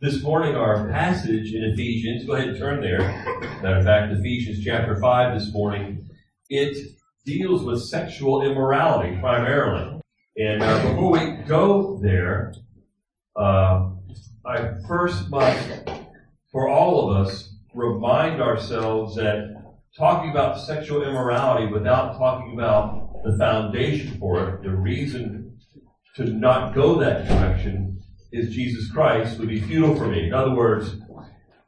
This 0.00 0.22
morning, 0.22 0.54
our 0.54 0.88
passage 0.90 1.52
in 1.52 1.64
Ephesians, 1.64 2.24
go 2.24 2.34
ahead 2.34 2.50
and 2.50 2.56
turn 2.56 2.80
there. 2.80 3.00
Matter 3.60 3.78
of 3.78 3.84
fact, 3.84 4.12
Ephesians 4.12 4.64
chapter 4.64 4.94
5 4.94 5.36
this 5.36 5.52
morning, 5.52 6.08
it 6.48 6.92
deals 7.26 7.64
with 7.64 7.82
sexual 7.82 8.42
immorality 8.42 9.18
primarily. 9.18 10.00
And 10.36 10.62
uh, 10.62 10.88
before 10.88 11.10
we 11.10 11.42
go 11.48 11.98
there, 12.00 12.54
uh, 13.34 13.90
I 14.46 14.74
first 14.86 15.30
must, 15.30 15.68
for 16.52 16.68
all 16.68 17.10
of 17.10 17.26
us, 17.26 17.56
remind 17.74 18.40
ourselves 18.40 19.16
that 19.16 19.52
talking 19.96 20.30
about 20.30 20.60
sexual 20.60 21.02
immorality 21.02 21.72
without 21.72 22.16
talking 22.16 22.52
about 22.54 23.24
the 23.24 23.36
foundation 23.36 24.16
for 24.20 24.48
it, 24.48 24.62
the 24.62 24.70
reason 24.70 25.58
to 26.14 26.26
not 26.26 26.72
go 26.72 27.00
that 27.00 27.26
direction 27.26 27.97
is 28.32 28.54
Jesus 28.54 28.90
Christ 28.90 29.38
would 29.38 29.48
be 29.48 29.60
futile 29.60 29.96
for 29.96 30.06
me. 30.06 30.26
In 30.26 30.34
other 30.34 30.54
words, 30.54 30.96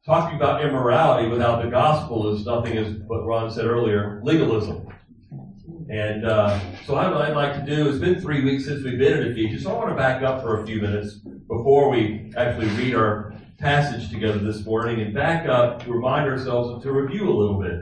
talking 0.04 0.36
about 0.36 0.64
immorality 0.64 1.28
without 1.28 1.62
the 1.62 1.70
gospel 1.70 2.34
is 2.34 2.44
nothing 2.44 2.76
as 2.76 2.94
what 3.06 3.24
Ron 3.24 3.50
said 3.50 3.66
earlier, 3.66 4.20
legalism. 4.24 4.86
And 5.88 6.24
uh, 6.24 6.60
so 6.84 6.94
what 6.94 7.06
I'd 7.06 7.34
like 7.34 7.54
to 7.54 7.66
do, 7.66 7.88
it's 7.88 7.98
been 7.98 8.20
three 8.20 8.44
weeks 8.44 8.64
since 8.64 8.84
we've 8.84 8.98
been 8.98 9.18
in 9.18 9.32
Ephesians, 9.32 9.64
so 9.64 9.72
I 9.72 9.74
want 9.74 9.88
to 9.90 9.96
back 9.96 10.22
up 10.22 10.42
for 10.42 10.62
a 10.62 10.66
few 10.66 10.80
minutes 10.80 11.14
before 11.14 11.90
we 11.90 12.32
actually 12.36 12.68
read 12.68 12.94
our 12.94 13.34
passage 13.58 14.08
together 14.08 14.38
this 14.38 14.64
morning 14.64 15.00
and 15.00 15.12
back 15.12 15.48
up 15.48 15.82
to 15.84 15.92
remind 15.92 16.28
ourselves 16.28 16.82
to 16.82 16.92
review 16.92 17.28
a 17.28 17.34
little 17.34 17.60
bit. 17.60 17.72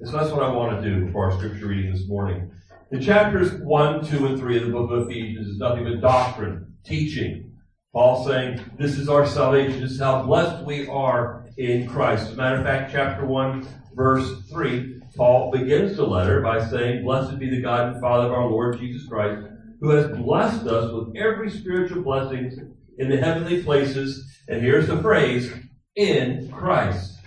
And 0.00 0.08
so 0.08 0.16
that's 0.16 0.30
what 0.30 0.42
I 0.42 0.50
want 0.50 0.82
to 0.82 0.88
do 0.88 1.10
for 1.12 1.30
our 1.30 1.38
scripture 1.38 1.66
reading 1.66 1.92
this 1.92 2.06
morning. 2.08 2.50
In 2.90 3.00
chapters 3.00 3.52
1, 3.54 4.06
2, 4.06 4.26
and 4.26 4.38
3 4.38 4.56
of 4.58 4.66
the 4.66 4.72
book 4.72 4.90
of 4.90 5.08
Ephesians 5.08 5.46
is 5.46 5.58
nothing 5.58 5.84
but 5.84 6.00
doctrine, 6.00 6.74
teaching. 6.84 7.51
Paul 7.92 8.24
saying, 8.26 8.58
this 8.78 8.98
is 8.98 9.08
our 9.10 9.26
salvation, 9.26 9.82
this 9.82 9.92
is 9.92 10.00
how 10.00 10.22
blessed 10.22 10.64
we 10.64 10.86
are 10.88 11.44
in 11.58 11.86
Christ. 11.86 12.28
As 12.28 12.32
a 12.32 12.36
matter 12.36 12.56
of 12.56 12.64
fact, 12.64 12.90
chapter 12.90 13.26
1, 13.26 13.68
verse 13.94 14.48
3, 14.50 15.02
Paul 15.14 15.50
begins 15.50 15.96
the 15.96 16.06
letter 16.06 16.40
by 16.40 16.64
saying, 16.64 17.04
Blessed 17.04 17.38
be 17.38 17.50
the 17.50 17.60
God 17.60 17.92
and 17.92 18.00
Father 18.00 18.28
of 18.28 18.32
our 18.32 18.46
Lord 18.46 18.78
Jesus 18.78 19.06
Christ, 19.06 19.46
who 19.80 19.90
has 19.90 20.08
blessed 20.16 20.66
us 20.66 20.90
with 20.90 21.14
every 21.16 21.50
spiritual 21.50 22.02
blessing 22.02 22.74
in 22.96 23.10
the 23.10 23.18
heavenly 23.18 23.62
places. 23.62 24.26
And 24.48 24.62
here's 24.62 24.86
the 24.86 25.02
phrase, 25.02 25.52
in 25.94 26.50
Christ. 26.50 27.18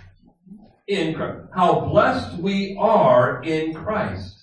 In 0.88 1.14
Christ. 1.14 1.46
How 1.54 1.80
blessed 1.80 2.38
we 2.38 2.76
are 2.76 3.40
in 3.44 3.72
Christ. 3.72 4.35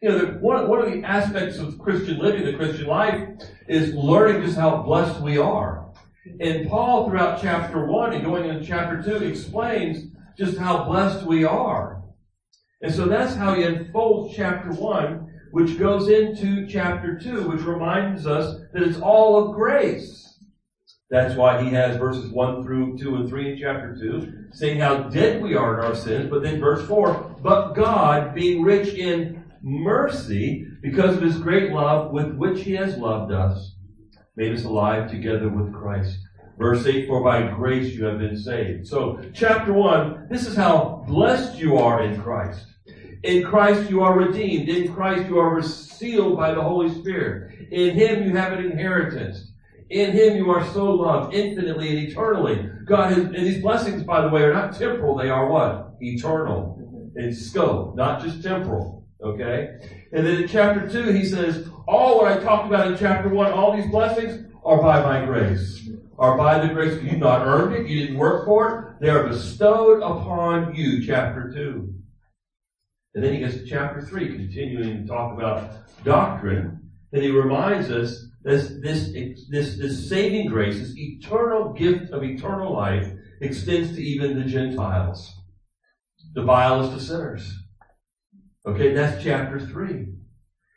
You 0.00 0.08
know, 0.08 0.18
the, 0.18 0.38
one, 0.38 0.66
one 0.66 0.80
of 0.80 0.90
the 0.90 1.06
aspects 1.06 1.58
of 1.58 1.78
Christian 1.78 2.18
living, 2.18 2.46
the 2.46 2.54
Christian 2.54 2.86
life, 2.86 3.28
is 3.68 3.92
learning 3.92 4.42
just 4.42 4.56
how 4.56 4.82
blessed 4.82 5.20
we 5.20 5.36
are. 5.36 5.90
And 6.40 6.70
Paul, 6.70 7.08
throughout 7.08 7.42
chapter 7.42 7.84
1 7.84 8.14
and 8.14 8.24
going 8.24 8.48
into 8.48 8.64
chapter 8.64 9.02
2, 9.02 9.26
explains 9.26 10.10
just 10.38 10.56
how 10.56 10.84
blessed 10.84 11.26
we 11.26 11.44
are. 11.44 12.02
And 12.80 12.94
so 12.94 13.04
that's 13.04 13.34
how 13.34 13.52
he 13.52 13.62
unfolds 13.62 14.34
chapter 14.34 14.72
1, 14.72 15.32
which 15.50 15.78
goes 15.78 16.08
into 16.08 16.66
chapter 16.66 17.18
2, 17.18 17.50
which 17.50 17.60
reminds 17.60 18.26
us 18.26 18.58
that 18.72 18.82
it's 18.82 19.00
all 19.00 19.50
of 19.50 19.54
grace. 19.54 20.38
That's 21.10 21.34
why 21.34 21.62
he 21.62 21.70
has 21.70 21.98
verses 21.98 22.30
1 22.30 22.62
through 22.62 22.96
2 22.96 23.16
and 23.16 23.28
3 23.28 23.52
in 23.52 23.58
chapter 23.58 23.94
2, 24.00 24.46
saying 24.52 24.78
how 24.78 25.02
dead 25.04 25.42
we 25.42 25.56
are 25.56 25.78
in 25.78 25.84
our 25.84 25.94
sins. 25.94 26.30
But 26.30 26.42
then 26.42 26.58
verse 26.58 26.86
4, 26.88 27.36
but 27.42 27.72
God, 27.72 28.34
being 28.34 28.62
rich 28.62 28.94
in 28.94 29.39
mercy, 29.62 30.66
because 30.82 31.16
of 31.16 31.22
his 31.22 31.38
great 31.38 31.72
love 31.72 32.12
with 32.12 32.34
which 32.34 32.62
he 32.62 32.72
has 32.72 32.96
loved 32.96 33.32
us, 33.32 33.76
made 34.36 34.54
us 34.54 34.64
alive 34.64 35.10
together 35.10 35.48
with 35.48 35.72
Christ. 35.72 36.18
Verse 36.58 36.86
8, 36.86 37.06
for 37.06 37.22
by 37.24 37.48
grace 37.48 37.94
you 37.94 38.04
have 38.04 38.18
been 38.18 38.36
saved. 38.36 38.86
So, 38.86 39.20
chapter 39.32 39.72
1, 39.72 40.28
this 40.30 40.46
is 40.46 40.56
how 40.56 41.04
blessed 41.06 41.58
you 41.58 41.78
are 41.78 42.02
in 42.02 42.20
Christ. 42.20 42.66
In 43.22 43.44
Christ 43.44 43.90
you 43.90 44.02
are 44.02 44.18
redeemed. 44.18 44.68
In 44.68 44.94
Christ 44.94 45.28
you 45.28 45.38
are 45.38 45.62
sealed 45.62 46.36
by 46.38 46.54
the 46.54 46.62
Holy 46.62 46.88
Spirit. 47.00 47.70
In 47.70 47.94
Him 47.94 48.24
you 48.24 48.34
have 48.36 48.52
an 48.52 48.64
inheritance. 48.64 49.52
In 49.90 50.12
Him 50.12 50.36
you 50.36 50.50
are 50.50 50.64
so 50.72 50.90
loved 50.94 51.34
infinitely 51.34 51.88
and 51.90 52.08
eternally. 52.08 52.68
God 52.86 53.12
has, 53.12 53.18
and 53.18 53.34
these 53.34 53.60
blessings, 53.60 54.04
by 54.04 54.22
the 54.22 54.28
way, 54.28 54.42
are 54.42 54.54
not 54.54 54.78
temporal. 54.78 55.16
They 55.16 55.28
are 55.28 55.48
what? 55.48 55.96
Eternal. 56.00 57.12
In 57.16 57.34
scope, 57.34 57.94
not 57.96 58.22
just 58.22 58.42
temporal. 58.42 58.99
Okay? 59.22 59.78
And 60.12 60.26
then 60.26 60.42
in 60.42 60.48
chapter 60.48 60.88
2, 60.88 61.12
he 61.12 61.24
says, 61.24 61.68
all 61.86 62.18
what 62.18 62.32
I 62.32 62.42
talked 62.42 62.66
about 62.66 62.86
in 62.86 62.98
chapter 62.98 63.28
1, 63.28 63.52
all 63.52 63.76
these 63.76 63.90
blessings 63.90 64.50
are 64.64 64.80
by 64.82 65.02
my 65.02 65.24
grace. 65.24 65.88
Are 66.18 66.36
by 66.36 66.64
the 66.64 66.72
grace. 66.72 67.02
You've 67.02 67.18
not 67.18 67.46
earned 67.46 67.74
it. 67.74 67.88
You 67.88 68.00
didn't 68.00 68.18
work 68.18 68.44
for 68.44 68.96
it. 69.00 69.00
They 69.00 69.08
are 69.08 69.26
bestowed 69.26 70.02
upon 70.02 70.74
you. 70.74 71.04
Chapter 71.04 71.50
2. 71.54 71.94
And 73.14 73.24
then 73.24 73.32
he 73.32 73.40
gets 73.40 73.56
to 73.56 73.66
chapter 73.66 74.02
3, 74.02 74.36
continuing 74.36 75.02
to 75.02 75.06
talk 75.06 75.36
about 75.36 75.72
doctrine. 76.04 76.90
And 77.12 77.22
he 77.22 77.30
reminds 77.30 77.90
us 77.90 78.26
this, 78.42 78.72
this, 78.80 79.12
this, 79.50 79.78
this 79.78 80.08
saving 80.08 80.46
grace, 80.48 80.78
this 80.78 80.96
eternal 80.96 81.72
gift 81.72 82.12
of 82.12 82.22
eternal 82.22 82.72
life, 82.72 83.10
extends 83.40 83.94
to 83.96 84.02
even 84.02 84.38
the 84.38 84.44
Gentiles. 84.44 85.32
The 86.34 86.42
vilest 86.42 86.92
of 86.92 87.02
sinners. 87.02 87.52
Okay, 88.66 88.92
that's 88.92 89.22
chapter 89.22 89.58
3. 89.58 90.06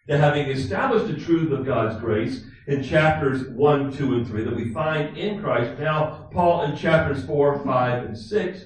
Now, 0.08 0.18
having 0.18 0.50
established 0.50 1.08
the 1.08 1.20
truth 1.20 1.52
of 1.52 1.66
God's 1.66 2.00
grace 2.00 2.44
in 2.68 2.84
chapters 2.84 3.48
1, 3.50 3.94
2, 3.94 4.16
and 4.16 4.28
3 4.28 4.44
that 4.44 4.56
we 4.56 4.74
find 4.74 5.18
in 5.18 5.42
Christ, 5.42 5.80
now 5.80 6.30
Paul 6.32 6.64
in 6.64 6.78
chapters 6.78 7.26
4, 7.26 7.64
5, 7.64 8.04
and 8.06 8.18
6 8.18 8.66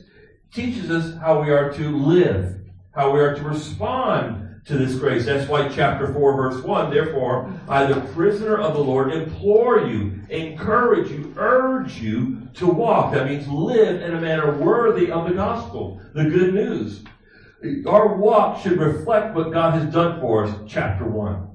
teaches 0.53 0.89
us 0.89 1.17
how 1.19 1.41
we 1.41 1.51
are 1.51 1.71
to 1.73 1.97
live 1.97 2.57
how 2.97 3.11
we 3.11 3.19
are 3.19 3.35
to 3.35 3.43
respond 3.43 4.59
to 4.65 4.75
this 4.75 4.95
grace. 4.95 5.25
That's 5.25 5.47
why 5.47 5.69
chapter 5.69 6.11
4 6.11 6.35
verse 6.35 6.63
1, 6.63 6.89
therefore, 6.89 7.53
I, 7.69 7.85
the 7.85 8.01
prisoner 8.11 8.57
of 8.57 8.73
the 8.73 8.83
Lord, 8.83 9.13
implore 9.13 9.87
you, 9.87 10.19
encourage 10.29 11.11
you, 11.11 11.31
urge 11.37 11.99
you 11.99 12.49
to 12.55 12.65
walk. 12.65 13.13
That 13.13 13.27
means 13.27 13.47
live 13.47 14.01
in 14.01 14.15
a 14.15 14.19
manner 14.19 14.51
worthy 14.57 15.11
of 15.11 15.29
the 15.29 15.35
gospel, 15.35 16.01
the 16.15 16.23
good 16.23 16.55
news. 16.55 17.03
Our 17.87 18.15
walk 18.15 18.61
should 18.61 18.79
reflect 18.79 19.35
what 19.35 19.51
God 19.51 19.73
has 19.81 19.91
done 19.91 20.21
for 20.21 20.45
us, 20.45 20.55
chapter 20.67 21.05
1 21.05 21.49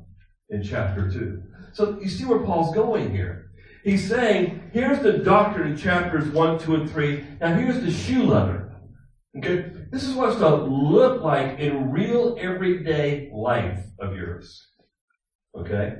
and 0.50 0.64
chapter 0.64 1.10
2. 1.10 1.42
So 1.72 1.98
you 2.00 2.08
see 2.08 2.24
where 2.24 2.40
Paul's 2.40 2.74
going 2.74 3.12
here. 3.12 3.50
He's 3.84 4.08
saying, 4.08 4.70
here's 4.72 5.00
the 5.00 5.18
doctrine 5.18 5.72
in 5.72 5.76
chapters 5.76 6.28
1, 6.28 6.58
2, 6.60 6.74
and 6.74 6.90
3. 6.90 7.24
Now 7.40 7.54
here's 7.54 7.80
the 7.80 7.90
shoe 7.90 8.24
leather. 8.24 8.72
Okay? 9.38 9.70
This 9.90 10.04
is 10.04 10.14
what 10.14 10.30
it's 10.30 10.38
going 10.38 10.64
to 10.64 10.74
look 10.74 11.22
like 11.22 11.58
in 11.58 11.90
real 11.90 12.36
everyday 12.38 13.30
life 13.32 13.84
of 13.98 14.14
yours. 14.16 14.68
Okay? 15.56 15.94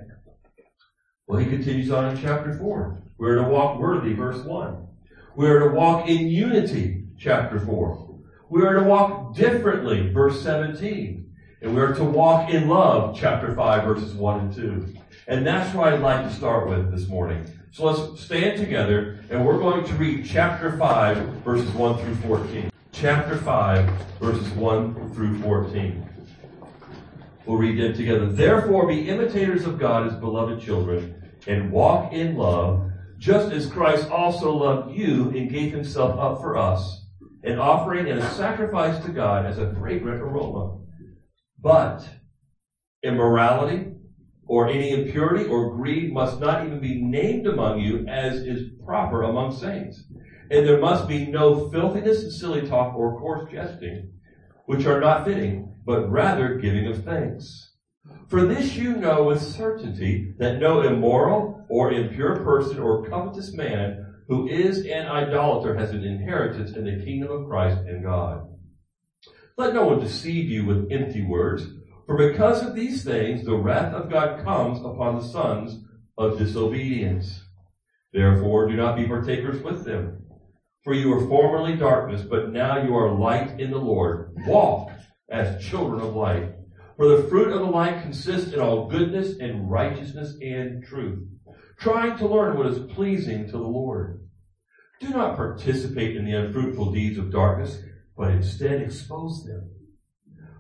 Well, 1.26 1.38
he 1.38 1.46
continues 1.46 1.90
on 1.90 2.16
in 2.16 2.20
chapter 2.20 2.58
4. 2.58 3.02
We're 3.18 3.36
to 3.36 3.44
walk 3.44 3.78
worthy, 3.78 4.14
verse 4.14 4.44
1. 4.44 4.86
We're 5.36 5.60
to 5.60 5.74
walk 5.74 6.08
in 6.08 6.26
unity, 6.28 7.04
chapter 7.18 7.58
4. 7.58 8.01
We 8.52 8.60
are 8.64 8.74
to 8.74 8.82
walk 8.82 9.34
differently, 9.34 10.10
verse 10.10 10.42
17. 10.42 11.34
And 11.62 11.74
we 11.74 11.80
are 11.80 11.94
to 11.94 12.04
walk 12.04 12.50
in 12.50 12.68
love, 12.68 13.16
chapter 13.18 13.54
5, 13.54 13.84
verses 13.84 14.12
1 14.12 14.40
and 14.40 14.54
2. 14.54 14.94
And 15.26 15.46
that's 15.46 15.74
what 15.74 15.90
I'd 15.90 16.02
like 16.02 16.28
to 16.28 16.34
start 16.34 16.68
with 16.68 16.90
this 16.90 17.08
morning. 17.08 17.50
So 17.70 17.86
let's 17.86 18.22
stand 18.22 18.58
together 18.58 19.20
and 19.30 19.46
we're 19.46 19.56
going 19.56 19.86
to 19.86 19.94
read 19.94 20.26
chapter 20.26 20.76
5, 20.76 21.16
verses 21.46 21.70
1 21.70 21.98
through 21.98 22.14
14 22.16 22.70
chapter 22.92 23.38
5, 23.38 23.90
verses 24.20 24.50
1 24.50 25.14
through 25.14 25.40
14. 25.40 26.06
We'll 27.46 27.56
read 27.56 27.80
them 27.80 27.94
together. 27.94 28.26
Therefore, 28.26 28.86
be 28.86 29.08
imitators 29.08 29.64
of 29.64 29.78
God 29.78 30.06
as 30.06 30.14
beloved 30.16 30.60
children, 30.60 31.32
and 31.46 31.72
walk 31.72 32.12
in 32.12 32.36
love, 32.36 32.92
just 33.16 33.50
as 33.50 33.64
Christ 33.64 34.10
also 34.10 34.54
loved 34.54 34.94
you 34.94 35.30
and 35.30 35.48
gave 35.48 35.72
himself 35.72 36.18
up 36.18 36.42
for 36.42 36.58
us, 36.58 37.01
an 37.42 37.58
offering 37.58 38.08
and 38.08 38.20
a 38.20 38.30
sacrifice 38.30 39.02
to 39.04 39.10
God 39.10 39.46
as 39.46 39.58
a 39.58 39.74
fragrant 39.74 40.20
aroma. 40.20 40.78
But 41.58 42.08
immorality, 43.02 43.92
or 44.46 44.68
any 44.68 44.90
impurity 44.90 45.46
or 45.46 45.74
greed 45.74 46.12
must 46.12 46.40
not 46.40 46.64
even 46.66 46.80
be 46.80 47.00
named 47.00 47.46
among 47.46 47.80
you 47.80 48.06
as 48.08 48.36
is 48.36 48.70
proper 48.84 49.22
among 49.22 49.56
saints 49.56 50.02
and 50.52 50.68
there 50.68 50.78
must 50.78 51.08
be 51.08 51.26
no 51.26 51.70
filthiness 51.70 52.22
and 52.22 52.32
silly 52.32 52.68
talk 52.68 52.94
or 52.94 53.18
coarse 53.18 53.50
jesting, 53.50 54.12
which 54.66 54.84
are 54.84 55.00
not 55.00 55.24
fitting, 55.24 55.74
but 55.86 56.10
rather 56.10 56.56
giving 56.56 56.86
of 56.86 57.04
thanks. 57.04 57.70
For 58.28 58.44
this 58.44 58.76
you 58.76 58.96
know 58.96 59.24
with 59.24 59.40
certainty 59.40 60.34
that 60.38 60.58
no 60.58 60.82
immoral 60.82 61.64
or 61.70 61.90
impure 61.90 62.44
person 62.44 62.78
or 62.78 63.08
covetous 63.08 63.54
man 63.54 64.11
who 64.28 64.48
is 64.48 64.86
an 64.86 65.06
idolater 65.06 65.74
has 65.76 65.90
an 65.90 66.04
inheritance 66.04 66.76
in 66.76 66.84
the 66.84 67.04
kingdom 67.04 67.30
of 67.30 67.48
Christ 67.48 67.78
and 67.86 68.02
God. 68.02 68.48
Let 69.56 69.74
no 69.74 69.86
one 69.86 70.00
deceive 70.00 70.48
you 70.48 70.64
with 70.64 70.90
empty 70.90 71.24
words, 71.24 71.66
for 72.06 72.16
because 72.16 72.62
of 72.62 72.74
these 72.74 73.04
things 73.04 73.44
the 73.44 73.54
wrath 73.54 73.92
of 73.92 74.10
God 74.10 74.44
comes 74.44 74.78
upon 74.78 75.16
the 75.16 75.24
sons 75.24 75.84
of 76.16 76.38
disobedience. 76.38 77.42
Therefore, 78.12 78.68
do 78.68 78.76
not 78.76 78.96
be 78.96 79.06
partakers 79.06 79.62
with 79.62 79.84
them. 79.84 80.24
For 80.84 80.94
you 80.94 81.10
were 81.10 81.26
formerly 81.28 81.76
darkness, 81.76 82.22
but 82.22 82.50
now 82.50 82.82
you 82.82 82.94
are 82.96 83.16
light 83.16 83.60
in 83.60 83.70
the 83.70 83.78
Lord. 83.78 84.34
Walk 84.46 84.90
as 85.30 85.64
children 85.64 86.00
of 86.00 86.14
light. 86.14 86.54
For 86.96 87.08
the 87.08 87.28
fruit 87.28 87.52
of 87.52 87.60
the 87.60 87.66
light 87.66 88.02
consists 88.02 88.52
in 88.52 88.60
all 88.60 88.88
goodness 88.88 89.38
and 89.38 89.70
righteousness 89.70 90.36
and 90.42 90.84
truth, 90.84 91.26
trying 91.82 92.16
to 92.16 92.26
learn 92.28 92.56
what 92.56 92.66
is 92.66 92.92
pleasing 92.94 93.44
to 93.46 93.52
the 93.52 93.58
Lord. 93.58 94.20
Do 95.00 95.08
not 95.08 95.34
participate 95.34 96.16
in 96.16 96.24
the 96.24 96.36
unfruitful 96.36 96.92
deeds 96.92 97.18
of 97.18 97.32
darkness, 97.32 97.80
but 98.16 98.30
instead 98.30 98.80
expose 98.80 99.44
them. 99.44 99.68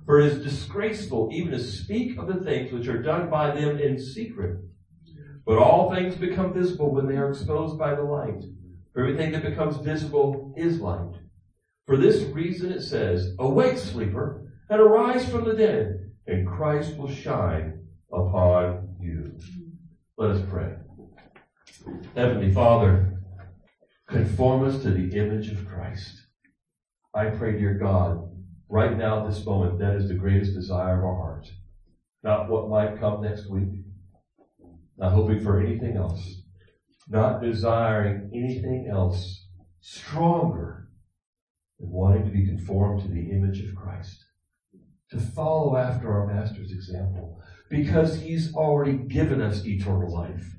For 0.04 0.18
it 0.18 0.32
is 0.32 0.44
disgraceful 0.44 1.28
even 1.32 1.52
to 1.52 1.60
speak 1.60 2.18
of 2.18 2.26
the 2.26 2.44
things 2.44 2.72
which 2.72 2.88
are 2.88 3.00
done 3.00 3.30
by 3.30 3.52
them 3.52 3.78
in 3.78 4.00
secret. 4.00 4.58
But 5.46 5.58
all 5.58 5.94
things 5.94 6.16
become 6.16 6.52
visible 6.52 6.92
when 6.92 7.06
they 7.06 7.16
are 7.16 7.30
exposed 7.30 7.78
by 7.78 7.94
the 7.94 8.02
light. 8.02 8.42
For 8.92 9.02
everything 9.02 9.30
that 9.32 9.44
becomes 9.44 9.76
visible 9.76 10.52
is 10.56 10.80
light. 10.80 11.14
For 11.86 11.96
this 11.96 12.22
reason 12.32 12.72
it 12.72 12.82
says, 12.82 13.34
Awake, 13.38 13.78
sleeper, 13.78 14.52
and 14.68 14.80
arise 14.80 15.28
from 15.28 15.44
the 15.44 15.54
dead, 15.54 16.10
and 16.26 16.48
Christ 16.48 16.96
will 16.96 17.10
shine 17.10 17.86
upon 18.12 18.96
you. 19.00 19.38
Let 20.18 20.30
us 20.32 20.42
pray. 20.50 20.74
Heavenly 22.14 22.52
Father, 22.52 23.18
conform 24.08 24.64
us 24.64 24.82
to 24.82 24.90
the 24.90 25.16
image 25.18 25.50
of 25.50 25.66
Christ. 25.66 26.26
I 27.14 27.26
pray, 27.26 27.58
dear 27.58 27.74
God, 27.74 28.30
right 28.68 28.96
now 28.96 29.24
at 29.24 29.30
this 29.30 29.44
moment, 29.44 29.78
that 29.78 29.96
is 29.96 30.08
the 30.08 30.14
greatest 30.14 30.54
desire 30.54 30.98
of 30.98 31.04
our 31.04 31.16
hearts. 31.16 31.50
Not 32.22 32.48
what 32.48 32.68
might 32.68 33.00
come 33.00 33.22
next 33.22 33.50
week, 33.50 33.70
not 34.96 35.12
hoping 35.12 35.40
for 35.40 35.60
anything 35.60 35.96
else, 35.96 36.42
not 37.08 37.42
desiring 37.42 38.30
anything 38.34 38.88
else 38.90 39.46
stronger 39.80 40.88
than 41.80 41.90
wanting 41.90 42.24
to 42.24 42.30
be 42.30 42.46
conformed 42.46 43.02
to 43.02 43.08
the 43.08 43.30
image 43.30 43.60
of 43.60 43.74
Christ, 43.74 44.24
to 45.10 45.20
follow 45.20 45.76
after 45.76 46.12
our 46.12 46.26
Master's 46.26 46.70
example, 46.70 47.42
because 47.68 48.20
He's 48.20 48.54
already 48.54 48.94
given 48.94 49.40
us 49.42 49.66
eternal 49.66 50.12
life, 50.12 50.56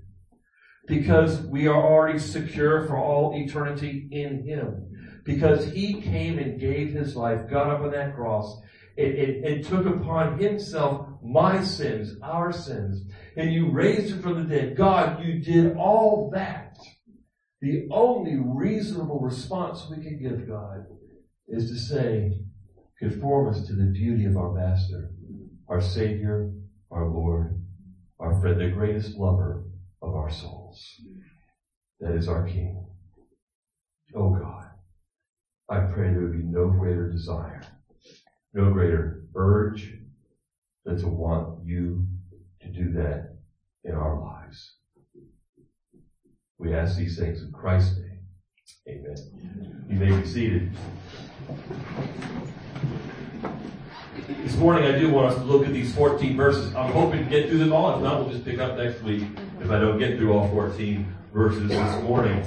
because 0.85 1.41
we 1.41 1.67
are 1.67 1.81
already 1.81 2.19
secure 2.19 2.85
for 2.87 2.97
all 2.97 3.33
eternity 3.35 4.07
in 4.11 4.43
Him, 4.43 5.21
because 5.23 5.71
He 5.71 6.01
came 6.01 6.39
and 6.39 6.59
gave 6.59 6.91
His 6.91 7.15
life, 7.15 7.49
got 7.49 7.69
up 7.69 7.81
on 7.81 7.91
that 7.91 8.15
cross, 8.15 8.59
and, 8.97 9.63
took 9.65 9.85
upon 9.85 10.37
Himself 10.37 11.07
my 11.23 11.63
sins, 11.63 12.17
our 12.21 12.51
sins, 12.51 13.09
and 13.37 13.53
you 13.53 13.71
raised 13.71 14.11
him 14.11 14.21
from 14.21 14.35
the 14.47 14.55
dead. 14.55 14.75
God, 14.75 15.23
you 15.23 15.39
did 15.39 15.75
all 15.77 16.29
that. 16.33 16.77
The 17.61 17.87
only 17.91 18.35
reasonable 18.35 19.21
response 19.21 19.87
we 19.89 20.03
can 20.03 20.21
give 20.21 20.47
God 20.47 20.85
is 21.47 21.69
to 21.69 21.77
say, 21.77 22.41
conform 22.99 23.49
us 23.49 23.65
to 23.67 23.73
the 23.73 23.85
beauty 23.85 24.25
of 24.25 24.35
our 24.35 24.53
Master, 24.53 25.11
our 25.69 25.81
Savior, 25.81 26.51
our 26.91 27.07
Lord, 27.07 27.61
our 28.19 28.39
friend, 28.41 28.59
the 28.59 28.67
greatest 28.67 29.15
lover 29.15 29.63
of 30.01 30.13
our 30.13 30.29
souls. 30.73 31.01
That 31.99 32.15
is 32.15 32.27
our 32.27 32.43
King. 32.43 32.85
Oh 34.15 34.29
God, 34.29 34.69
I 35.69 35.79
pray 35.91 36.09
there 36.09 36.21
would 36.21 36.33
be 36.33 36.43
no 36.43 36.67
greater 36.67 37.07
desire, 37.07 37.63
no 38.53 38.71
greater 38.71 39.23
urge 39.35 39.93
than 40.85 40.97
to 40.99 41.07
want 41.07 41.65
you 41.65 42.05
to 42.61 42.67
do 42.67 42.91
that 42.93 43.35
in 43.83 43.93
our 43.93 44.19
lives. 44.19 44.75
We 46.57 46.75
ask 46.75 46.97
these 46.97 47.17
things 47.17 47.41
in 47.41 47.51
Christ's 47.51 47.97
name. 47.97 48.19
Amen. 48.87 49.85
You 49.89 49.95
may 49.95 50.21
be 50.21 50.27
seated. 50.27 50.71
This 54.27 54.55
morning 54.57 54.83
I 54.83 54.97
do 54.99 55.09
want 55.09 55.33
us 55.33 55.35
to 55.37 55.43
look 55.43 55.65
at 55.65 55.73
these 55.73 55.95
14 55.95 56.37
verses. 56.37 56.75
I'm 56.75 56.91
hoping 56.91 57.23
to 57.23 57.29
get 57.29 57.49
through 57.49 57.59
them 57.59 57.73
all. 57.73 57.95
If 57.95 58.03
not, 58.03 58.19
we'll 58.19 58.29
just 58.29 58.45
pick 58.45 58.59
up 58.59 58.77
next 58.77 59.01
week 59.01 59.23
if 59.63 59.71
I 59.71 59.79
don't 59.79 59.97
get 59.97 60.17
through 60.17 60.33
all 60.33 60.49
14 60.49 61.07
verses 61.33 61.69
this 61.69 62.03
morning. 62.03 62.43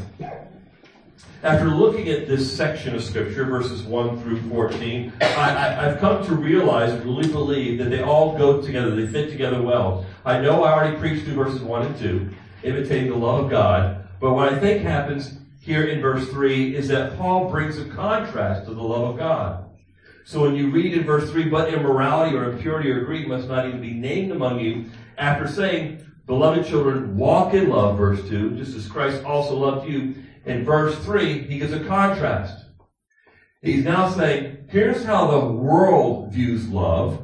After 1.42 1.68
looking 1.68 2.08
at 2.08 2.28
this 2.28 2.54
section 2.54 2.94
of 2.94 3.02
Scripture, 3.02 3.44
verses 3.44 3.82
1 3.82 4.20
through 4.22 4.42
14, 4.50 5.12
I, 5.20 5.26
have 5.26 5.98
come 5.98 6.24
to 6.26 6.34
realize 6.34 6.92
and 6.92 7.04
really 7.04 7.28
believe 7.28 7.78
that 7.78 7.88
they 7.88 8.02
all 8.02 8.36
go 8.36 8.60
together. 8.60 8.94
They 8.94 9.06
fit 9.06 9.30
together 9.30 9.62
well. 9.62 10.04
I 10.24 10.40
know 10.40 10.64
I 10.64 10.72
already 10.72 10.96
preached 10.98 11.24
through 11.24 11.36
verses 11.36 11.62
1 11.62 11.86
and 11.86 11.98
2, 11.98 12.28
imitating 12.64 13.10
the 13.10 13.16
love 13.16 13.44
of 13.44 13.50
God. 13.50 14.08
But 14.20 14.32
what 14.32 14.52
I 14.52 14.58
think 14.58 14.82
happens 14.82 15.38
here 15.60 15.84
in 15.84 16.00
verse 16.00 16.28
3 16.28 16.76
is 16.76 16.88
that 16.88 17.16
Paul 17.16 17.48
brings 17.50 17.78
a 17.78 17.84
contrast 17.86 18.66
to 18.66 18.74
the 18.74 18.82
love 18.82 19.10
of 19.10 19.16
God. 19.16 19.64
So 20.24 20.42
when 20.42 20.56
you 20.56 20.70
read 20.70 20.92
in 20.92 21.04
verse 21.04 21.30
3, 21.30 21.44
but 21.44 21.72
immorality 21.72 22.36
or 22.36 22.50
impurity 22.50 22.90
or 22.90 23.04
greed 23.04 23.28
must 23.28 23.48
not 23.48 23.66
even 23.66 23.80
be 23.80 23.92
named 23.92 24.32
among 24.32 24.60
you, 24.60 24.86
after 25.16 25.46
saying, 25.48 26.05
Beloved 26.26 26.66
children, 26.66 27.16
walk 27.16 27.54
in 27.54 27.68
love, 27.68 27.96
verse 27.96 28.28
2, 28.28 28.56
just 28.56 28.76
as 28.76 28.88
Christ 28.88 29.24
also 29.24 29.56
loved 29.56 29.88
you 29.88 30.14
in 30.44 30.64
verse 30.64 30.96
3, 31.04 31.42
he 31.42 31.58
gives 31.58 31.72
a 31.72 31.84
contrast. 31.84 32.64
He's 33.62 33.84
now 33.84 34.08
saying, 34.08 34.66
here's 34.68 35.04
how 35.04 35.30
the 35.30 35.46
world 35.46 36.32
views 36.32 36.68
love. 36.68 37.22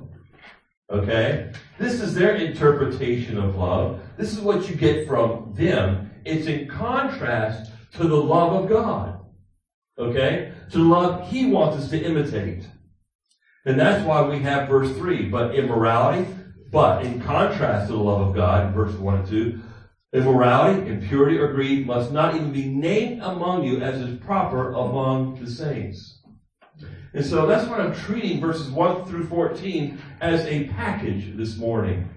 Okay? 0.90 1.52
This 1.78 2.00
is 2.00 2.14
their 2.14 2.36
interpretation 2.36 3.38
of 3.38 3.56
love. 3.56 4.00
This 4.16 4.32
is 4.32 4.40
what 4.40 4.68
you 4.68 4.76
get 4.76 5.08
from 5.08 5.52
them. 5.54 6.10
It's 6.24 6.46
in 6.46 6.68
contrast 6.68 7.72
to 7.94 8.06
the 8.06 8.16
love 8.16 8.52
of 8.52 8.68
God. 8.68 9.20
Okay? 9.98 10.52
To 10.70 10.78
the 10.78 10.84
love 10.84 11.28
he 11.28 11.46
wants 11.46 11.82
us 11.82 11.90
to 11.90 12.00
imitate. 12.00 12.66
And 13.64 13.78
that's 13.78 14.04
why 14.04 14.22
we 14.22 14.40
have 14.40 14.68
verse 14.68 14.90
3. 14.96 15.26
But 15.26 15.54
immorality, 15.54 16.26
but 16.72 17.04
in 17.04 17.20
contrast 17.20 17.86
to 17.86 17.92
the 17.92 18.02
love 18.02 18.28
of 18.28 18.34
God, 18.34 18.66
in 18.66 18.72
verse 18.72 18.94
1 18.94 19.14
and 19.14 19.28
2, 19.28 19.60
Immorality, 20.14 20.90
impurity, 20.90 21.38
or 21.38 21.54
greed 21.54 21.86
must 21.86 22.12
not 22.12 22.34
even 22.34 22.52
be 22.52 22.66
named 22.66 23.22
among 23.22 23.64
you 23.64 23.80
as 23.80 23.98
is 23.98 24.18
proper 24.20 24.72
among 24.72 25.42
the 25.42 25.50
saints. 25.50 26.18
And 27.14 27.24
so 27.24 27.46
that's 27.46 27.68
what 27.68 27.80
I'm 27.80 27.94
treating 27.94 28.40
verses 28.40 28.70
1 28.70 29.06
through 29.06 29.26
14 29.26 29.98
as 30.20 30.44
a 30.46 30.64
package 30.68 31.34
this 31.36 31.56
morning. 31.56 32.08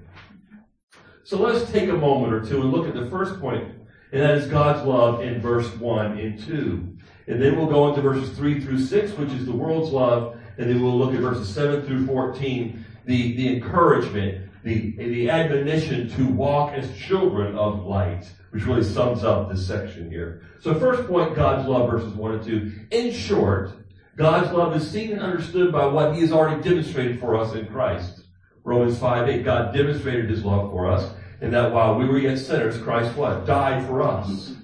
So 1.23 1.41
let's 1.41 1.71
take 1.71 1.89
a 1.89 1.93
moment 1.93 2.33
or 2.33 2.45
two 2.45 2.61
and 2.61 2.71
look 2.71 2.87
at 2.87 2.95
the 2.95 3.09
first 3.09 3.39
point, 3.39 3.63
and 4.11 4.21
that 4.21 4.35
is 4.35 4.47
God's 4.47 4.85
love 4.85 5.21
in 5.21 5.39
verse 5.39 5.73
1 5.75 6.19
and 6.19 6.39
2. 6.39 6.97
And 7.27 7.41
then 7.41 7.57
we'll 7.57 7.67
go 7.67 7.89
into 7.89 8.01
verses 8.01 8.37
3 8.37 8.59
through 8.59 8.79
6, 8.79 9.11
which 9.13 9.31
is 9.31 9.45
the 9.45 9.55
world's 9.55 9.91
love, 9.91 10.37
and 10.57 10.69
then 10.69 10.81
we'll 10.81 10.97
look 10.97 11.13
at 11.13 11.21
verses 11.21 11.47
7 11.53 11.85
through 11.85 12.05
14, 12.05 12.85
the, 13.05 13.35
the 13.37 13.55
encouragement 13.55 14.44
the, 14.65 14.95
the 14.97 15.29
admonition 15.29 16.09
to 16.09 16.25
walk 16.25 16.73
as 16.73 16.91
children 16.97 17.55
of 17.55 17.85
light, 17.85 18.25
which 18.49 18.65
really 18.65 18.83
sums 18.83 19.23
up 19.23 19.47
this 19.47 19.65
section 19.65 20.09
here. 20.09 20.41
So 20.59 20.73
first 20.73 21.07
point, 21.07 21.35
God's 21.35 21.67
love, 21.67 21.87
verses 21.87 22.15
1 22.15 22.33
and 22.33 22.43
2. 22.43 22.71
In 22.89 23.13
short, 23.13 23.73
God's 24.17 24.51
love 24.51 24.75
is 24.75 24.89
seen 24.89 25.11
and 25.11 25.21
understood 25.21 25.71
by 25.71 25.85
what 25.85 26.15
he 26.15 26.21
has 26.21 26.31
already 26.31 26.67
demonstrated 26.67 27.19
for 27.19 27.37
us 27.37 27.53
in 27.53 27.67
Christ. 27.67 28.23
Romans 28.63 28.97
5, 28.97 29.29
8, 29.29 29.45
God 29.45 29.71
demonstrated 29.71 30.31
his 30.31 30.43
love 30.43 30.71
for 30.71 30.91
us, 30.91 31.13
and 31.41 31.53
that 31.53 31.71
while 31.71 31.95
we 31.95 32.05
were 32.05 32.17
yet 32.17 32.39
sinners, 32.39 32.81
Christ 32.81 33.15
what? 33.15 33.45
Died 33.45 33.85
for 33.85 34.01
us. 34.01 34.55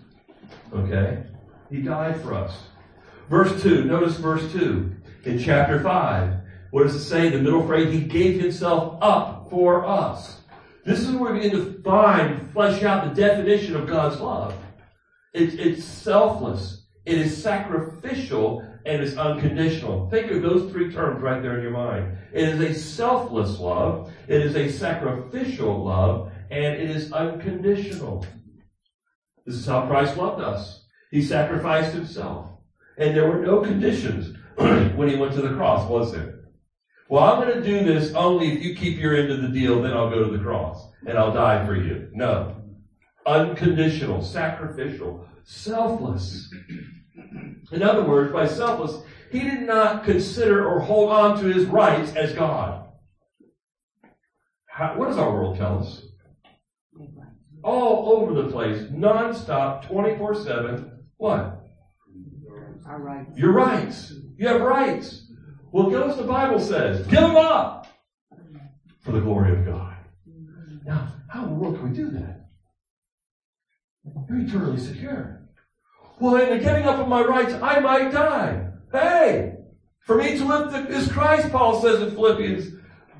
Okay? 0.73 1.21
He 1.69 1.77
died 1.77 2.19
for 2.21 2.33
us. 2.33 2.57
Verse 3.29 3.61
2, 3.61 3.83
notice 3.83 4.17
verse 4.17 4.51
2. 4.51 4.95
In 5.25 5.37
chapter 5.37 5.79
5, 5.79 6.33
what 6.71 6.83
does 6.83 6.95
it 6.95 7.03
say? 7.03 7.29
The 7.29 7.37
middle 7.37 7.67
phrase, 7.67 7.93
he 7.93 8.01
gave 8.01 8.41
himself 8.41 8.97
up 8.99 9.40
for 9.51 9.85
us. 9.85 10.41
This 10.83 11.01
is 11.01 11.11
where 11.11 11.33
we 11.33 11.41
begin 11.41 11.57
to 11.57 11.83
find, 11.83 12.39
and 12.39 12.51
flesh 12.51 12.81
out 12.81 13.13
the 13.13 13.21
definition 13.21 13.75
of 13.75 13.85
God's 13.85 14.19
love. 14.19 14.55
It, 15.33 15.59
it's 15.59 15.85
selfless. 15.85 16.87
It 17.05 17.19
is 17.19 17.41
sacrificial 17.41 18.67
and 18.85 19.01
it's 19.03 19.15
unconditional. 19.15 20.09
Think 20.09 20.31
of 20.31 20.41
those 20.41 20.71
three 20.71 20.91
terms 20.91 21.21
right 21.21 21.41
there 21.41 21.57
in 21.57 21.61
your 21.61 21.71
mind. 21.71 22.17
It 22.33 22.49
is 22.49 22.59
a 22.59 22.73
selfless 22.73 23.59
love. 23.59 24.11
It 24.27 24.41
is 24.41 24.55
a 24.55 24.71
sacrificial 24.71 25.83
love 25.83 26.31
and 26.49 26.75
it 26.75 26.89
is 26.89 27.11
unconditional. 27.11 28.25
This 29.45 29.55
is 29.55 29.65
how 29.65 29.85
Christ 29.87 30.17
loved 30.17 30.41
us. 30.41 30.85
He 31.11 31.21
sacrificed 31.21 31.93
himself. 31.93 32.47
And 32.97 33.15
there 33.15 33.29
were 33.29 33.41
no 33.41 33.61
conditions 33.61 34.35
when 34.55 35.09
he 35.09 35.15
went 35.15 35.33
to 35.33 35.41
the 35.41 35.55
cross, 35.55 35.87
was 35.89 36.11
there? 36.11 36.40
Well, 37.11 37.25
I'm 37.25 37.45
going 37.45 37.61
to 37.61 37.63
do 37.63 37.83
this 37.83 38.13
only 38.13 38.53
if 38.53 38.63
you 38.63 38.73
keep 38.73 38.97
your 38.97 39.15
end 39.17 39.31
of 39.31 39.41
the 39.41 39.49
deal, 39.49 39.81
then 39.81 39.91
I'll 39.91 40.09
go 40.09 40.23
to 40.23 40.37
the 40.37 40.41
cross 40.41 40.87
and 41.05 41.17
I'll 41.17 41.33
die 41.33 41.65
for 41.65 41.75
you. 41.75 42.09
No. 42.13 42.55
Unconditional, 43.25 44.23
sacrificial, 44.23 45.27
selfless. 45.43 46.49
In 47.73 47.83
other 47.83 48.03
words, 48.03 48.31
by 48.31 48.47
selfless, 48.47 49.03
he 49.29 49.41
did 49.41 49.63
not 49.63 50.05
consider 50.05 50.65
or 50.65 50.79
hold 50.79 51.11
on 51.11 51.37
to 51.41 51.47
his 51.47 51.65
rights 51.65 52.15
as 52.15 52.31
God. 52.31 52.89
How, 54.67 54.97
what 54.97 55.09
does 55.09 55.17
our 55.17 55.33
world 55.33 55.57
tell 55.57 55.79
us? 55.79 56.05
all 57.63 58.13
over 58.13 58.41
the 58.41 58.49
place, 58.49 58.81
nonstop, 58.89 59.87
24 59.87 60.35
7. 60.35 60.91
What? 61.17 61.61
Our 62.87 62.99
rights. 62.99 63.37
Your 63.37 63.51
rights. 63.51 64.13
You 64.37 64.47
have 64.47 64.61
rights. 64.61 65.30
Well, 65.71 65.89
notice 65.89 66.17
the 66.17 66.23
Bible 66.23 66.59
says, 66.59 67.05
give 67.07 67.21
them 67.21 67.37
up 67.37 67.87
for 68.99 69.11
the 69.13 69.21
glory 69.21 69.57
of 69.57 69.65
God. 69.65 69.95
Now, 70.85 71.07
how 71.29 71.43
in 71.43 71.49
the 71.49 71.55
world 71.55 71.75
can 71.75 71.89
we 71.89 71.95
do 71.95 72.09
that? 72.11 72.49
You're 74.27 74.41
eternally 74.41 74.79
secure. 74.79 75.41
Well, 76.19 76.35
in 76.35 76.49
the 76.49 76.63
giving 76.63 76.83
up 76.83 76.99
of 76.99 77.07
my 77.07 77.21
rights, 77.21 77.53
I 77.53 77.79
might 77.79 78.11
die. 78.11 78.67
Hey, 78.91 79.55
for 80.01 80.17
me 80.17 80.37
to 80.37 80.45
live 80.45 80.89
is 80.89 81.11
Christ, 81.11 81.51
Paul 81.51 81.81
says 81.81 82.01
in 82.01 82.11
Philippians. 82.11 82.73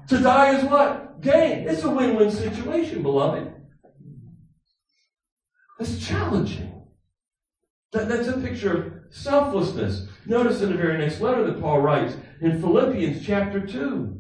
To 0.09 0.19
die 0.19 0.57
is 0.57 0.65
what? 0.65 1.21
Gain. 1.21 1.69
It's 1.69 1.83
a 1.83 1.89
win-win 1.89 2.31
situation, 2.31 3.01
beloved. 3.01 3.53
It's 5.79 6.05
challenging. 6.05 6.83
That, 7.91 8.09
that's 8.09 8.27
a 8.27 8.37
picture 8.37 9.03
of 9.07 9.15
selflessness. 9.15 10.07
Notice 10.25 10.61
in 10.61 10.71
the 10.71 10.77
very 10.77 10.97
next 10.97 11.19
letter 11.19 11.43
that 11.45 11.61
Paul 11.61 11.81
writes 11.81 12.15
in 12.41 12.61
Philippians 12.61 13.25
chapter 13.25 13.59
2. 13.59 14.17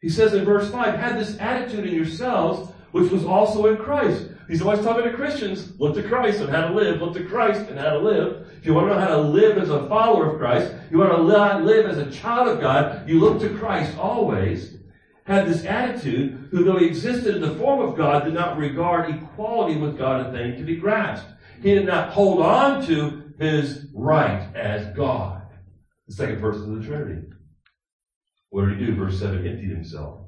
He 0.00 0.08
says 0.08 0.34
in 0.34 0.44
verse 0.44 0.70
5, 0.70 0.94
had 0.94 1.18
this 1.18 1.36
attitude 1.38 1.86
in 1.86 1.94
yourselves, 1.94 2.70
which 2.92 3.10
was 3.10 3.24
also 3.24 3.66
in 3.66 3.76
Christ. 3.76 4.28
He's 4.48 4.62
always 4.62 4.80
talking 4.80 5.04
to 5.04 5.12
Christians. 5.12 5.78
Look 5.78 5.94
to 5.96 6.02
Christ 6.02 6.40
and 6.40 6.48
how 6.48 6.68
to 6.68 6.74
live. 6.74 7.02
Look 7.02 7.14
to 7.14 7.24
Christ 7.24 7.68
and 7.68 7.78
how 7.78 7.90
to 7.90 7.98
live. 7.98 8.48
If 8.56 8.64
you 8.64 8.72
want 8.72 8.88
to 8.88 8.94
know 8.94 9.00
how 9.00 9.08
to 9.08 9.20
live 9.20 9.58
as 9.58 9.68
a 9.68 9.86
follower 9.88 10.32
of 10.32 10.38
Christ, 10.38 10.72
you 10.90 10.98
want 10.98 11.10
to 11.10 11.18
live 11.18 11.86
as 11.86 11.98
a 11.98 12.10
child 12.10 12.48
of 12.48 12.60
God, 12.60 13.06
you 13.08 13.20
look 13.20 13.40
to 13.40 13.54
Christ 13.58 13.98
always. 13.98 14.76
Had 15.24 15.46
this 15.46 15.66
attitude, 15.66 16.48
who 16.50 16.64
though 16.64 16.78
he 16.78 16.86
existed 16.86 17.34
in 17.34 17.42
the 17.42 17.54
form 17.56 17.80
of 17.80 17.96
God, 17.96 18.24
did 18.24 18.32
not 18.32 18.56
regard 18.56 19.14
equality 19.14 19.78
with 19.78 19.98
God 19.98 20.26
a 20.26 20.32
thing 20.32 20.56
to 20.56 20.62
be 20.62 20.76
grasped. 20.76 21.28
He 21.62 21.74
did 21.74 21.84
not 21.84 22.10
hold 22.10 22.40
on 22.40 22.86
to 22.86 23.27
his 23.38 23.86
right 23.94 24.50
as 24.54 24.94
God. 24.96 25.42
The 26.06 26.14
second 26.14 26.40
person 26.40 26.74
of 26.74 26.82
the 26.82 26.88
Trinity. 26.88 27.28
What 28.50 28.66
did 28.66 28.78
he 28.78 28.86
do? 28.86 28.96
Verse 28.96 29.18
7 29.18 29.46
emptied 29.46 29.70
himself. 29.70 30.20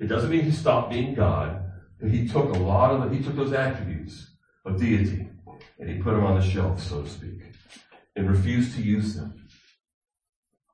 It 0.00 0.06
doesn't 0.06 0.30
mean 0.30 0.42
he 0.42 0.50
stopped 0.50 0.90
being 0.90 1.14
God, 1.14 1.64
but 2.00 2.10
he 2.10 2.26
took 2.26 2.54
a 2.54 2.58
lot 2.58 2.90
of 2.90 3.12
he 3.12 3.22
took 3.22 3.36
those 3.36 3.52
attributes 3.52 4.34
of 4.64 4.78
deity 4.80 5.28
and 5.78 5.88
he 5.88 6.02
put 6.02 6.14
them 6.14 6.24
on 6.24 6.40
the 6.40 6.46
shelf, 6.46 6.82
so 6.82 7.02
to 7.02 7.08
speak, 7.08 7.40
and 8.16 8.28
refused 8.28 8.74
to 8.74 8.82
use 8.82 9.14
them. 9.14 9.46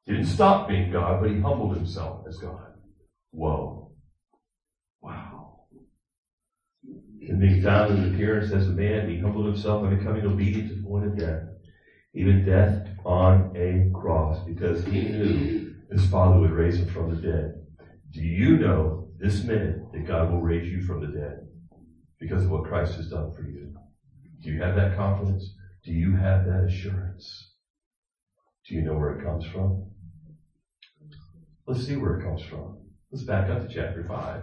He 0.07 0.13
didn't 0.13 0.29
stop 0.29 0.69
being 0.69 0.91
God, 0.91 1.21
but 1.21 1.31
he 1.31 1.41
humbled 1.41 1.77
himself 1.77 2.27
as 2.27 2.39
God. 2.39 2.73
Whoa. 3.31 3.93
Wow. 5.03 5.67
And 6.83 7.41
being 7.41 7.63
found 7.63 7.97
in 7.97 8.15
appearance 8.15 8.51
as 8.53 8.67
a 8.69 8.73
man, 8.73 9.09
he 9.09 9.19
humbled 9.19 9.47
himself 9.47 9.83
by 9.83 9.95
becoming 9.95 10.27
obedient 10.27 10.71
to 10.71 10.75
the 10.77 10.83
point 10.83 11.07
of 11.07 11.19
death, 11.19 11.43
even 12.15 12.45
death 12.45 12.89
on 13.05 13.55
a 13.57 13.91
cross, 13.97 14.45
because 14.45 14.85
he 14.85 15.03
knew 15.03 15.75
his 15.91 16.07
Father 16.07 16.41
would 16.41 16.51
raise 16.51 16.79
him 16.79 16.89
from 16.89 17.15
the 17.15 17.21
dead. 17.21 17.55
Do 18.13 18.21
you 18.21 18.57
know 18.57 19.09
this 19.19 19.45
minute 19.45 19.93
that 19.93 20.07
God 20.07 20.31
will 20.31 20.41
raise 20.41 20.69
you 20.69 20.83
from 20.83 21.01
the 21.01 21.19
dead 21.19 21.47
because 22.19 22.45
of 22.45 22.51
what 22.51 22.65
Christ 22.65 22.95
has 22.95 23.09
done 23.09 23.33
for 23.35 23.43
you? 23.43 23.75
Do 24.43 24.51
you 24.51 24.61
have 24.63 24.75
that 24.77 24.97
confidence? 24.97 25.55
Do 25.85 25.93
you 25.93 26.17
have 26.17 26.47
that 26.47 26.65
assurance? 26.65 27.53
Do 28.67 28.75
you 28.75 28.83
know 28.83 28.95
where 28.95 29.19
it 29.19 29.25
comes 29.25 29.47
from? 29.47 29.91
Let's 31.67 31.87
see 31.87 31.97
where 31.97 32.19
it 32.19 32.25
comes 32.25 32.43
from. 32.43 32.79
Let's 33.11 33.25
back 33.25 33.49
up 33.49 33.67
to 33.67 33.73
chapter 33.73 34.05
5 34.05 34.43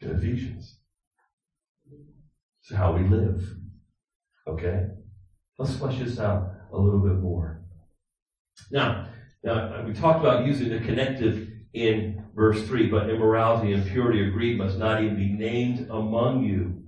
in 0.00 0.10
Ephesians. 0.10 0.78
It's 2.62 2.76
how 2.76 2.96
we 2.96 3.08
live. 3.08 3.44
Okay? 4.46 4.86
Let's 5.58 5.76
flesh 5.76 5.98
this 5.98 6.18
out 6.18 6.50
a 6.72 6.78
little 6.78 7.00
bit 7.00 7.18
more. 7.20 7.62
Now, 8.70 9.08
now, 9.44 9.82
we 9.84 9.92
talked 9.92 10.20
about 10.20 10.46
using 10.46 10.68
the 10.68 10.78
connective 10.78 11.48
in 11.74 12.24
verse 12.34 12.62
3, 12.66 12.88
but 12.88 13.10
immorality, 13.10 13.72
impurity, 13.72 14.20
or 14.20 14.30
greed 14.30 14.56
must 14.56 14.78
not 14.78 15.02
even 15.02 15.16
be 15.16 15.32
named 15.32 15.88
among 15.90 16.44
you. 16.44 16.82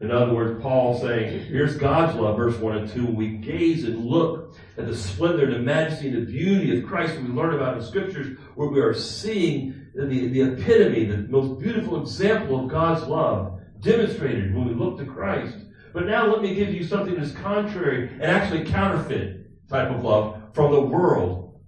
In 0.00 0.10
other 0.10 0.32
words, 0.32 0.62
Paul 0.62 0.98
saying, 1.00 1.46
here's 1.46 1.76
God's 1.76 2.14
love, 2.14 2.36
verse 2.36 2.56
1 2.56 2.76
and 2.78 2.90
2. 2.90 3.06
We 3.06 3.36
gaze 3.38 3.84
and 3.84 4.06
look 4.06 4.56
at 4.76 4.86
the 4.86 4.96
splendor 4.96 5.44
and 5.44 5.54
the 5.54 5.58
majesty 5.58 6.08
and 6.08 6.16
the 6.16 6.32
beauty 6.32 6.78
of 6.78 6.86
Christ 6.86 7.14
that 7.14 7.24
we 7.24 7.30
learn 7.30 7.54
about 7.54 7.76
in 7.76 7.82
scriptures, 7.82 8.38
where 8.54 8.68
we 8.68 8.80
are 8.80 8.94
seeing 8.94 9.88
the, 9.94 10.28
the 10.28 10.40
epitome, 10.42 11.04
the 11.04 11.18
most 11.28 11.60
beautiful 11.60 12.00
example 12.00 12.64
of 12.64 12.70
God's 12.70 13.06
love 13.08 13.60
demonstrated 13.80 14.54
when 14.54 14.68
we 14.68 14.74
look 14.74 14.98
to 14.98 15.04
Christ. 15.04 15.56
But 15.98 16.06
now 16.06 16.28
let 16.28 16.42
me 16.42 16.54
give 16.54 16.72
you 16.72 16.84
something 16.84 17.16
that's 17.16 17.32
contrary 17.32 18.08
and 18.08 18.22
actually 18.22 18.64
counterfeit 18.66 19.68
type 19.68 19.90
of 19.90 20.04
love 20.04 20.40
from 20.52 20.70
the 20.70 20.80
world 20.80 21.60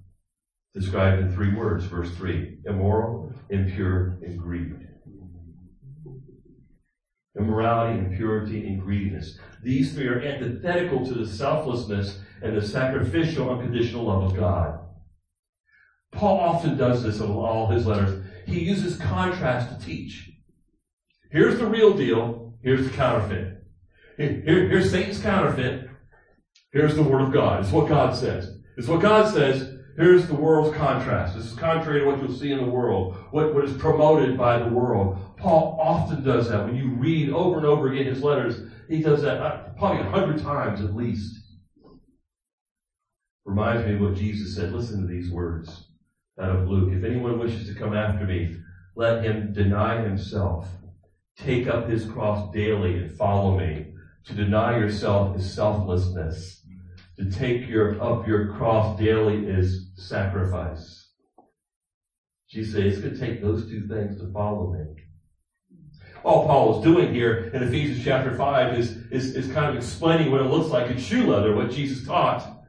described 0.73 1.21
in 1.21 1.35
three 1.35 1.53
words. 1.53 1.85
Verse 1.87 2.15
3 2.15 2.59
immoral, 2.65 3.33
impure, 3.49 4.21
and 4.23 4.39
greed. 4.39 4.73
Immorality, 7.37 7.99
impurity, 7.99 8.69
and 8.69 8.81
greediness. 8.81 9.37
These 9.65 9.95
three 9.95 10.07
are 10.07 10.21
antithetical 10.21 11.05
to 11.07 11.15
the 11.15 11.27
selflessness 11.27 12.21
and 12.41 12.57
the 12.57 12.65
sacrificial, 12.65 13.51
unconditional 13.51 14.05
love 14.05 14.31
of 14.31 14.37
God. 14.37 14.79
Paul 16.13 16.39
often 16.39 16.77
does 16.77 17.03
this 17.03 17.19
in 17.19 17.33
all 17.33 17.67
his 17.67 17.85
letters. 17.85 18.25
He 18.47 18.61
uses 18.61 18.97
contrast 18.97 19.77
to 19.77 19.85
teach. 19.85 20.31
Here's 21.33 21.59
the 21.59 21.67
real 21.67 21.95
deal. 21.95 22.55
Here's 22.63 22.89
the 22.89 22.97
counterfeit. 22.97 23.60
Here, 24.21 24.69
here's 24.69 24.91
Satan's 24.91 25.19
counterfeit. 25.19 25.89
Here's 26.73 26.95
the 26.95 27.03
Word 27.03 27.23
of 27.23 27.33
God. 27.33 27.65
It's 27.65 27.73
what 27.73 27.89
God 27.89 28.15
says. 28.15 28.55
It's 28.77 28.87
what 28.87 29.01
God 29.01 29.33
says. 29.33 29.79
Here's 29.97 30.27
the 30.27 30.35
world's 30.35 30.77
contrast. 30.77 31.37
This 31.37 31.47
is 31.47 31.59
contrary 31.59 32.01
to 32.01 32.07
what 32.07 32.21
you'll 32.21 32.37
see 32.37 32.53
in 32.53 32.59
the 32.59 32.71
world, 32.71 33.17
what, 33.31 33.55
what 33.55 33.65
is 33.65 33.77
promoted 33.79 34.37
by 34.37 34.59
the 34.59 34.69
world. 34.69 35.19
Paul 35.39 35.79
often 35.81 36.23
does 36.23 36.51
that. 36.51 36.65
When 36.65 36.77
you 36.77 36.91
read 36.91 37.31
over 37.31 37.57
and 37.57 37.67
over 37.67 37.91
again 37.91 38.05
his 38.05 38.23
letters, 38.23 38.71
he 38.91 39.03
does 39.03 39.23
that 39.23 39.41
uh, 39.41 39.69
probably 39.79 40.03
a 40.03 40.11
hundred 40.11 40.43
times 40.43 40.83
at 40.83 40.95
least. 40.95 41.37
Reminds 43.47 43.87
me 43.87 43.95
of 43.95 44.01
what 44.01 44.15
Jesus 44.15 44.55
said. 44.55 44.73
Listen 44.73 45.01
to 45.01 45.07
these 45.07 45.31
words 45.31 45.87
out 46.39 46.57
of 46.57 46.69
Luke. 46.69 46.93
If 46.93 47.05
anyone 47.05 47.39
wishes 47.39 47.67
to 47.69 47.75
come 47.75 47.95
after 47.95 48.27
me, 48.27 48.57
let 48.97 49.25
him 49.25 49.55
deny 49.55 50.03
himself, 50.03 50.69
take 51.39 51.67
up 51.67 51.89
his 51.89 52.05
cross 52.05 52.53
daily 52.53 52.97
and 52.99 53.11
follow 53.11 53.59
me. 53.59 53.90
To 54.31 54.37
deny 54.37 54.79
yourself 54.79 55.37
is 55.37 55.53
selflessness 55.53 56.63
to 57.19 57.31
take 57.31 57.69
your 57.69 58.01
up 58.01 58.29
your 58.29 58.55
cross 58.55 58.97
daily 58.97 59.45
is 59.47 59.91
sacrifice. 59.97 61.09
She 62.47 62.65
says 62.65 62.77
it's 62.77 62.99
going 63.01 63.15
to 63.15 63.21
take 63.21 63.43
those 63.43 63.69
two 63.69 63.89
things 63.89 64.21
to 64.21 64.33
follow 64.33 64.73
me. 64.73 65.03
All 66.23 66.47
Paul 66.47 66.79
is 66.79 66.85
doing 66.85 67.13
here 67.13 67.51
in 67.53 67.65
Ephesians 67.65 68.05
chapter 68.05 68.37
5 68.37 68.79
is, 68.79 68.97
is, 69.11 69.35
is 69.35 69.53
kind 69.53 69.69
of 69.69 69.77
explaining 69.77 70.31
what 70.31 70.43
it 70.43 70.45
looks 70.45 70.71
like 70.71 70.93
in 70.93 70.99
shoe 70.99 71.27
leather, 71.27 71.57
what 71.57 71.73
Jesus 71.73 72.07
taught 72.07 72.65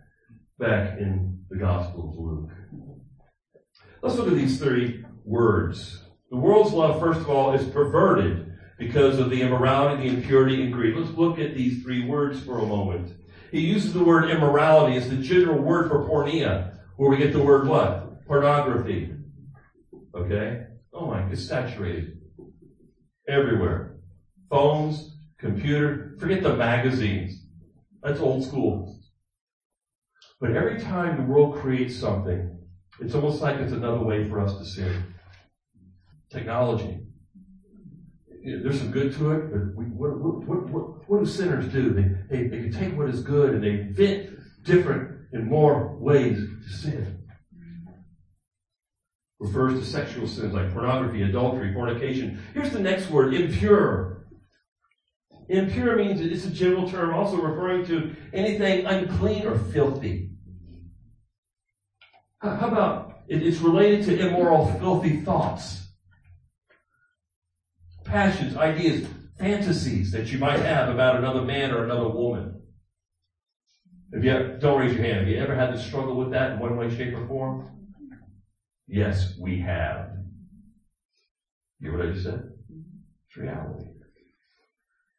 back 0.57 0.97
in 0.97 1.45
the 1.51 1.57
Gospel 1.57 2.09
of 2.09 2.17
Luke. 2.17 2.49
Let's 4.01 4.15
look 4.15 4.29
at 4.29 4.33
these 4.33 4.59
three 4.59 5.05
words. 5.23 6.01
The 6.31 6.37
world's 6.37 6.73
love, 6.73 6.99
first 6.99 7.19
of 7.19 7.29
all, 7.29 7.53
is 7.53 7.67
perverted 7.67 8.50
because 8.81 9.19
of 9.19 9.29
the 9.29 9.43
immorality, 9.43 10.09
the 10.09 10.15
impurity, 10.15 10.63
and 10.63 10.73
greed. 10.73 10.95
Let's 10.95 11.15
look 11.15 11.37
at 11.37 11.53
these 11.53 11.83
three 11.83 12.03
words 12.03 12.39
for 12.39 12.57
a 12.57 12.65
moment. 12.65 13.13
He 13.51 13.59
uses 13.59 13.93
the 13.93 14.03
word 14.03 14.31
immorality 14.31 14.97
as 14.97 15.07
the 15.07 15.17
general 15.17 15.61
word 15.61 15.87
for 15.87 16.03
porneia, 16.07 16.79
where 16.95 17.11
we 17.11 17.17
get 17.17 17.31
the 17.31 17.43
word 17.43 17.67
what? 17.67 18.25
Pornography. 18.25 19.13
Okay? 20.15 20.63
Oh 20.91 21.05
my, 21.05 21.21
it's 21.29 21.47
saturated. 21.47 22.21
Everywhere. 23.29 23.97
Phones, 24.49 25.15
computer, 25.37 26.15
forget 26.19 26.41
the 26.41 26.55
magazines. 26.55 27.39
That's 28.01 28.19
old 28.19 28.43
school. 28.43 28.99
But 30.39 30.55
every 30.55 30.81
time 30.81 31.17
the 31.17 31.31
world 31.31 31.55
creates 31.57 31.95
something, 31.95 32.57
it's 32.99 33.13
almost 33.13 33.43
like 33.43 33.57
it's 33.57 33.73
another 33.73 34.01
way 34.01 34.27
for 34.27 34.39
us 34.39 34.57
to 34.57 34.65
sin. 34.65 35.13
Technology 36.31 37.00
there's 38.43 38.79
some 38.79 38.91
good 38.91 39.13
to 39.17 39.31
it, 39.31 39.51
but 39.51 39.75
we, 39.75 39.85
what, 39.85 40.19
what, 40.19 40.69
what, 40.69 41.09
what, 41.09 41.19
do 41.19 41.25
sinners 41.25 41.71
do? 41.71 41.93
They, 41.93 42.35
they, 42.35 42.47
they 42.47 42.57
can 42.57 42.71
take 42.71 42.97
what 42.97 43.09
is 43.09 43.21
good 43.21 43.53
and 43.53 43.63
they 43.63 43.71
invent 43.71 44.63
different 44.63 45.27
and 45.31 45.47
more 45.47 45.95
ways 45.97 46.37
to 46.37 46.73
sin. 46.73 47.23
Refers 49.39 49.79
to 49.79 49.85
sexual 49.85 50.27
sins 50.27 50.53
like 50.53 50.73
pornography, 50.73 51.23
adultery, 51.23 51.73
fornication. 51.73 52.41
Here's 52.53 52.71
the 52.71 52.79
next 52.79 53.09
word, 53.09 53.33
impure. 53.33 54.27
Impure 55.49 55.97
means 55.97 56.21
it's 56.21 56.45
a 56.45 56.49
general 56.49 56.89
term 56.89 57.13
also 57.13 57.37
referring 57.37 57.85
to 57.87 58.15
anything 58.33 58.85
unclean 58.85 59.45
or 59.45 59.57
filthy. 59.57 60.29
How 62.39 62.67
about 62.67 63.21
it's 63.27 63.59
related 63.59 64.05
to 64.05 64.27
immoral, 64.27 64.65
filthy 64.79 65.21
thoughts? 65.21 65.90
Passions, 68.11 68.57
ideas, 68.57 69.07
fantasies 69.39 70.11
that 70.11 70.31
you 70.31 70.37
might 70.37 70.59
have 70.59 70.89
about 70.89 71.15
another 71.15 71.41
man 71.41 71.71
or 71.71 71.85
another 71.85 72.09
woman. 72.09 72.61
Have 74.13 74.25
you, 74.25 74.57
don't 74.59 74.79
raise 74.79 74.93
your 74.93 75.03
hand. 75.03 75.19
Have 75.19 75.27
you 75.29 75.37
ever 75.37 75.55
had 75.55 75.71
to 75.71 75.79
struggle 75.79 76.17
with 76.17 76.31
that 76.31 76.51
in 76.51 76.59
one 76.59 76.75
way, 76.75 76.93
shape, 76.93 77.15
or 77.15 77.25
form? 77.25 77.69
Yes, 78.85 79.33
we 79.39 79.59
have. 79.61 80.09
You 81.79 81.91
hear 81.91 81.97
what 81.97 82.07
I 82.07 82.11
just 82.11 82.25
said? 82.25 82.51
It's 83.29 83.37
reality. 83.37 83.87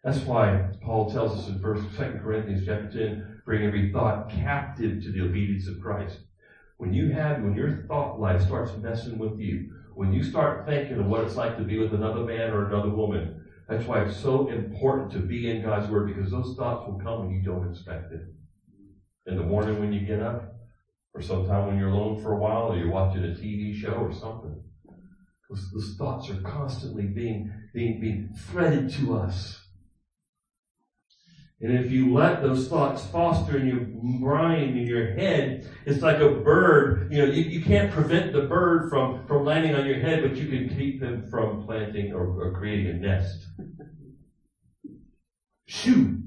That's 0.05 0.19
why 0.19 0.67
Paul 0.83 1.11
tells 1.11 1.39
us 1.39 1.49
in 1.49 1.61
First, 1.61 1.85
Second 1.97 2.21
Corinthians 2.21 2.67
chapter 2.67 2.91
10, 2.93 3.43
bring 3.47 3.65
every 3.65 3.91
thought 3.91 4.29
captive 4.31 5.03
to 5.03 5.11
the 5.11 5.23
obedience 5.23 5.67
of 5.67 5.81
Christ. 5.81 6.19
When 6.79 6.93
you 6.93 7.11
have, 7.13 7.43
when 7.43 7.55
your 7.55 7.85
thought 7.89 8.21
life 8.21 8.43
starts 8.43 8.77
messing 8.79 9.19
with 9.19 9.39
you, 9.39 9.71
when 9.95 10.13
you 10.13 10.23
start 10.23 10.67
thinking 10.67 10.99
of 10.99 11.07
what 11.07 11.25
it's 11.25 11.37
like 11.37 11.57
to 11.59 11.65
be 11.65 11.79
with 11.79 11.95
another 11.95 12.25
man 12.25 12.51
or 12.51 12.67
another 12.67 12.91
woman, 12.91 13.45
that's 13.69 13.87
why 13.87 14.03
it's 14.03 14.17
so 14.17 14.49
important 14.49 15.13
to 15.13 15.21
be 15.21 15.51
in 15.51 15.63
God's 15.63 15.89
Word 15.89 16.15
because 16.15 16.31
those 16.31 16.57
thoughts 16.57 16.87
will 16.87 16.99
come 16.99 17.21
when 17.21 17.31
you 17.31 17.43
don't 17.43 17.71
expect 17.71 18.13
it. 18.13 18.21
In 19.27 19.37
the 19.37 19.43
morning 19.43 19.79
when 19.79 19.93
you 19.93 20.05
get 20.05 20.21
up, 20.21 20.53
or 21.15 21.23
sometime 21.23 21.67
when 21.67 21.79
you're 21.79 21.91
alone 21.91 22.21
for 22.23 22.33
a 22.33 22.39
while, 22.39 22.73
or 22.73 22.77
you're 22.77 22.91
watching 22.91 23.25
a 23.25 23.29
TV 23.29 23.75
show 23.75 23.93
or 23.93 24.13
something. 24.13 24.63
Those, 25.49 25.71
those 25.73 25.95
thoughts 25.97 26.31
are 26.31 26.41
constantly 26.41 27.05
being, 27.05 27.53
being, 27.75 28.01
being 28.01 28.31
threaded 28.35 28.91
to 28.95 29.17
us. 29.17 29.62
And 31.63 31.79
if 31.79 31.93
you 31.93 32.13
let 32.13 32.43
those 32.43 32.67
thoughts 32.67 33.07
foster 33.07 33.57
in 33.57 33.69
your 33.69 33.87
brain, 34.21 34.77
in 34.77 34.85
your 34.85 35.13
head, 35.13 35.71
it's 35.87 36.03
like 36.03 36.19
a 36.19 36.29
bird. 36.29 37.13
You 37.13 37.19
know, 37.19 37.33
you, 37.33 37.45
you 37.45 37.63
can't 37.65 37.93
prevent 37.93 38.33
the 38.33 38.43
bird 38.43 38.91
from, 38.91 39.25
from 39.29 39.45
landing 39.45 39.77
on 39.77 39.87
your 39.87 40.01
head, 40.01 40.23
but 40.23 40.37
you 40.37 40.49
can 40.49 40.77
keep 40.77 41.01
them 41.01 41.31
from 41.31 41.65
planting 41.65 42.13
or, 42.13 42.27
or 42.27 42.53
creating 42.59 42.89
a 42.89 42.95
nest. 42.95 43.47
Shoo! 45.67 46.19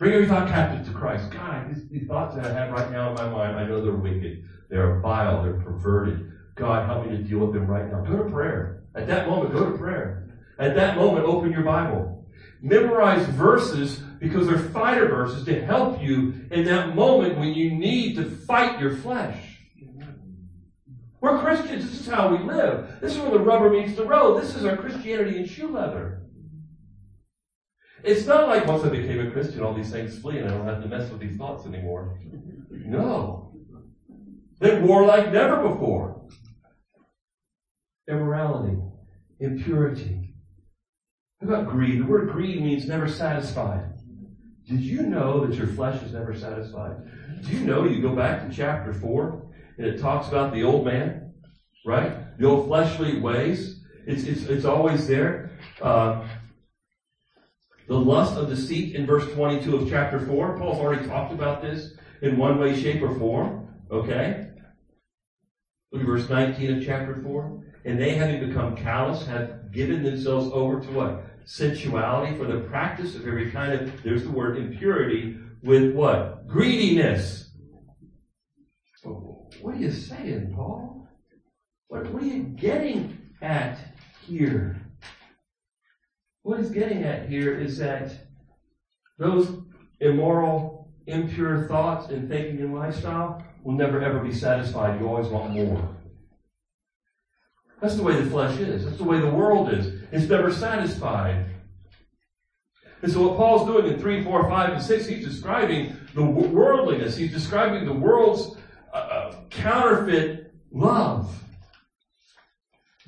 Bring 0.00 0.14
every 0.14 0.26
thought 0.26 0.48
captive 0.48 0.84
to 0.86 0.98
Christ. 0.98 1.30
God, 1.30 1.72
these, 1.72 1.88
these 1.88 2.08
thoughts 2.08 2.34
that 2.34 2.44
I 2.46 2.52
have 2.52 2.72
right 2.72 2.90
now 2.90 3.10
in 3.10 3.14
my 3.14 3.28
mind, 3.28 3.56
I 3.56 3.66
know 3.66 3.80
they're 3.80 3.92
wicked. 3.92 4.42
They're 4.68 4.98
vile. 4.98 5.44
They're 5.44 5.60
perverted. 5.60 6.32
God, 6.56 6.86
help 6.86 7.06
me 7.06 7.16
to 7.16 7.22
deal 7.22 7.38
with 7.38 7.52
them 7.52 7.68
right 7.68 7.88
now. 7.88 8.00
Go 8.00 8.24
to 8.24 8.28
prayer. 8.28 8.82
At 8.96 9.06
that 9.06 9.28
moment, 9.28 9.54
go 9.54 9.70
to 9.70 9.78
prayer. 9.78 10.28
At 10.58 10.74
that 10.74 10.96
moment, 10.96 11.24
open 11.24 11.52
your 11.52 11.62
Bible. 11.62 12.26
Memorize 12.60 13.26
verses 13.28 14.02
because 14.20 14.46
they're 14.46 14.58
fighter 14.58 15.08
verses 15.08 15.44
to 15.46 15.64
help 15.64 16.00
you 16.02 16.34
in 16.50 16.64
that 16.64 16.94
moment 16.94 17.38
when 17.38 17.54
you 17.54 17.72
need 17.72 18.14
to 18.16 18.24
fight 18.24 18.78
your 18.78 18.96
flesh. 18.96 19.58
We're 21.20 21.38
Christians. 21.38 21.90
This 21.90 22.00
is 22.00 22.06
how 22.06 22.34
we 22.34 22.42
live. 22.44 23.00
This 23.00 23.12
is 23.12 23.18
where 23.18 23.30
the 23.30 23.40
rubber 23.40 23.70
meets 23.70 23.96
the 23.96 24.04
road. 24.04 24.40
This 24.40 24.54
is 24.54 24.64
our 24.64 24.76
Christianity 24.76 25.38
in 25.38 25.46
shoe 25.46 25.68
leather. 25.68 26.22
It's 28.02 28.26
not 28.26 28.48
like 28.48 28.66
once 28.66 28.84
I 28.84 28.88
became 28.88 29.26
a 29.26 29.30
Christian, 29.30 29.62
all 29.62 29.74
these 29.74 29.90
things 29.90 30.18
flee 30.18 30.38
and 30.38 30.48
I 30.48 30.54
don't 30.54 30.66
have 30.66 30.82
to 30.82 30.88
mess 30.88 31.10
with 31.10 31.20
these 31.20 31.36
thoughts 31.36 31.66
anymore. 31.66 32.18
No. 32.70 33.52
They 34.60 34.80
war 34.80 35.04
like 35.04 35.32
never 35.32 35.68
before. 35.68 36.26
Immorality, 38.08 38.78
impurity. 39.38 40.34
How 41.40 41.48
about 41.48 41.68
greed? 41.68 42.00
The 42.00 42.06
word 42.06 42.30
greed 42.30 42.62
means 42.62 42.86
never 42.86 43.08
satisfied. 43.08 43.89
Did 44.70 44.82
you 44.82 45.02
know 45.02 45.44
that 45.44 45.56
your 45.56 45.66
flesh 45.66 46.00
is 46.04 46.12
never 46.12 46.32
satisfied? 46.32 46.94
Do 47.42 47.52
you 47.52 47.66
know 47.66 47.86
you 47.86 48.00
go 48.00 48.14
back 48.14 48.46
to 48.48 48.54
chapter 48.54 48.92
4 48.92 49.42
and 49.78 49.86
it 49.86 50.00
talks 50.00 50.28
about 50.28 50.54
the 50.54 50.62
old 50.62 50.84
man, 50.84 51.32
right? 51.84 52.38
The 52.38 52.46
old 52.46 52.68
fleshly 52.68 53.18
ways. 53.18 53.80
It's, 54.06 54.22
it's, 54.22 54.44
it's 54.44 54.64
always 54.64 55.08
there. 55.08 55.50
Uh, 55.82 56.24
the 57.88 57.96
lust 57.96 58.36
of 58.36 58.48
deceit 58.48 58.94
in 58.94 59.06
verse 59.06 59.28
22 59.32 59.74
of 59.74 59.90
chapter 59.90 60.24
4. 60.24 60.56
Paul's 60.56 60.78
already 60.78 61.04
talked 61.04 61.32
about 61.32 61.60
this 61.60 61.94
in 62.22 62.36
one 62.36 62.60
way, 62.60 62.80
shape, 62.80 63.02
or 63.02 63.12
form. 63.18 63.66
Okay? 63.90 64.50
Look 65.90 66.02
at 66.02 66.06
verse 66.06 66.28
19 66.28 66.76
of 66.76 66.84
chapter 66.84 67.20
4. 67.20 67.64
And 67.86 68.00
they, 68.00 68.14
having 68.14 68.46
become 68.46 68.76
callous, 68.76 69.26
have 69.26 69.72
given 69.72 70.04
themselves 70.04 70.48
over 70.52 70.80
to 70.80 70.90
what? 70.92 71.24
Sensuality, 71.50 72.36
for 72.36 72.44
the 72.44 72.60
practice 72.60 73.16
of 73.16 73.26
every 73.26 73.50
kind 73.50 73.72
of, 73.72 74.02
there's 74.04 74.22
the 74.22 74.30
word 74.30 74.56
impurity, 74.56 75.36
with 75.64 75.92
what? 75.92 76.46
Greediness. 76.46 77.50
What 79.60 79.74
are 79.74 79.78
you 79.78 79.90
saying, 79.90 80.52
Paul? 80.54 81.08
What, 81.88 82.08
what 82.12 82.22
are 82.22 82.26
you 82.26 82.44
getting 82.44 83.18
at 83.42 83.78
here? 84.24 84.80
What 86.42 86.60
he's 86.60 86.70
getting 86.70 87.02
at 87.02 87.28
here 87.28 87.58
is 87.58 87.78
that 87.78 88.12
those 89.18 89.48
immoral, 89.98 90.92
impure 91.08 91.66
thoughts 91.66 92.10
and 92.12 92.28
thinking 92.28 92.60
and 92.60 92.76
lifestyle 92.76 93.44
will 93.64 93.74
never 93.74 94.00
ever 94.00 94.20
be 94.20 94.32
satisfied. 94.32 95.00
You 95.00 95.08
always 95.08 95.26
want 95.26 95.52
more. 95.52 95.96
That's 97.82 97.96
the 97.96 98.04
way 98.04 98.14
the 98.20 98.30
flesh 98.30 98.56
is. 98.60 98.84
That's 98.84 98.98
the 98.98 99.04
way 99.04 99.18
the 99.18 99.30
world 99.30 99.72
is. 99.72 99.99
It's 100.12 100.28
never 100.28 100.52
satisfied. 100.52 101.46
And 103.02 103.10
so 103.10 103.28
what 103.28 103.36
Paul's 103.36 103.66
doing 103.66 103.86
in 103.92 103.98
3, 103.98 104.24
4, 104.24 104.48
5, 104.48 104.72
and 104.72 104.82
6, 104.82 105.06
he's 105.06 105.24
describing 105.24 105.96
the 106.14 106.22
worldliness. 106.22 107.16
He's 107.16 107.32
describing 107.32 107.86
the 107.86 107.94
world's 107.94 108.56
uh, 108.92 108.96
uh, 108.96 109.34
counterfeit 109.48 110.52
love. 110.70 111.34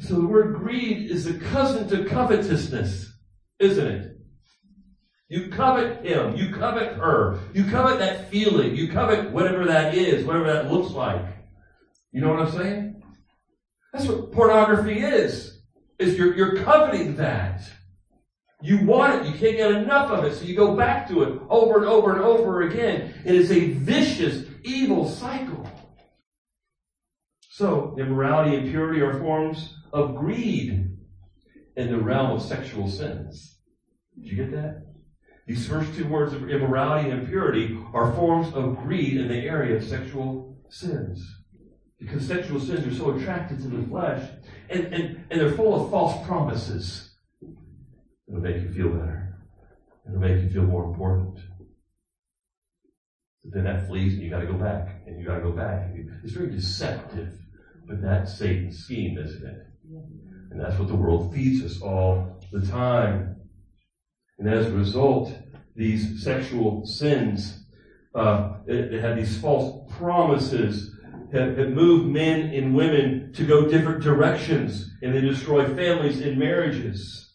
So 0.01 0.15
the 0.15 0.27
word 0.27 0.57
greed 0.57 1.11
is 1.11 1.27
a 1.27 1.35
cousin 1.35 1.89
to 1.89 2.09
covetousness, 2.09 3.13
isn't 3.59 3.87
it? 3.87 4.17
You 5.29 5.49
covet 5.49 6.05
him. 6.05 6.37
You 6.37 6.53
covet 6.53 6.95
her. 6.95 7.39
You 7.55 7.65
covet 7.65 7.99
that 7.99 8.31
feeling. 8.31 8.75
You 8.75 8.89
covet 8.89 9.31
whatever 9.31 9.65
that 9.67 9.95
is, 9.95 10.25
whatever 10.25 10.53
that 10.53 10.71
looks 10.71 10.93
like. 10.93 11.25
You 12.13 12.21
know 12.21 12.31
what 12.31 12.41
I'm 12.41 12.53
saying? 12.53 13.03
That's 13.93 14.07
what 14.07 14.33
pornography 14.33 15.01
is. 15.01 15.52
Is 16.03 16.19
you're, 16.19 16.35
you're 16.35 16.57
coveting 16.57 17.17
that. 17.17 17.63
You 18.61 18.85
want 18.85 19.15
it. 19.15 19.27
You 19.27 19.39
can't 19.39 19.57
get 19.57 19.71
enough 19.71 20.11
of 20.11 20.25
it. 20.25 20.35
So 20.35 20.45
you 20.45 20.57
go 20.57 20.77
back 20.77 21.09
to 21.09 21.23
it 21.23 21.41
over 21.49 21.79
and 21.79 21.87
over 21.87 22.13
and 22.13 22.21
over 22.21 22.63
again. 22.63 23.15
It 23.25 23.35
is 23.35 23.51
a 23.53 23.71
vicious, 23.71 24.47
evil 24.65 25.09
cycle. 25.09 25.69
So, 27.51 27.95
immorality 27.99 28.57
and 28.57 28.71
purity 28.71 29.01
are 29.03 29.19
forms 29.21 29.77
of 29.93 30.17
greed 30.17 30.91
in 31.77 31.93
the 31.93 31.99
realm 31.99 32.31
of 32.33 32.43
sexual 32.43 32.89
sins. 32.89 33.59
Did 34.17 34.25
you 34.25 34.37
get 34.37 34.53
that? 34.53 34.87
These 35.47 35.69
first 35.69 35.95
two 35.95 36.09
words 36.09 36.33
of 36.33 36.49
immorality 36.49 37.11
and 37.11 37.21
impurity 37.21 37.79
are 37.93 38.13
forms 38.13 38.53
of 38.55 38.77
greed 38.79 39.17
in 39.17 39.29
the 39.29 39.37
area 39.37 39.77
of 39.77 39.85
sexual 39.85 40.57
sins 40.71 41.23
because 42.03 42.27
sexual 42.27 42.59
sins 42.59 42.87
are 42.87 42.95
so 42.95 43.11
attracted 43.13 43.63
to 43.63 43.69
the 43.69 43.87
flesh 43.87 44.29
and, 44.71 44.87
and, 44.93 45.22
and 45.33 45.41
they're 45.41 45.53
full 45.53 45.83
of 45.83 45.91
false 45.91 46.27
promises. 46.27 47.15
It'll 48.29 48.43
make 48.43 48.57
you 48.57 48.71
feel 48.71 48.91
better. 48.91 49.39
It'll 50.07 50.21
make 50.21 50.43
you 50.43 50.51
feel 50.51 50.65
more 50.65 50.85
important. 50.85 51.39
But 53.43 53.55
then 53.55 53.65
that 53.65 53.89
flees 53.89 54.13
and 54.13 54.23
you 54.23 54.29
gotta 54.29 54.47
go 54.47 54.59
back 54.59 55.03
and 55.07 55.19
you 55.19 55.27
gotta 55.27 55.41
go 55.41 55.53
back. 55.53 55.91
It's 56.23 56.35
very 56.35 56.51
deceptive, 56.51 57.33
but 57.89 58.03
that's 58.03 58.37
Satan's 58.37 58.85
scheme, 58.85 59.17
isn't 59.17 59.45
it? 59.45 59.67
And 60.51 60.61
that's 60.61 60.79
what 60.79 60.89
the 60.89 60.95
world 60.95 61.35
feeds 61.35 61.65
us 61.65 61.81
all 61.81 62.39
the 62.53 62.67
time. 62.67 63.37
And 64.39 64.53
as 64.53 64.67
a 64.67 64.73
result, 64.73 65.33
these 65.75 66.23
sexual 66.23 66.85
sins, 66.85 67.65
uh, 68.15 68.59
they 68.67 69.01
have 69.01 69.17
these 69.17 69.41
false 69.41 69.91
promises 69.97 70.92
have, 71.33 71.57
moved 71.71 72.07
men 72.07 72.53
and 72.53 72.75
women 72.75 73.33
to 73.35 73.45
go 73.45 73.69
different 73.69 74.03
directions 74.03 74.91
and 75.03 75.15
they 75.15 75.21
destroy 75.21 75.67
families 75.75 76.21
and 76.21 76.39
marriages. 76.39 77.35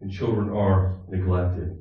And 0.00 0.12
children 0.12 0.50
are 0.50 1.00
neglected. 1.08 1.76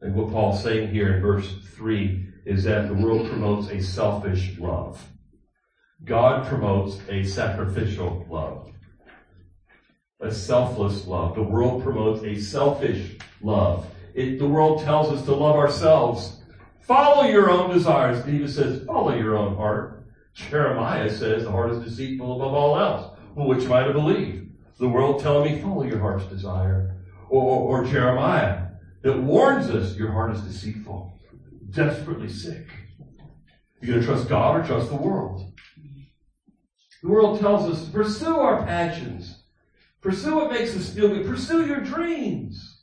And 0.00 0.14
what 0.14 0.30
Paul's 0.30 0.62
saying 0.62 0.90
here 0.92 1.14
in 1.14 1.22
verse 1.22 1.52
3 1.74 2.26
is 2.46 2.64
that 2.64 2.86
the 2.86 2.94
world 2.94 3.28
promotes 3.28 3.68
a 3.68 3.82
selfish 3.82 4.56
love. 4.58 5.04
God 6.04 6.46
promotes 6.46 7.00
a 7.08 7.24
sacrificial 7.24 8.24
love. 8.30 8.70
A 10.20 10.32
selfless 10.32 11.06
love. 11.06 11.34
The 11.34 11.42
world 11.42 11.82
promotes 11.82 12.22
a 12.22 12.38
selfish 12.40 13.16
love. 13.40 13.86
It, 14.14 14.38
the 14.38 14.46
world 14.46 14.82
tells 14.82 15.10
us 15.10 15.24
to 15.24 15.34
love 15.34 15.56
ourselves 15.56 16.37
Follow 16.88 17.24
your 17.24 17.50
own 17.50 17.70
desires. 17.70 18.24
David 18.24 18.48
says, 18.48 18.82
follow 18.86 19.14
your 19.14 19.36
own 19.36 19.54
heart. 19.56 20.06
Jeremiah 20.32 21.10
says 21.10 21.44
the 21.44 21.50
heart 21.50 21.70
is 21.72 21.84
deceitful 21.84 22.40
above 22.40 22.54
all 22.54 22.78
else. 22.78 23.18
Well, 23.34 23.46
which 23.46 23.64
am 23.64 23.72
I 23.72 23.84
to 23.84 23.92
believe? 23.92 24.48
The 24.78 24.88
world 24.88 25.20
telling 25.20 25.52
me, 25.52 25.60
follow 25.60 25.82
your 25.82 25.98
heart's 26.00 26.24
desire. 26.24 26.96
Or, 27.28 27.42
or, 27.42 27.82
or 27.82 27.84
Jeremiah 27.84 28.68
that 29.02 29.22
warns 29.22 29.68
us, 29.68 29.96
your 29.96 30.12
heart 30.12 30.34
is 30.34 30.40
deceitful, 30.40 31.20
desperately 31.68 32.30
sick. 32.30 32.66
You 33.82 33.92
gonna 33.92 34.06
trust 34.06 34.30
God 34.30 34.58
or 34.58 34.66
trust 34.66 34.88
the 34.88 34.96
world? 34.96 35.52
The 37.02 37.08
world 37.10 37.38
tells 37.38 37.68
us 37.70 37.86
pursue 37.90 38.38
our 38.38 38.64
passions. 38.64 39.42
Pursue 40.00 40.36
what 40.36 40.50
makes 40.50 40.74
us 40.74 40.92
feel 40.92 41.08
good. 41.08 41.26
Pursue 41.26 41.66
your 41.66 41.80
dreams. 41.80 42.82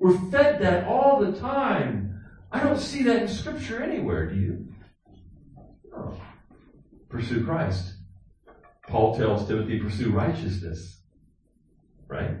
We're 0.00 0.18
fed 0.30 0.60
that 0.62 0.88
all 0.88 1.20
the 1.20 1.38
time. 1.38 2.01
I 2.52 2.62
don't 2.62 2.78
see 2.78 3.02
that 3.04 3.22
in 3.22 3.28
Scripture 3.28 3.82
anywhere, 3.82 4.26
do 4.26 4.36
you? 4.36 4.68
No. 5.90 6.20
Pursue 7.08 7.44
Christ. 7.44 7.94
Paul 8.88 9.16
tells 9.16 9.48
Timothy, 9.48 9.78
pursue 9.78 10.10
righteousness. 10.10 11.00
Right? 12.08 12.36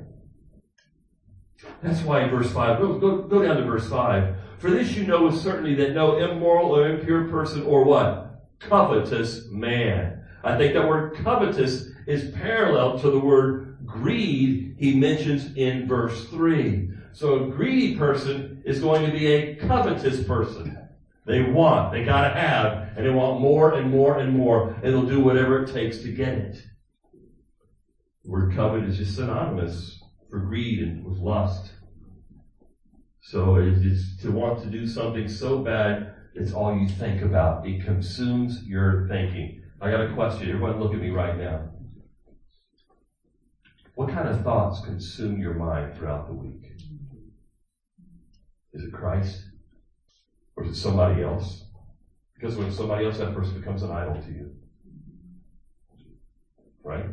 That's 1.82 2.02
why 2.02 2.24
in 2.24 2.30
verse 2.30 2.52
5, 2.52 2.78
go, 2.78 2.98
go, 2.98 3.22
go 3.22 3.42
down 3.42 3.56
to 3.56 3.64
verse 3.64 3.88
5. 3.88 4.36
For 4.58 4.70
this 4.70 4.94
you 4.94 5.06
know 5.06 5.24
with 5.24 5.38
certainty 5.38 5.74
that 5.76 5.94
no 5.94 6.18
immoral 6.18 6.76
or 6.76 6.88
impure 6.88 7.28
person 7.28 7.62
or 7.62 7.84
what? 7.84 8.44
Covetous 8.60 9.48
man. 9.48 10.24
I 10.44 10.58
think 10.58 10.74
that 10.74 10.86
word 10.86 11.14
covetous 11.24 11.88
is 12.06 12.30
parallel 12.32 12.98
to 12.98 13.10
the 13.10 13.18
word 13.18 13.78
greed 13.86 14.76
he 14.78 14.94
mentions 14.94 15.56
in 15.56 15.86
verse 15.86 16.28
3. 16.28 16.90
So 17.12 17.44
a 17.44 17.50
greedy 17.50 17.96
person 17.96 18.62
is 18.64 18.80
going 18.80 19.04
to 19.04 19.12
be 19.12 19.26
a 19.26 19.56
covetous 19.56 20.24
person. 20.24 20.78
They 21.26 21.42
want, 21.42 21.92
they 21.92 22.04
gotta 22.04 22.34
have, 22.34 22.96
and 22.96 23.06
they 23.06 23.10
want 23.10 23.40
more 23.40 23.74
and 23.74 23.90
more 23.90 24.18
and 24.18 24.36
more, 24.36 24.70
and 24.82 24.92
they'll 24.92 25.06
do 25.06 25.20
whatever 25.20 25.62
it 25.62 25.72
takes 25.72 25.98
to 25.98 26.12
get 26.12 26.34
it. 26.34 26.62
The 28.24 28.30
word 28.30 28.54
covet 28.54 28.84
is 28.84 28.96
just 28.96 29.16
synonymous 29.16 30.00
for 30.30 30.40
greed 30.40 30.80
and 30.80 31.04
with 31.04 31.18
lust. 31.18 31.72
So 33.20 33.56
it's 33.56 34.20
to 34.22 34.32
want 34.32 34.62
to 34.62 34.68
do 34.68 34.86
something 34.86 35.28
so 35.28 35.58
bad, 35.58 36.14
it's 36.34 36.52
all 36.52 36.76
you 36.76 36.88
think 36.88 37.22
about. 37.22 37.66
It 37.66 37.84
consumes 37.84 38.64
your 38.64 39.06
thinking. 39.08 39.62
I 39.80 39.90
got 39.90 40.10
a 40.10 40.14
question. 40.14 40.48
Everyone 40.48 40.80
look 40.80 40.92
at 40.92 41.00
me 41.00 41.10
right 41.10 41.36
now. 41.36 41.70
What 43.94 44.10
kind 44.10 44.28
of 44.28 44.42
thoughts 44.42 44.80
consume 44.80 45.38
your 45.38 45.54
mind 45.54 45.96
throughout 45.96 46.26
the 46.26 46.32
week? 46.32 46.72
Is 48.72 48.84
it 48.84 48.92
Christ? 48.92 49.42
Or 50.56 50.64
is 50.64 50.70
it 50.70 50.80
somebody 50.80 51.22
else? 51.22 51.64
Because 52.34 52.56
when 52.56 52.72
somebody 52.72 53.04
else, 53.04 53.18
that 53.18 53.34
person 53.34 53.58
becomes 53.58 53.82
an 53.82 53.90
idol 53.90 54.20
to 54.20 54.28
you. 54.28 54.50
Right? 56.82 57.06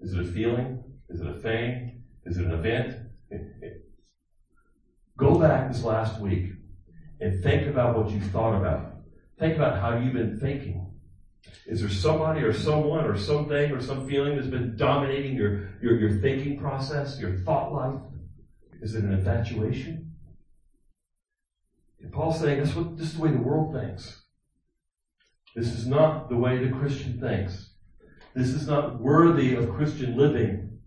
Is 0.00 0.12
it 0.12 0.20
a 0.20 0.24
feeling? 0.24 0.82
Is 1.08 1.20
it 1.20 1.26
a 1.26 1.34
thing? 1.34 2.02
Is 2.24 2.38
it 2.38 2.46
an 2.46 2.52
event? 2.52 2.96
Go 5.16 5.38
back 5.38 5.70
this 5.70 5.82
last 5.82 6.20
week 6.20 6.52
and 7.20 7.42
think 7.42 7.66
about 7.68 7.96
what 7.96 8.10
you 8.10 8.20
thought 8.20 8.56
about. 8.56 8.94
Think 9.38 9.56
about 9.56 9.80
how 9.80 9.98
you've 9.98 10.14
been 10.14 10.38
thinking. 10.40 10.86
Is 11.66 11.80
there 11.80 11.90
somebody 11.90 12.40
or 12.40 12.52
someone 12.52 13.04
or 13.04 13.16
something 13.16 13.72
or 13.72 13.80
some 13.80 14.08
feeling 14.08 14.36
that's 14.36 14.48
been 14.48 14.76
dominating 14.76 15.36
your, 15.36 15.70
your, 15.80 15.98
your 15.98 16.20
thinking 16.20 16.58
process, 16.58 17.18
your 17.20 17.36
thought 17.40 17.72
life? 17.72 18.00
Is 18.82 18.94
it 18.94 19.04
an 19.04 19.12
infatuation? 19.12 20.09
And 22.02 22.12
Paul's 22.12 22.40
saying 22.40 22.62
that's 22.62 22.74
what 22.74 22.96
this 22.96 23.08
is 23.08 23.16
the 23.16 23.22
way 23.22 23.30
the 23.30 23.38
world 23.38 23.74
thinks. 23.74 24.22
This 25.54 25.68
is 25.68 25.86
not 25.86 26.28
the 26.28 26.36
way 26.36 26.58
the 26.58 26.76
Christian 26.76 27.20
thinks. 27.20 27.70
This 28.34 28.48
is 28.48 28.66
not 28.66 29.00
worthy 29.00 29.54
of 29.54 29.74
Christian 29.74 30.16
living. 30.16 30.78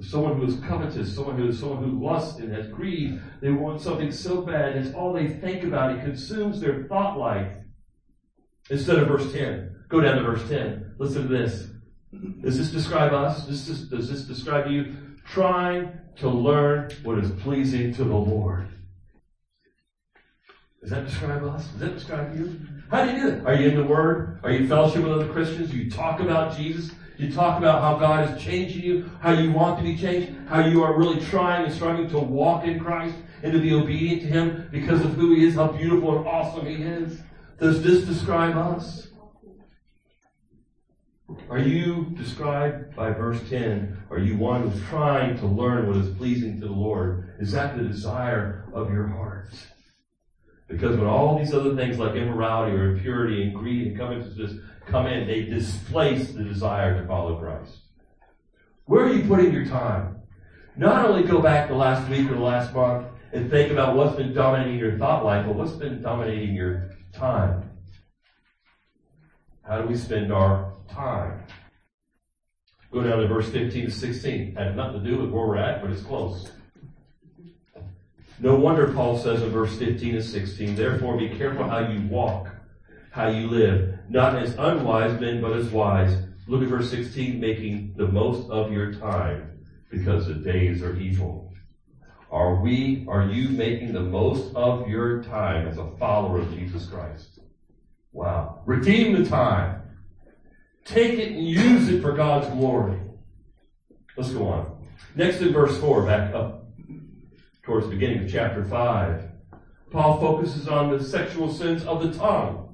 Someone 0.00 0.38
who 0.38 0.46
is 0.46 0.58
covetous, 0.66 1.14
someone 1.14 1.36
who 1.36 1.48
is 1.48 1.60
someone 1.60 1.84
who 1.84 2.02
lusts 2.02 2.40
and 2.40 2.50
has 2.54 2.68
greed, 2.68 3.20
they 3.42 3.50
want 3.50 3.82
something 3.82 4.10
so 4.10 4.40
bad, 4.40 4.74
it's 4.74 4.94
all 4.94 5.12
they 5.12 5.28
think 5.28 5.62
about. 5.62 5.94
It 5.94 6.02
consumes 6.02 6.58
their 6.58 6.84
thought 6.84 7.18
life. 7.18 7.52
Instead 8.70 8.98
of 8.98 9.08
verse 9.08 9.30
10. 9.30 9.84
Go 9.88 10.00
down 10.00 10.16
to 10.16 10.22
verse 10.22 10.48
10. 10.48 10.94
Listen 10.98 11.22
to 11.22 11.28
this. 11.28 11.68
Does 12.40 12.56
this 12.56 12.70
describe 12.70 13.12
us? 13.12 13.46
Does 13.46 13.66
this, 13.66 13.80
does 13.80 14.08
this 14.08 14.22
describe 14.22 14.70
you? 14.70 14.96
Trying 15.32 15.92
to 16.16 16.28
learn 16.28 16.90
what 17.04 17.18
is 17.18 17.30
pleasing 17.42 17.94
to 17.94 18.04
the 18.04 18.16
Lord. 18.16 18.68
Does 20.80 20.90
that 20.90 21.06
describe 21.06 21.44
us? 21.44 21.66
Does 21.68 21.80
that 21.80 21.94
describe 21.94 22.36
you? 22.36 22.60
How 22.90 23.04
do 23.04 23.12
you 23.12 23.20
do 23.20 23.28
it? 23.28 23.46
Are 23.46 23.54
you 23.54 23.68
in 23.68 23.76
the 23.76 23.84
Word? 23.84 24.40
Are 24.42 24.50
you 24.50 24.66
fellowship 24.66 25.04
with 25.04 25.12
other 25.12 25.28
Christians? 25.28 25.72
You 25.72 25.88
talk 25.88 26.18
about 26.18 26.56
Jesus? 26.56 26.90
You 27.16 27.30
talk 27.30 27.58
about 27.58 27.80
how 27.82 27.96
God 27.98 28.34
is 28.34 28.42
changing 28.42 28.82
you, 28.82 29.10
how 29.20 29.32
you 29.32 29.52
want 29.52 29.78
to 29.78 29.84
be 29.84 29.96
changed, 29.96 30.32
how 30.48 30.66
you 30.66 30.82
are 30.82 30.98
really 30.98 31.20
trying 31.26 31.66
and 31.66 31.72
struggling 31.72 32.08
to 32.10 32.18
walk 32.18 32.64
in 32.64 32.80
Christ 32.80 33.14
and 33.42 33.52
to 33.52 33.60
be 33.60 33.74
obedient 33.74 34.22
to 34.22 34.28
Him 34.28 34.68
because 34.72 35.02
of 35.02 35.12
who 35.12 35.34
He 35.34 35.44
is, 35.44 35.54
how 35.54 35.68
beautiful 35.68 36.18
and 36.18 36.26
awesome 36.26 36.66
He 36.66 36.82
is. 36.82 37.20
Does 37.58 37.82
this 37.82 38.04
describe 38.04 38.56
us? 38.56 39.09
Are 41.48 41.58
you 41.58 42.06
described 42.16 42.94
by 42.96 43.10
verse 43.10 43.40
10? 43.48 44.04
Are 44.10 44.18
you 44.18 44.36
one 44.36 44.68
who's 44.68 44.82
trying 44.88 45.36
to 45.38 45.46
learn 45.46 45.86
what 45.86 45.96
is 45.96 46.08
pleasing 46.16 46.60
to 46.60 46.66
the 46.66 46.72
Lord? 46.72 47.34
Is 47.38 47.52
that 47.52 47.76
the 47.76 47.84
desire 47.84 48.64
of 48.72 48.92
your 48.92 49.06
heart? 49.06 49.50
Because 50.68 50.96
when 50.96 51.06
all 51.06 51.38
these 51.38 51.52
other 51.52 51.74
things 51.74 51.98
like 51.98 52.14
immorality 52.14 52.76
or 52.76 52.90
impurity 52.90 53.42
and 53.42 53.54
greed 53.54 53.88
and 53.88 53.98
covetousness 53.98 54.54
come 54.86 55.06
in, 55.06 55.26
they 55.26 55.42
displace 55.42 56.32
the 56.32 56.44
desire 56.44 57.00
to 57.00 57.06
follow 57.06 57.36
Christ. 57.36 57.78
Where 58.86 59.04
are 59.04 59.12
you 59.12 59.26
putting 59.26 59.52
your 59.52 59.66
time? 59.66 60.22
Not 60.76 61.06
only 61.06 61.24
go 61.24 61.40
back 61.40 61.68
the 61.68 61.74
last 61.74 62.08
week 62.08 62.30
or 62.30 62.34
the 62.34 62.40
last 62.40 62.72
month 62.72 63.06
and 63.32 63.50
think 63.50 63.72
about 63.72 63.96
what's 63.96 64.16
been 64.16 64.32
dominating 64.32 64.78
your 64.78 64.96
thought 64.98 65.24
life, 65.24 65.46
but 65.46 65.56
what's 65.56 65.72
been 65.72 66.00
dominating 66.02 66.54
your 66.54 66.92
time. 67.12 67.70
How 69.62 69.80
do 69.80 69.88
we 69.88 69.96
spend 69.96 70.32
our 70.32 70.69
time? 70.90 71.44
Go 72.92 73.02
down 73.02 73.18
to 73.18 73.28
verse 73.28 73.48
15 73.50 73.86
to 73.86 73.90
16. 73.90 74.54
Had 74.56 74.76
nothing 74.76 75.02
to 75.02 75.10
do 75.10 75.18
with 75.18 75.30
where 75.30 75.46
we're 75.46 75.56
at, 75.56 75.80
but 75.80 75.90
it's 75.90 76.02
close. 76.02 76.50
No 78.40 78.56
wonder 78.56 78.92
Paul 78.92 79.18
says 79.18 79.42
in 79.42 79.50
verse 79.50 79.76
15 79.78 80.14
and 80.14 80.24
16, 80.24 80.74
therefore 80.74 81.18
be 81.18 81.28
careful 81.28 81.68
how 81.68 81.80
you 81.80 82.08
walk, 82.08 82.48
how 83.10 83.28
you 83.28 83.48
live, 83.48 83.98
not 84.08 84.34
as 84.34 84.54
unwise 84.56 85.20
men, 85.20 85.42
but 85.42 85.52
as 85.52 85.68
wise. 85.68 86.16
Look 86.46 86.62
at 86.62 86.68
verse 86.68 86.90
16, 86.90 87.38
making 87.38 87.94
the 87.96 88.08
most 88.08 88.50
of 88.50 88.72
your 88.72 88.94
time, 88.94 89.60
because 89.90 90.26
the 90.26 90.34
days 90.34 90.82
are 90.82 90.96
evil. 90.96 91.52
Are 92.30 92.62
we, 92.62 93.04
are 93.08 93.26
you 93.26 93.50
making 93.50 93.92
the 93.92 94.00
most 94.00 94.54
of 94.54 94.88
your 94.88 95.22
time 95.22 95.68
as 95.68 95.76
a 95.76 95.90
follower 95.98 96.40
of 96.40 96.54
Jesus 96.54 96.86
Christ? 96.86 97.40
Wow. 98.12 98.62
Redeem 98.64 99.22
the 99.22 99.28
time. 99.28 99.79
Take 100.84 101.18
it 101.18 101.32
and 101.32 101.46
use 101.46 101.88
it 101.88 102.02
for 102.02 102.12
God's 102.12 102.48
glory. 102.48 102.98
Let's 104.16 104.32
go 104.32 104.48
on. 104.48 104.86
Next 105.14 105.40
in 105.40 105.52
verse 105.52 105.78
4, 105.78 106.02
back 106.02 106.34
up 106.34 106.66
towards 107.62 107.86
the 107.86 107.92
beginning 107.92 108.24
of 108.24 108.30
chapter 108.30 108.64
5. 108.64 109.28
Paul 109.90 110.20
focuses 110.20 110.68
on 110.68 110.90
the 110.90 111.02
sexual 111.02 111.52
sins 111.52 111.84
of 111.84 112.02
the 112.02 112.16
tongue. 112.18 112.68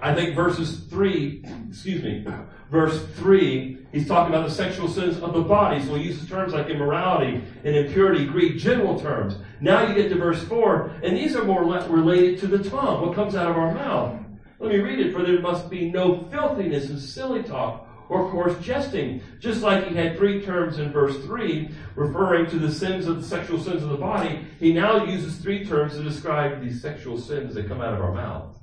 I 0.00 0.14
think 0.14 0.36
verses 0.36 0.84
3, 0.90 1.44
excuse 1.68 2.02
me, 2.02 2.26
verse 2.70 3.04
3, 3.16 3.78
he's 3.92 4.06
talking 4.06 4.32
about 4.32 4.48
the 4.48 4.54
sexual 4.54 4.88
sins 4.88 5.18
of 5.18 5.34
the 5.34 5.40
body. 5.40 5.84
So 5.84 5.94
he 5.96 6.04
uses 6.04 6.28
terms 6.28 6.52
like 6.52 6.68
immorality 6.68 7.42
and 7.64 7.76
impurity, 7.76 8.24
Greek 8.24 8.58
general 8.58 8.98
terms. 8.98 9.36
Now 9.60 9.88
you 9.88 9.94
get 9.94 10.08
to 10.10 10.14
verse 10.14 10.42
4, 10.44 11.00
and 11.02 11.16
these 11.16 11.34
are 11.34 11.44
more 11.44 11.64
related 11.64 12.38
to 12.40 12.46
the 12.46 12.68
tongue, 12.68 13.04
what 13.04 13.14
comes 13.14 13.34
out 13.34 13.50
of 13.50 13.56
our 13.56 13.74
mouth. 13.74 14.24
Let 14.60 14.70
me 14.70 14.78
read 14.78 15.00
it. 15.00 15.12
For 15.12 15.22
there 15.22 15.40
must 15.40 15.70
be 15.70 15.90
no 15.90 16.24
filthiness 16.30 16.88
and 16.90 16.98
silly 16.98 17.42
talk 17.42 17.86
or 18.08 18.30
coarse 18.30 18.58
jesting. 18.60 19.22
Just 19.38 19.62
like 19.62 19.86
he 19.86 19.94
had 19.94 20.16
three 20.16 20.42
terms 20.42 20.78
in 20.78 20.92
verse 20.92 21.16
3 21.24 21.70
referring 21.94 22.50
to 22.50 22.58
the 22.58 22.72
sins 22.72 23.06
of 23.06 23.20
the 23.20 23.26
sexual 23.26 23.58
sins 23.58 23.82
of 23.82 23.90
the 23.90 23.96
body, 23.96 24.46
he 24.58 24.72
now 24.72 25.04
uses 25.04 25.38
three 25.38 25.64
terms 25.64 25.94
to 25.94 26.02
describe 26.02 26.60
these 26.60 26.80
sexual 26.80 27.18
sins 27.18 27.54
that 27.54 27.68
come 27.68 27.80
out 27.80 27.94
of 27.94 28.00
our 28.00 28.12
mouth. 28.12 28.56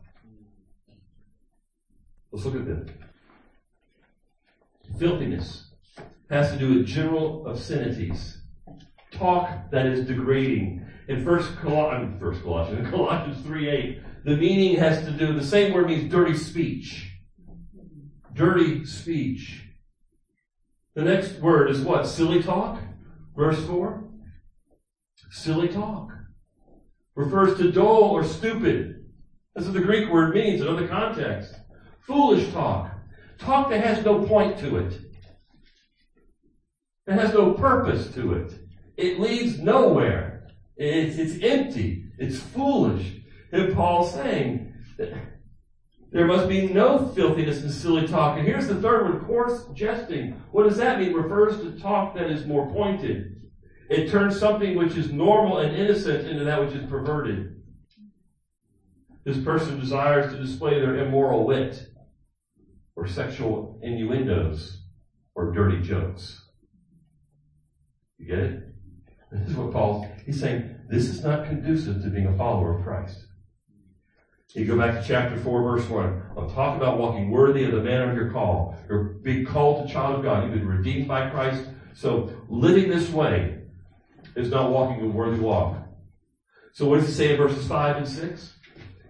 Let's 2.31 2.45
look 2.45 2.55
at 2.55 2.65
them. 2.65 2.87
Filthiness 4.99 5.71
has 6.29 6.51
to 6.51 6.57
do 6.57 6.75
with 6.75 6.85
general 6.85 7.47
obscenities. 7.47 8.41
Talk 9.11 9.71
that 9.71 9.85
is 9.85 10.05
degrading. 10.05 10.85
In 11.07 11.23
First, 11.23 11.55
Col- 11.57 12.09
First 12.19 12.41
Colossians, 12.41 12.89
Colossians 12.91 13.45
3 13.45 13.69
8, 13.69 14.01
the 14.25 14.35
meaning 14.35 14.75
has 14.77 15.05
to 15.05 15.11
do, 15.11 15.33
the 15.33 15.45
same 15.45 15.71
word 15.71 15.85
means 15.85 16.11
dirty 16.11 16.35
speech. 16.35 17.11
Dirty 18.33 18.83
speech. 18.83 19.61
The 20.95 21.03
next 21.03 21.39
word 21.39 21.69
is 21.69 21.81
what? 21.81 22.07
Silly 22.07 22.41
talk? 22.41 22.81
Verse 23.37 23.63
4. 23.67 24.03
Silly 25.29 25.67
talk. 25.67 26.11
Refers 27.13 27.55
to 27.59 27.71
dull 27.71 28.09
or 28.09 28.23
stupid. 28.23 29.05
That's 29.53 29.67
what 29.67 29.75
the 29.75 29.81
Greek 29.81 30.09
word 30.09 30.33
means 30.33 30.59
in 30.59 30.67
other 30.67 30.87
contexts. 30.87 31.53
Foolish 31.99 32.51
talk. 32.51 32.91
Talk 33.37 33.69
that 33.69 33.85
has 33.85 34.03
no 34.03 34.25
point 34.25 34.57
to 34.57 34.77
it. 34.77 34.99
That 37.05 37.19
has 37.19 37.31
no 37.31 37.53
purpose 37.53 38.11
to 38.15 38.33
it. 38.33 38.53
It 38.97 39.19
leads 39.19 39.59
nowhere. 39.59 40.47
It's, 40.77 41.17
it's 41.17 41.43
empty. 41.43 42.05
It's 42.17 42.39
foolish. 42.39 43.21
And 43.55 43.73
Paul's 43.73 44.13
saying 44.13 44.73
that 44.97 45.13
There 46.11 46.25
must 46.25 46.47
be 46.47 46.67
no 46.67 47.07
filthiness 47.09 47.61
and 47.61 47.71
silly 47.71 48.07
talk. 48.07 48.37
And 48.37 48.47
here's 48.47 48.67
the 48.67 48.75
third 48.75 49.03
one, 49.03 49.25
coarse 49.25 49.65
jesting. 49.73 50.41
What 50.51 50.63
does 50.63 50.77
that 50.77 50.99
mean? 50.99 51.09
It 51.09 51.15
refers 51.15 51.57
to 51.57 51.77
talk 51.77 52.15
that 52.15 52.29
is 52.31 52.45
more 52.45 52.71
pointed. 52.71 53.35
It 53.89 54.09
turns 54.09 54.39
something 54.39 54.77
which 54.77 54.95
is 54.95 55.11
normal 55.11 55.57
and 55.57 55.75
innocent 55.75 56.27
into 56.27 56.45
that 56.45 56.61
which 56.61 56.73
is 56.73 56.89
perverted. 56.89 57.61
This 59.25 59.37
person 59.43 59.77
desires 59.79 60.31
to 60.31 60.41
display 60.41 60.79
their 60.79 60.95
immoral 61.05 61.45
wit 61.45 61.85
or 62.95 63.07
sexual 63.07 63.79
innuendos 63.83 64.83
or 65.35 65.51
dirty 65.51 65.81
jokes. 65.81 66.41
You 68.17 68.27
get 68.27 68.39
it? 68.39 68.63
This 69.31 69.49
is 69.49 69.55
what 69.55 69.73
Paul's, 69.73 70.05
he's 70.25 70.39
saying, 70.39 70.75
this 70.89 71.09
is 71.09 71.23
not 71.23 71.45
conducive 71.45 72.01
to 72.03 72.09
being 72.09 72.27
a 72.27 72.37
follower 72.37 72.77
of 72.77 72.85
Christ. 72.85 73.25
You 74.53 74.65
go 74.65 74.77
back 74.77 75.01
to 75.01 75.05
chapter 75.05 75.37
4, 75.37 75.63
verse 75.63 75.89
1. 75.89 76.21
I'm 76.37 76.49
talking 76.51 76.81
about 76.81 76.97
walking 76.97 77.29
worthy 77.29 77.65
of 77.65 77.71
the 77.71 77.81
manner 77.81 78.09
of 78.09 78.15
your 78.15 78.31
call. 78.31 78.77
You're 78.87 79.03
being 79.03 79.45
called 79.45 79.87
to 79.87 79.93
child 79.93 80.15
of 80.15 80.23
God. 80.23 80.43
You've 80.43 80.53
been 80.53 80.67
redeemed 80.67 81.07
by 81.07 81.29
Christ. 81.29 81.65
So 81.93 82.31
living 82.47 82.89
this 82.89 83.09
way 83.09 83.63
is 84.35 84.49
not 84.49 84.71
walking 84.71 85.03
a 85.03 85.07
worthy 85.07 85.39
walk. 85.39 85.77
So 86.73 86.87
what 86.87 86.99
does 86.99 87.07
he 87.07 87.13
say 87.13 87.31
in 87.31 87.37
verses 87.37 87.67
5 87.67 87.97
and 87.97 88.07
6? 88.07 88.53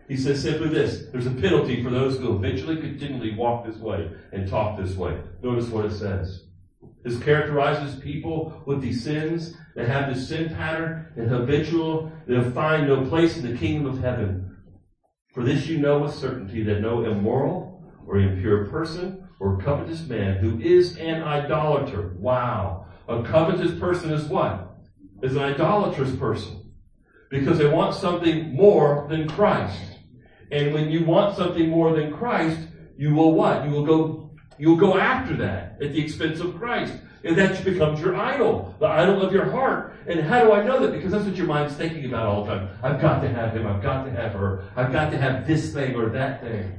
He 0.08 0.18
says 0.18 0.42
simply 0.42 0.70
this. 0.70 1.08
There's 1.12 1.26
a 1.26 1.32
penalty 1.32 1.84
for 1.84 1.90
those 1.90 2.18
who 2.20 2.34
habitually, 2.34 2.78
continually 2.78 3.36
walk 3.36 3.66
this 3.66 3.78
way 3.78 4.10
and 4.32 4.48
talk 4.48 4.80
this 4.80 4.96
way. 4.96 5.20
Notice 5.42 5.70
what 5.70 5.86
it 5.86 5.94
says. 5.94 6.44
This 7.04 7.20
characterizes 7.20 8.00
people 8.00 8.64
with 8.66 8.82
these 8.82 9.04
sins 9.04 9.56
that 9.76 9.88
have 9.88 10.14
this 10.14 10.28
sin 10.28 10.54
pattern 10.54 11.08
and 11.16 11.30
habitual. 11.30 12.12
They'll 12.28 12.52
find 12.52 12.88
no 12.88 13.06
place 13.06 13.38
in 13.38 13.52
the 13.52 13.58
kingdom 13.58 13.88
of 13.88 14.00
heaven. 14.00 14.55
For 15.36 15.44
this 15.44 15.68
you 15.68 15.80
know 15.80 16.00
with 16.00 16.14
certainty 16.14 16.64
that 16.64 16.80
no 16.80 17.04
immoral 17.04 17.84
or 18.08 18.18
impure 18.18 18.68
person 18.68 19.28
or 19.42 19.58
covetous 19.58 20.08
man 20.08 20.38
who 20.38 20.62
is 20.62 20.96
an 20.98 21.24
idolater. 21.24 22.16
Wow. 22.18 22.86
A 23.10 23.22
covetous 23.22 23.78
person 23.78 24.12
is 24.12 24.24
what? 24.24 24.78
Is 25.22 25.36
an 25.36 25.44
idolatrous 25.44 26.16
person. 26.16 26.72
Because 27.30 27.58
they 27.58 27.68
want 27.68 27.96
something 27.96 28.56
more 28.56 29.08
than 29.10 29.28
Christ. 29.28 29.82
And 30.52 30.74
when 30.74 30.90
you 30.90 31.04
want 31.04 31.36
something 31.36 31.68
more 31.68 31.94
than 31.94 32.14
Christ, 32.14 32.58
you 32.98 33.14
will 33.14 33.34
what? 33.34 33.66
You 33.66 33.72
will 33.72 33.86
go, 33.86 34.32
you 34.58 34.70
will 34.70 34.78
go 34.78 34.98
after 34.98 35.36
that 35.36 35.82
at 35.82 35.92
the 35.92 36.02
expense 36.02 36.40
of 36.40 36.56
Christ. 36.56 36.94
And 37.26 37.36
that 37.40 37.66
becomes 37.66 38.00
your 38.02 38.16
idol, 38.16 38.76
the 38.80 38.86
idol 38.86 39.24
of 39.24 39.34
your 39.34 39.50
heart. 39.50 39.96
And 40.08 40.20
how 40.20 40.44
do 40.44 40.52
I 40.52 40.64
know 40.64 40.80
that? 40.80 40.92
Because 40.92 41.12
that's 41.12 41.26
what 41.26 41.36
your 41.36 41.48
mind's 41.48 41.74
thinking 41.74 42.06
about 42.06 42.28
all 42.28 42.46
the 42.46 42.54
time. 42.54 42.70
I've 42.84 43.02
got 43.02 43.22
to 43.22 43.30
have 43.30 43.56
him. 43.56 43.66
I've 43.66 43.82
got 43.82 44.04
to 44.04 44.12
have 44.12 44.34
her. 44.34 44.64
I've 44.76 44.92
got 44.92 45.10
to 45.10 45.18
have 45.18 45.48
this 45.48 45.74
thing 45.74 45.96
or 45.96 46.10
that 46.10 46.42
thing. 46.42 46.72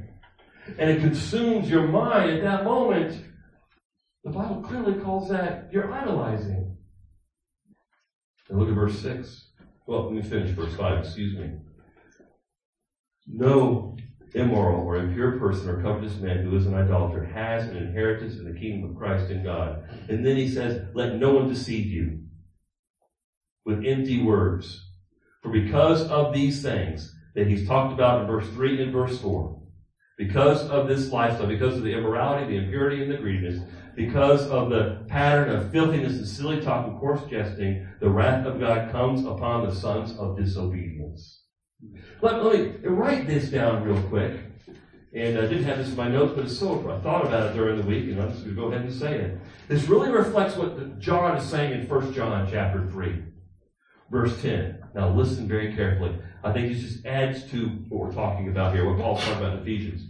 And 0.79 0.89
it 0.89 1.01
consumes 1.01 1.69
your 1.69 1.89
mind 1.89 2.31
at 2.31 2.43
that 2.43 2.63
moment. 2.63 3.25
The 4.23 4.29
Bible 4.29 4.61
clearly 4.61 5.01
calls 5.01 5.29
that 5.29 5.67
you're 5.71 5.91
idolizing. 5.91 6.77
And 8.49 8.57
look 8.57 8.69
at 8.69 8.75
verse 8.75 8.99
6. 8.99 9.49
Well, 9.85 10.05
let 10.05 10.13
me 10.13 10.21
finish 10.21 10.51
verse 10.51 10.75
5, 10.75 11.05
excuse 11.05 11.37
me. 11.37 11.51
No 13.27 13.97
immoral 14.33 14.85
or 14.85 14.97
impure 14.97 15.39
person 15.39 15.69
or 15.69 15.81
covetous 15.81 16.17
man 16.17 16.43
who 16.43 16.55
is 16.55 16.65
an 16.65 16.73
idolater 16.73 17.23
has 17.23 17.65
an 17.65 17.77
inheritance 17.77 18.37
in 18.37 18.43
the 18.43 18.59
kingdom 18.59 18.89
of 18.89 18.95
Christ 18.95 19.29
and 19.29 19.43
God. 19.43 19.83
And 20.09 20.25
then 20.25 20.35
he 20.35 20.47
says, 20.47 20.85
let 20.93 21.15
no 21.15 21.33
one 21.33 21.49
deceive 21.49 21.87
you 21.87 22.19
with 23.65 23.85
empty 23.85 24.21
words. 24.21 24.83
For 25.41 25.51
because 25.51 26.07
of 26.09 26.33
these 26.33 26.61
things 26.61 27.13
that 27.35 27.47
he's 27.47 27.67
talked 27.67 27.93
about 27.93 28.21
in 28.21 28.27
verse 28.27 28.47
3 28.49 28.81
and 28.81 28.91
verse 28.91 29.19
4, 29.19 29.57
because 30.17 30.67
of 30.69 30.87
this 30.87 31.11
lifestyle, 31.11 31.47
because 31.47 31.77
of 31.77 31.83
the 31.83 31.93
immorality, 31.93 32.47
the 32.47 32.63
impurity, 32.63 33.03
and 33.03 33.11
the 33.11 33.17
greediness, 33.17 33.61
because 33.95 34.47
of 34.47 34.69
the 34.69 35.05
pattern 35.07 35.49
of 35.49 35.71
filthiness 35.71 36.17
and 36.17 36.27
silly 36.27 36.59
talk 36.59 36.87
and 36.87 36.99
coarse 36.99 37.21
jesting, 37.29 37.87
the 37.99 38.09
wrath 38.09 38.45
of 38.45 38.59
God 38.59 38.91
comes 38.91 39.25
upon 39.25 39.65
the 39.65 39.75
sons 39.75 40.17
of 40.17 40.37
disobedience. 40.37 41.43
Let, 42.21 42.43
let 42.43 42.59
me 42.59 42.87
write 42.87 43.27
this 43.27 43.49
down 43.49 43.83
real 43.83 44.01
quick. 44.03 44.39
And 45.13 45.37
I 45.37 45.41
didn't 45.41 45.63
have 45.63 45.77
this 45.77 45.89
in 45.89 45.95
my 45.95 46.07
notes, 46.07 46.33
but 46.35 46.45
it's 46.45 46.57
so 46.57 46.79
I 46.91 46.99
thought 47.01 47.25
about 47.25 47.49
it 47.49 47.53
during 47.53 47.77
the 47.77 47.87
week, 47.87 48.09
and 48.09 48.21
I'm 48.21 48.29
just 48.29 48.43
going 48.43 48.55
to 48.55 48.61
go 48.61 48.67
ahead 48.67 48.81
and 48.81 48.93
say 48.93 49.15
it. 49.15 49.39
This 49.67 49.87
really 49.87 50.11
reflects 50.11 50.55
what 50.55 50.99
John 50.99 51.37
is 51.37 51.49
saying 51.49 51.73
in 51.73 51.87
1 51.87 52.13
John 52.13 52.47
chapter 52.51 52.85
3, 52.87 53.23
verse 54.11 54.39
10. 54.41 54.83
Now 54.93 55.09
listen 55.09 55.47
very 55.47 55.75
carefully. 55.75 56.15
I 56.43 56.51
think 56.51 56.71
this 56.71 56.81
just 56.81 57.05
adds 57.05 57.49
to 57.51 57.67
what 57.89 58.07
we're 58.07 58.13
talking 58.13 58.49
about 58.49 58.75
here, 58.75 58.87
what 58.87 58.99
Paul's 59.01 59.23
talking 59.23 59.43
about 59.43 59.53
in 59.53 59.59
Ephesians. 59.59 60.09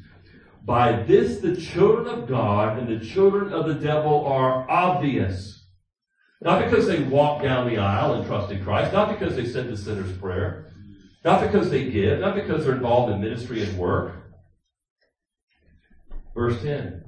By 0.65 1.03
this 1.03 1.39
the 1.39 1.56
children 1.56 2.08
of 2.08 2.27
God 2.27 2.77
and 2.77 2.88
the 2.89 3.06
children 3.06 3.53
of 3.53 3.67
the 3.67 3.75
devil 3.75 4.25
are 4.25 4.69
obvious. 4.69 5.65
Not 6.41 6.65
because 6.65 6.86
they 6.86 6.99
walk 7.03 7.41
down 7.41 7.67
the 7.67 7.77
aisle 7.77 8.15
and 8.15 8.25
trust 8.25 8.51
in 8.51 8.63
Christ, 8.63 8.93
not 8.93 9.17
because 9.17 9.36
they 9.36 9.45
said 9.45 9.69
the 9.69 9.77
sinner's 9.77 10.15
prayer, 10.17 10.66
not 11.23 11.41
because 11.41 11.69
they 11.69 11.89
give, 11.89 12.19
not 12.19 12.36
because 12.36 12.65
they're 12.65 12.75
involved 12.75 13.13
in 13.13 13.21
ministry 13.21 13.63
and 13.63 13.77
work. 13.77 14.15
Verse 16.36 16.62
10. 16.62 17.03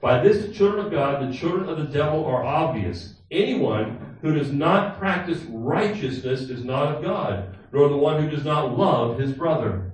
By 0.00 0.22
this 0.22 0.44
the 0.44 0.52
children 0.52 0.84
of 0.84 0.92
God 0.92 1.28
the 1.28 1.36
children 1.36 1.68
of 1.68 1.78
the 1.78 1.84
devil 1.84 2.24
are 2.24 2.44
obvious. 2.44 3.14
Anyone 3.30 4.18
who 4.20 4.34
does 4.34 4.52
not 4.52 4.98
practice 4.98 5.40
righteousness 5.48 6.42
is 6.42 6.64
not 6.64 6.96
of 6.96 7.02
God, 7.02 7.56
nor 7.72 7.88
the 7.88 7.96
one 7.96 8.22
who 8.22 8.28
does 8.28 8.44
not 8.44 8.76
love 8.76 9.18
his 9.18 9.32
brother. 9.32 9.92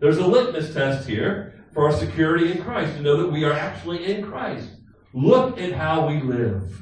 There's 0.00 0.18
a 0.18 0.26
litmus 0.26 0.72
test 0.72 1.08
here 1.08 1.64
for 1.74 1.86
our 1.86 1.92
security 1.92 2.52
in 2.52 2.62
Christ, 2.62 2.96
to 2.96 3.02
know 3.02 3.16
that 3.18 3.30
we 3.30 3.44
are 3.44 3.52
actually 3.52 4.06
in 4.06 4.24
Christ. 4.24 4.70
Look 5.12 5.60
at 5.60 5.72
how 5.72 6.08
we 6.08 6.20
live. 6.20 6.80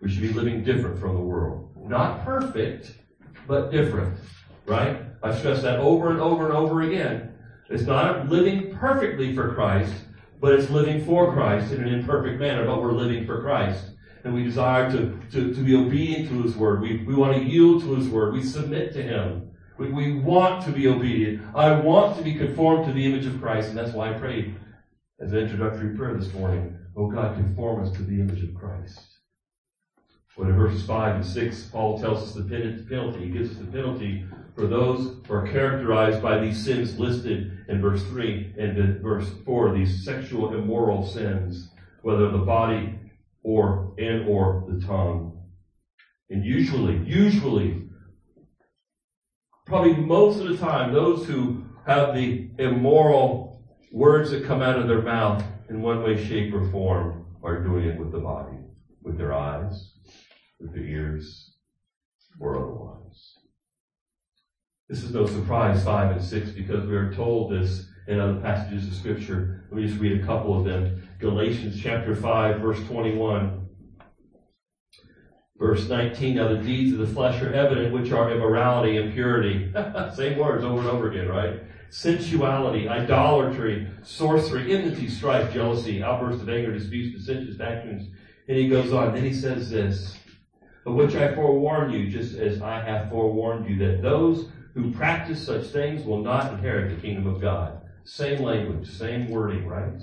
We 0.00 0.10
should 0.10 0.22
be 0.22 0.32
living 0.32 0.62
different 0.62 1.00
from 1.00 1.14
the 1.14 1.20
world. 1.20 1.74
Not 1.76 2.24
perfect, 2.24 2.92
but 3.46 3.70
different. 3.70 4.18
Right? 4.66 5.02
I 5.22 5.36
stress 5.36 5.62
that 5.62 5.78
over 5.78 6.10
and 6.10 6.20
over 6.20 6.46
and 6.46 6.54
over 6.54 6.82
again. 6.82 7.32
It's 7.68 7.84
not 7.84 8.28
living 8.28 8.76
perfectly 8.76 9.34
for 9.34 9.54
Christ, 9.54 9.94
but 10.40 10.52
it's 10.52 10.70
living 10.70 11.04
for 11.04 11.32
Christ 11.32 11.72
in 11.72 11.82
an 11.82 11.92
imperfect 11.92 12.38
manner, 12.40 12.64
but 12.64 12.80
we're 12.80 12.92
living 12.92 13.26
for 13.26 13.42
Christ. 13.42 13.90
And 14.24 14.34
we 14.34 14.44
desire 14.44 14.90
to, 14.90 15.20
to, 15.32 15.54
to 15.54 15.60
be 15.60 15.74
obedient 15.74 16.28
to 16.30 16.42
His 16.42 16.56
Word. 16.56 16.80
We, 16.80 17.04
we 17.04 17.14
want 17.14 17.36
to 17.36 17.42
yield 17.42 17.82
to 17.82 17.94
His 17.94 18.08
Word. 18.08 18.34
We 18.34 18.42
submit 18.42 18.92
to 18.94 19.02
Him. 19.02 19.50
We, 19.78 19.92
we 19.92 20.18
want 20.18 20.64
to 20.64 20.72
be 20.72 20.88
obedient. 20.88 21.42
I 21.54 21.78
want 21.78 22.16
to 22.16 22.22
be 22.22 22.34
conformed 22.34 22.86
to 22.86 22.92
the 22.92 23.04
image 23.04 23.26
of 23.26 23.40
Christ, 23.40 23.68
and 23.68 23.78
that's 23.78 23.92
why 23.92 24.10
I 24.10 24.18
prayed 24.18 24.56
as 25.20 25.32
an 25.32 25.38
introductory 25.38 25.96
prayer 25.96 26.14
this 26.14 26.32
morning. 26.34 26.76
Oh 26.96 27.08
God, 27.08 27.36
conform 27.36 27.84
us 27.84 27.92
to 27.96 28.02
the 28.02 28.20
image 28.20 28.42
of 28.42 28.54
Christ. 28.54 29.15
When 30.36 30.50
in 30.50 30.56
verses 30.56 30.84
5 30.86 31.16
and 31.16 31.26
6, 31.26 31.62
Paul 31.72 31.98
tells 31.98 32.22
us 32.22 32.34
the 32.34 32.42
penalty. 32.88 33.24
He 33.24 33.30
gives 33.30 33.52
us 33.52 33.56
the 33.56 33.64
penalty 33.64 34.26
for 34.54 34.66
those 34.66 35.16
who 35.26 35.34
are 35.34 35.46
characterized 35.46 36.22
by 36.22 36.38
these 36.38 36.62
sins 36.62 36.98
listed 36.98 37.64
in 37.68 37.80
verse 37.80 38.02
3 38.04 38.54
and 38.58 39.00
verse 39.00 39.30
4, 39.46 39.72
these 39.72 40.04
sexual 40.04 40.54
immoral 40.54 41.06
sins, 41.06 41.70
whether 42.02 42.30
the 42.30 42.38
body 42.38 42.98
or 43.42 43.94
and 43.98 44.28
or 44.28 44.66
the 44.68 44.84
tongue. 44.86 45.42
And 46.28 46.44
usually, 46.44 46.98
usually, 47.06 47.88
probably 49.64 49.94
most 49.96 50.40
of 50.40 50.48
the 50.48 50.58
time, 50.58 50.92
those 50.92 51.26
who 51.26 51.64
have 51.86 52.14
the 52.14 52.50
immoral 52.58 53.62
words 53.90 54.30
that 54.32 54.44
come 54.44 54.60
out 54.60 54.78
of 54.78 54.86
their 54.86 55.02
mouth 55.02 55.42
in 55.70 55.80
one 55.80 56.02
way, 56.02 56.22
shape, 56.22 56.52
or 56.52 56.70
form 56.70 57.24
are 57.42 57.62
doing 57.62 57.86
it 57.88 57.98
with 57.98 58.12
the 58.12 58.18
body, 58.18 58.56
with 59.02 59.16
their 59.16 59.32
eyes, 59.32 59.95
with 60.60 60.72
their 60.72 60.84
ears, 60.84 61.52
or 62.40 62.56
otherwise. 62.56 63.34
This 64.88 65.02
is 65.02 65.12
no 65.12 65.26
surprise, 65.26 65.84
5 65.84 66.12
and 66.12 66.24
6, 66.24 66.50
because 66.50 66.86
we 66.86 66.96
are 66.96 67.12
told 67.12 67.50
this 67.50 67.86
in 68.06 68.20
other 68.20 68.40
passages 68.40 68.86
of 68.86 68.94
Scripture. 68.94 69.64
Let 69.70 69.80
me 69.80 69.86
just 69.86 70.00
read 70.00 70.20
a 70.20 70.26
couple 70.26 70.56
of 70.56 70.64
them. 70.64 71.08
Galatians 71.18 71.80
chapter 71.82 72.14
5, 72.14 72.60
verse 72.60 72.82
21. 72.86 73.66
Verse 75.58 75.88
19, 75.88 76.36
now 76.36 76.48
the 76.48 76.58
deeds 76.58 76.92
of 76.92 76.98
the 76.98 77.14
flesh 77.14 77.40
are 77.42 77.52
evident, 77.52 77.92
which 77.92 78.12
are 78.12 78.30
immorality, 78.30 78.98
impurity. 78.98 79.72
Same 80.14 80.38
words 80.38 80.64
over 80.64 80.80
and 80.80 80.88
over 80.88 81.10
again, 81.10 81.28
right? 81.28 81.62
Sensuality, 81.88 82.88
idolatry, 82.88 83.88
sorcery, 84.02 84.74
enmity, 84.74 85.08
strife, 85.08 85.52
jealousy, 85.52 86.02
outbursts 86.02 86.42
of 86.42 86.50
anger, 86.50 86.72
disputes, 86.72 87.18
dissensions, 87.18 87.56
factions. 87.56 88.08
And 88.48 88.58
he 88.58 88.68
goes 88.68 88.92
on. 88.92 89.14
Then 89.14 89.24
he 89.24 89.32
says 89.32 89.70
this, 89.70 90.16
of 90.86 90.94
which 90.94 91.16
I 91.16 91.34
forewarn 91.34 91.90
you, 91.90 92.08
just 92.08 92.36
as 92.36 92.62
I 92.62 92.80
have 92.80 93.10
forewarned 93.10 93.68
you, 93.68 93.76
that 93.78 94.02
those 94.02 94.48
who 94.72 94.92
practice 94.92 95.44
such 95.44 95.66
things 95.66 96.04
will 96.04 96.22
not 96.22 96.52
inherit 96.52 96.94
the 96.94 97.02
kingdom 97.02 97.26
of 97.26 97.40
God. 97.40 97.82
Same 98.04 98.42
language, 98.42 98.88
same 98.88 99.28
wording, 99.28 99.66
right? 99.66 100.00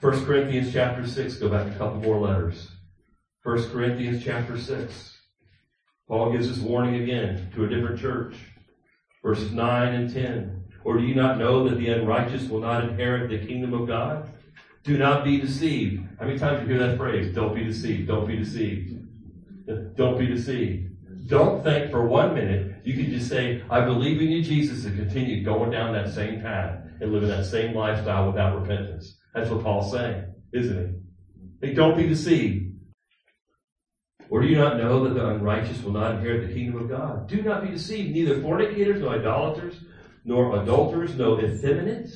1 0.00 0.24
Corinthians 0.24 0.72
chapter 0.72 1.06
6, 1.06 1.36
go 1.36 1.48
back 1.48 1.68
a 1.68 1.78
couple 1.78 2.00
more 2.00 2.18
letters. 2.18 2.68
1 3.44 3.70
Corinthians 3.70 4.24
chapter 4.24 4.58
6. 4.58 5.16
Paul 6.08 6.32
gives 6.32 6.48
this 6.48 6.58
warning 6.58 7.00
again 7.00 7.48
to 7.54 7.64
a 7.64 7.68
different 7.68 8.00
church. 8.00 8.34
Verses 9.24 9.52
9 9.52 9.94
and 9.94 10.12
10. 10.12 10.64
Or 10.84 10.98
do 10.98 11.04
you 11.04 11.14
not 11.14 11.38
know 11.38 11.68
that 11.68 11.76
the 11.76 11.90
unrighteous 11.90 12.48
will 12.48 12.58
not 12.60 12.82
inherit 12.82 13.30
the 13.30 13.46
kingdom 13.46 13.72
of 13.72 13.86
God? 13.86 14.28
Do 14.82 14.98
not 14.98 15.24
be 15.24 15.40
deceived. 15.40 16.02
How 16.18 16.26
many 16.26 16.38
times 16.38 16.62
you 16.62 16.74
hear 16.74 16.86
that 16.86 16.98
phrase? 16.98 17.34
Don't 17.34 17.54
be 17.54 17.64
deceived. 17.64 18.08
Don't 18.08 18.26
be 18.26 18.36
deceived. 18.36 18.98
Don't 19.96 20.18
be 20.18 20.26
deceived. 20.26 20.88
Don't 21.28 21.62
think 21.62 21.90
for 21.90 22.06
one 22.06 22.34
minute 22.34 22.82
you 22.84 22.94
can 22.94 23.12
just 23.12 23.28
say, 23.28 23.62
I 23.70 23.84
believe 23.84 24.20
in 24.20 24.28
you, 24.28 24.42
Jesus, 24.42 24.84
and 24.84 24.96
continue 24.96 25.44
going 25.44 25.70
down 25.70 25.92
that 25.92 26.12
same 26.12 26.40
path 26.40 26.80
and 27.00 27.12
living 27.12 27.28
that 27.28 27.44
same 27.46 27.74
lifestyle 27.74 28.26
without 28.26 28.60
repentance. 28.60 29.18
That's 29.34 29.50
what 29.50 29.62
Paul's 29.62 29.92
saying, 29.92 30.24
isn't 30.52 31.02
he? 31.60 31.68
Hey, 31.68 31.74
don't 31.74 31.96
be 31.96 32.08
deceived. 32.08 32.72
Or 34.30 34.40
do 34.40 34.48
you 34.48 34.56
not 34.56 34.78
know 34.78 35.04
that 35.04 35.14
the 35.14 35.28
unrighteous 35.28 35.82
will 35.82 35.92
not 35.92 36.16
inherit 36.16 36.48
the 36.48 36.54
kingdom 36.54 36.82
of 36.82 36.88
God? 36.88 37.28
Do 37.28 37.42
not 37.42 37.62
be 37.62 37.70
deceived. 37.70 38.12
Neither 38.12 38.40
fornicators, 38.40 39.00
nor 39.00 39.14
idolaters, 39.14 39.76
nor 40.24 40.60
adulterers, 40.60 41.14
nor 41.14 41.40
effeminate, 41.40 42.08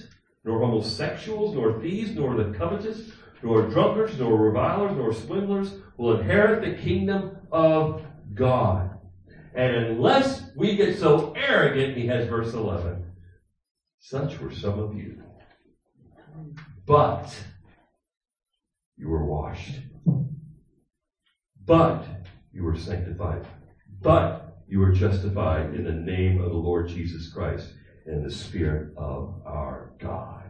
nor 0.47 0.61
homosexuals, 0.61 1.55
nor 1.55 1.79
thieves, 1.81 2.15
nor 2.15 2.35
the 2.37 2.57
covetous, 2.57 3.11
nor 3.43 3.63
drunkards, 3.69 4.19
nor 4.19 4.37
revilers, 4.39 4.97
nor 4.97 5.13
swindlers 5.13 5.75
will 5.99 6.19
inherit 6.19 6.65
the 6.65 6.83
kingdom 6.83 7.37
of 7.53 8.03
God. 8.33 8.99
And 9.55 9.75
unless 9.77 10.43
we 10.57 10.77
get 10.77 10.99
so 10.99 11.35
arrogant, 11.37 11.97
he 11.97 12.07
has 12.07 12.29
verse 12.29 12.55
11, 12.55 13.05
such 13.99 14.41
were 14.41 14.53
some 14.53 14.79
of 14.79 14.95
you. 14.95 15.23
But 16.87 17.35
you 18.97 19.09
were 19.09 19.25
washed 19.25 19.81
but 21.67 22.07
you 22.53 22.63
were 22.63 22.77
sanctified. 22.77 23.45
But 24.01 24.63
you 24.69 24.79
were 24.79 24.93
justified 24.93 25.75
in 25.75 25.85
the 25.85 25.93
name 25.93 26.41
of 26.41 26.51
the 26.51 26.57
Lord 26.57 26.89
Jesus 26.89 27.33
Christ 27.33 27.73
and 28.07 28.25
the 28.25 28.31
Spirit 28.31 28.97
of 28.97 29.35
our 29.45 29.91
God. 29.99 30.45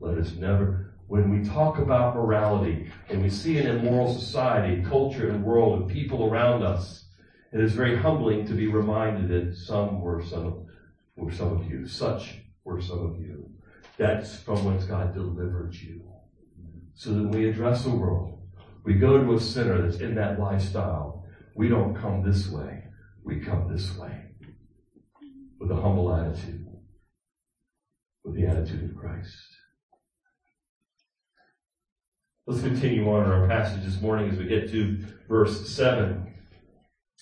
Let 0.00 0.18
us 0.18 0.32
never, 0.32 0.94
when 1.06 1.30
we 1.30 1.46
talk 1.46 1.78
about 1.78 2.14
morality 2.14 2.90
and 3.08 3.22
we 3.22 3.30
see 3.30 3.58
an 3.58 3.66
immoral 3.66 4.12
society, 4.12 4.82
culture, 4.82 5.28
and 5.28 5.44
world, 5.44 5.80
and 5.80 5.90
people 5.90 6.24
around 6.24 6.62
us, 6.62 7.04
it 7.52 7.60
is 7.60 7.72
very 7.72 7.96
humbling 7.96 8.46
to 8.46 8.54
be 8.54 8.66
reminded 8.66 9.28
that 9.28 9.56
some 9.56 10.00
were 10.00 10.22
some 10.22 10.46
of, 10.46 10.66
were 11.16 11.32
some 11.32 11.58
of 11.58 11.70
you. 11.70 11.86
Such 11.86 12.38
were 12.64 12.80
some 12.80 13.04
of 13.06 13.20
you. 13.20 13.50
That's 13.96 14.38
from 14.40 14.64
whence 14.64 14.84
God 14.84 15.14
delivered 15.14 15.74
you. 15.74 16.02
So 16.94 17.10
that 17.10 17.22
when 17.22 17.30
we 17.30 17.48
address 17.48 17.84
the 17.84 17.90
world, 17.90 18.38
we 18.84 18.94
go 18.94 19.22
to 19.22 19.34
a 19.34 19.40
sinner 19.40 19.82
that's 19.82 20.00
in 20.00 20.14
that 20.14 20.38
lifestyle. 20.38 21.24
We 21.54 21.68
don't 21.68 21.94
come 21.94 22.22
this 22.22 22.48
way. 22.48 22.84
We 23.24 23.40
come 23.40 23.70
this 23.72 23.96
way 23.96 24.28
with 25.58 25.70
a 25.70 25.74
humble 25.74 26.14
attitude, 26.14 26.66
with 28.24 28.34
the 28.36 28.46
attitude 28.46 28.90
of 28.90 28.96
Christ. 28.96 29.36
Let's 32.46 32.62
continue 32.62 33.10
on 33.10 33.24
in 33.24 33.30
our 33.30 33.46
passage 33.46 33.84
this 33.84 34.00
morning 34.00 34.30
as 34.30 34.38
we 34.38 34.46
get 34.46 34.70
to 34.70 34.98
verse 35.28 35.68
7 35.68 36.32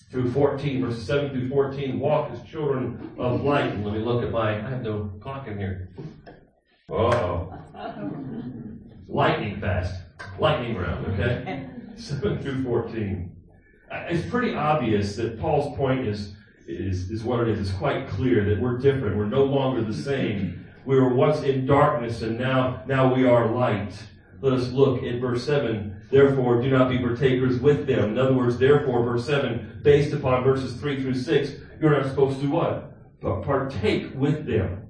through 0.09 0.31
14. 0.31 0.85
Verses 0.85 1.05
7 1.05 1.31
through 1.31 1.49
14. 1.49 1.99
Walk 1.99 2.31
as 2.31 2.41
children 2.43 3.11
of 3.17 3.43
light. 3.43 3.77
Let 3.83 3.93
me 3.93 3.99
look 3.99 4.23
at 4.23 4.31
my, 4.31 4.65
I 4.65 4.69
have 4.69 4.83
no 4.83 5.11
clock 5.19 5.47
in 5.47 5.57
here. 5.57 5.89
Oh. 6.89 7.53
Lightning 9.09 9.59
fast 9.59 10.01
lightning 10.39 10.77
round, 10.77 11.05
okay? 11.07 11.67
7 11.95 12.41
through 12.41 12.63
14. 12.63 13.35
Uh, 13.91 14.03
it's 14.09 14.29
pretty 14.29 14.53
obvious 14.53 15.15
that 15.15 15.39
Paul's 15.39 15.75
point 15.77 16.07
is, 16.07 16.35
is, 16.67 17.09
is 17.09 17.23
what 17.23 17.41
it 17.41 17.47
is. 17.47 17.69
It's 17.69 17.77
quite 17.77 18.07
clear 18.07 18.43
that 18.45 18.59
we're 18.59 18.77
different. 18.77 19.17
We're 19.17 19.25
no 19.25 19.43
longer 19.43 19.81
the 19.81 19.93
same. 19.93 20.65
We 20.85 20.99
were 20.99 21.13
once 21.13 21.43
in 21.43 21.65
darkness 21.65 22.21
and 22.21 22.37
now, 22.37 22.83
now 22.87 23.13
we 23.13 23.25
are 23.25 23.51
light. 23.51 23.93
Let 24.41 24.53
us 24.53 24.69
look 24.69 25.03
at 25.03 25.19
verse 25.19 25.45
7. 25.45 26.01
Therefore, 26.09 26.61
do 26.61 26.69
not 26.69 26.89
be 26.89 26.99
partakers 26.99 27.59
with 27.59 27.87
them. 27.87 28.11
In 28.11 28.17
other 28.19 28.33
words, 28.33 28.57
therefore, 28.57 29.03
verse 29.03 29.25
7, 29.25 29.81
based 29.83 30.13
upon 30.13 30.43
verses 30.43 30.79
3 30.79 31.01
through 31.01 31.15
6, 31.15 31.51
you're 31.81 31.91
not 31.91 32.09
supposed 32.09 32.39
to 32.41 32.47
what? 32.47 33.19
But 33.19 33.41
partake 33.41 34.13
with 34.15 34.45
them. 34.45 34.87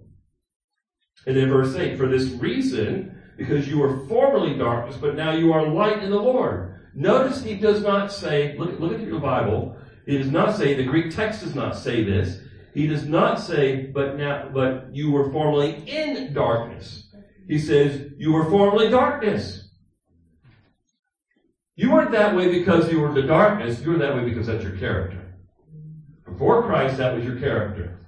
And 1.26 1.36
then 1.36 1.50
verse 1.50 1.76
8, 1.76 1.98
for 1.98 2.08
this 2.08 2.30
reason, 2.30 3.20
because 3.38 3.68
you 3.68 3.80
were 3.80 4.06
formerly 4.08 4.58
darkness, 4.58 4.98
but 4.98 5.16
now 5.16 5.32
you 5.32 5.54
are 5.54 5.68
light 5.68 6.04
in 6.04 6.12
the 6.12 6.20
Lord. 6.20 6.80
Notice 6.94 7.44
he 7.44 7.56
does 7.56 7.82
not 7.82 8.12
say, 8.12 8.56
look, 8.58 8.80
look 8.80 8.94
at 8.94 9.08
your 9.08 9.20
Bible. 9.20 9.77
He 10.08 10.18
does 10.18 10.32
not 10.32 10.56
say, 10.56 10.74
the 10.74 10.86
Greek 10.86 11.14
text 11.14 11.42
does 11.42 11.54
not 11.54 11.76
say 11.76 12.02
this. 12.04 12.40
He 12.74 12.88
does 12.88 13.06
not 13.06 13.42
say, 13.42 13.88
but 13.88 14.16
now, 14.16 14.50
but 14.54 14.88
you 14.94 15.12
were 15.12 15.32
formerly 15.32 15.84
in 15.86 16.34
darkness. 16.34 17.14
He 17.48 17.60
says, 17.60 18.12
you 18.18 18.32
were 18.32 18.50
formerly 18.50 18.90
darkness. 18.90 19.70
You 21.76 21.92
weren't 21.92 22.12
that 22.12 22.36
way 22.36 22.50
because 22.50 22.90
you 22.90 23.02
were 23.02 23.14
the 23.14 23.24
darkness. 23.24 23.82
You 23.82 23.92
were 23.92 23.98
that 23.98 24.16
way 24.16 24.24
because 24.24 24.48
that's 24.48 24.64
your 24.64 24.78
character. 24.78 25.36
Before 26.26 26.64
Christ, 26.64 26.98
that 26.98 27.14
was 27.14 27.26
your 27.26 27.40
character. 27.40 28.00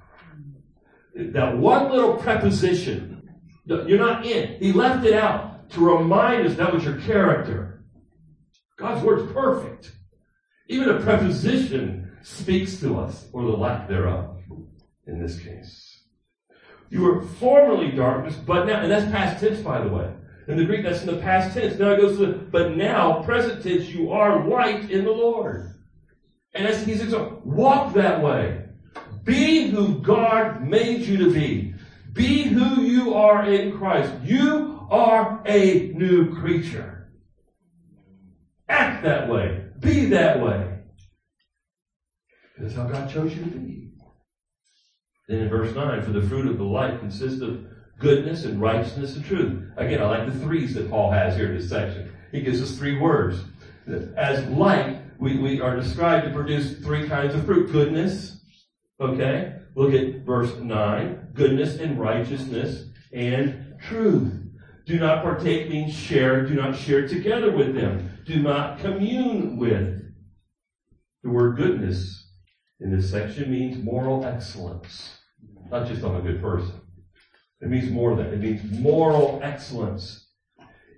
That 1.15 1.57
one 1.57 1.91
little 1.91 2.15
preposition 2.15 3.29
you're 3.65 3.99
not 3.99 4.25
in. 4.25 4.57
He 4.59 4.71
left 4.71 5.05
it 5.05 5.13
out 5.13 5.69
to 5.71 5.85
remind 5.85 6.47
us 6.47 6.55
that 6.55 6.73
was 6.73 6.83
your 6.83 6.99
character. 7.01 7.83
God's 8.77 9.03
word's 9.03 9.31
perfect. 9.31 9.91
Even 10.69 10.89
a 10.89 10.99
preposition 11.01 12.11
speaks 12.21 12.79
to 12.79 12.97
us, 12.99 13.27
or 13.33 13.43
the 13.43 13.49
lack 13.49 13.89
thereof, 13.89 14.37
in 15.07 15.19
this 15.19 15.39
case. 15.39 16.03
You 16.91 17.01
were 17.01 17.23
formerly 17.23 17.91
darkness, 17.91 18.35
but 18.35 18.65
now, 18.65 18.81
and 18.81 18.91
that's 18.91 19.11
past 19.11 19.43
tense, 19.43 19.59
by 19.59 19.81
the 19.81 19.89
way. 19.89 20.13
In 20.47 20.57
the 20.57 20.65
Greek, 20.65 20.83
that's 20.83 21.01
in 21.01 21.07
the 21.07 21.21
past 21.21 21.55
tense. 21.55 21.77
Now 21.77 21.91
it 21.93 22.01
goes 22.01 22.17
to 22.17 22.25
the, 22.27 22.33
but 22.33 22.77
now, 22.77 23.23
present 23.23 23.63
tense, 23.63 23.89
you 23.89 24.11
are 24.11 24.47
light 24.47 24.91
in 24.91 25.05
the 25.05 25.11
Lord. 25.11 25.73
And 26.53 26.67
as 26.67 26.85
he 26.85 26.95
says, 26.95 27.15
walk 27.43 27.93
that 27.95 28.21
way. 28.21 28.65
Be 29.23 29.67
who 29.67 29.99
God 29.99 30.61
made 30.61 31.01
you 31.01 31.17
to 31.17 31.33
be. 31.33 31.73
Be 32.13 32.43
who 32.43 32.81
you 32.81 33.13
are 33.15 33.45
in 33.45 33.77
Christ. 33.77 34.11
You 34.23 34.87
are 34.89 35.41
a 35.45 35.91
new 35.95 36.33
creature. 36.35 37.11
Act 38.67 39.03
that 39.03 39.29
way. 39.29 39.68
Be 39.79 40.05
that 40.05 40.41
way. 40.41 40.79
That's 42.57 42.73
how 42.73 42.87
God 42.87 43.09
chose 43.09 43.33
you 43.35 43.43
to 43.43 43.49
be. 43.49 43.91
Then 45.27 45.41
in 45.41 45.49
verse 45.49 45.73
9, 45.75 46.01
for 46.01 46.11
the 46.11 46.27
fruit 46.27 46.47
of 46.47 46.57
the 46.57 46.63
light 46.63 46.99
consists 46.99 47.41
of 47.41 47.65
goodness 47.99 48.45
and 48.45 48.59
righteousness 48.59 49.15
and 49.15 49.23
truth. 49.23 49.63
Again, 49.77 50.01
I 50.01 50.05
like 50.05 50.25
the 50.25 50.39
threes 50.39 50.73
that 50.73 50.89
Paul 50.89 51.11
has 51.11 51.35
here 51.35 51.51
in 51.51 51.57
this 51.57 51.69
section. 51.69 52.11
He 52.31 52.41
gives 52.41 52.61
us 52.61 52.77
three 52.77 52.97
words. 52.97 53.41
As 54.17 54.45
light, 54.47 55.01
we, 55.19 55.37
we 55.37 55.61
are 55.61 55.75
described 55.75 56.25
to 56.25 56.33
produce 56.33 56.77
three 56.79 57.07
kinds 57.07 57.35
of 57.35 57.45
fruit. 57.45 57.71
Goodness, 57.71 58.41
okay? 58.99 59.55
Look 59.75 59.93
at 59.93 60.25
verse 60.25 60.55
9. 60.55 61.27
Goodness 61.33 61.77
and 61.77 61.99
righteousness 61.99 62.85
and 63.13 63.75
truth. 63.81 64.33
Do 64.85 64.99
not 64.99 65.23
partake 65.23 65.69
means 65.69 65.93
share. 65.93 66.45
Do 66.45 66.55
not 66.55 66.75
share 66.75 67.07
together 67.07 67.51
with 67.51 67.75
them. 67.75 68.09
Do 68.29 68.43
not 68.43 68.77
commune 68.77 69.57
with. 69.57 70.03
The 71.23 71.31
word 71.31 71.57
goodness 71.57 72.29
in 72.79 72.95
this 72.95 73.09
section 73.09 73.49
means 73.49 73.83
moral 73.83 74.23
excellence. 74.23 75.17
Not 75.71 75.87
just 75.87 76.03
I'm 76.03 76.15
a 76.15 76.21
good 76.21 76.39
person. 76.39 76.79
It 77.59 77.69
means 77.69 77.89
more 77.89 78.15
than 78.15 78.25
that. 78.25 78.33
It 78.35 78.39
means 78.39 78.79
moral 78.79 79.39
excellence. 79.41 80.27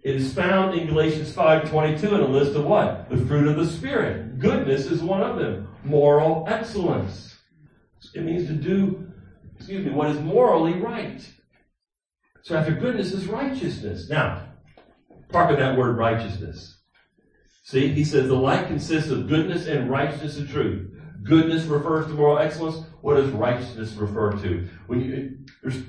It 0.04 0.17
is 0.17 0.34
found 0.34 0.78
in 0.78 0.88
Galatians 0.88 1.32
5.22 1.32 2.04
in 2.04 2.20
a 2.20 2.28
list 2.28 2.54
of 2.58 2.65
what? 2.65 3.10
The 3.10 3.26
fruit 3.26 3.48
of 3.48 3.56
the 3.56 3.65
Spirit. 3.65 4.38
Goodness 4.38 4.88
is 4.88 5.02
one 5.02 5.22
of 5.22 5.38
them. 5.39 5.70
Moral 5.86 6.44
excellence. 6.50 7.38
It 8.13 8.26
means 8.26 8.46
to 8.48 8.54
do, 8.56 9.10
excuse 9.56 9.86
me, 9.86 9.94
what 9.94 10.10
is 10.10 10.20
morally 10.20 10.74
right. 10.74 11.26
So 12.41 12.58
after 12.58 12.74
goodness 12.74 13.13
is 13.13 13.28
righteousness. 13.28 14.10
Now, 14.10 14.50
part 15.29 15.50
of 15.50 15.60
that 15.60 15.77
word 15.77 15.96
righteousness. 15.96 16.79
See, 17.72 17.88
he 17.94 18.04
says 18.04 18.28
the 18.28 18.36
light 18.36 18.67
consists 18.67 19.10
of 19.12 19.30
goodness 19.30 19.65
and 19.65 19.90
righteousness 19.90 20.38
and 20.38 20.50
truth. 20.50 20.92
Goodness 21.24 21.63
refers 21.63 22.06
to 22.08 22.12
moral 22.12 22.38
excellence. 22.38 22.86
What 23.00 23.15
does 23.15 23.30
righteousness 23.30 23.94
refer 23.94 24.34
to? 24.42 24.67
When 24.88 25.00
you, 25.00 25.38
there's 25.63 25.82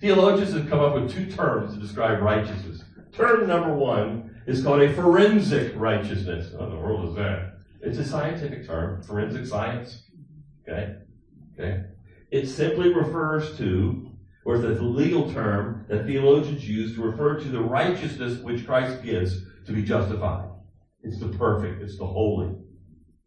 theologians 0.00 0.52
have 0.52 0.70
come 0.70 0.78
up 0.78 0.94
with 0.94 1.12
two 1.12 1.26
terms 1.26 1.74
to 1.74 1.80
describe 1.80 2.22
righteousness. 2.22 2.84
Term 3.10 3.48
number 3.48 3.74
one 3.74 4.42
is 4.46 4.62
called 4.62 4.82
a 4.82 4.92
forensic 4.92 5.72
righteousness. 5.74 6.52
What 6.52 6.68
in 6.68 6.76
the 6.76 6.80
world 6.80 7.08
is 7.08 7.16
that? 7.16 7.56
It's 7.80 7.98
a 7.98 8.04
scientific 8.04 8.64
term, 8.64 9.02
forensic 9.02 9.44
science. 9.44 10.04
Okay? 10.62 10.98
Okay? 11.58 11.82
It 12.30 12.46
simply 12.46 12.94
refers 12.94 13.58
to, 13.58 14.08
or 14.44 14.54
it's 14.54 14.78
a 14.78 14.84
legal 14.84 15.32
term 15.32 15.84
that 15.88 16.06
theologians 16.06 16.68
use 16.68 16.94
to 16.94 17.02
refer 17.02 17.40
to 17.40 17.48
the 17.48 17.60
righteousness 17.60 18.38
which 18.38 18.64
Christ 18.64 19.02
gives 19.02 19.42
to 19.66 19.72
be 19.72 19.82
justified. 19.82 20.53
It's 21.04 21.18
the 21.18 21.28
perfect, 21.28 21.82
it's 21.82 21.98
the 21.98 22.06
holy. 22.06 22.54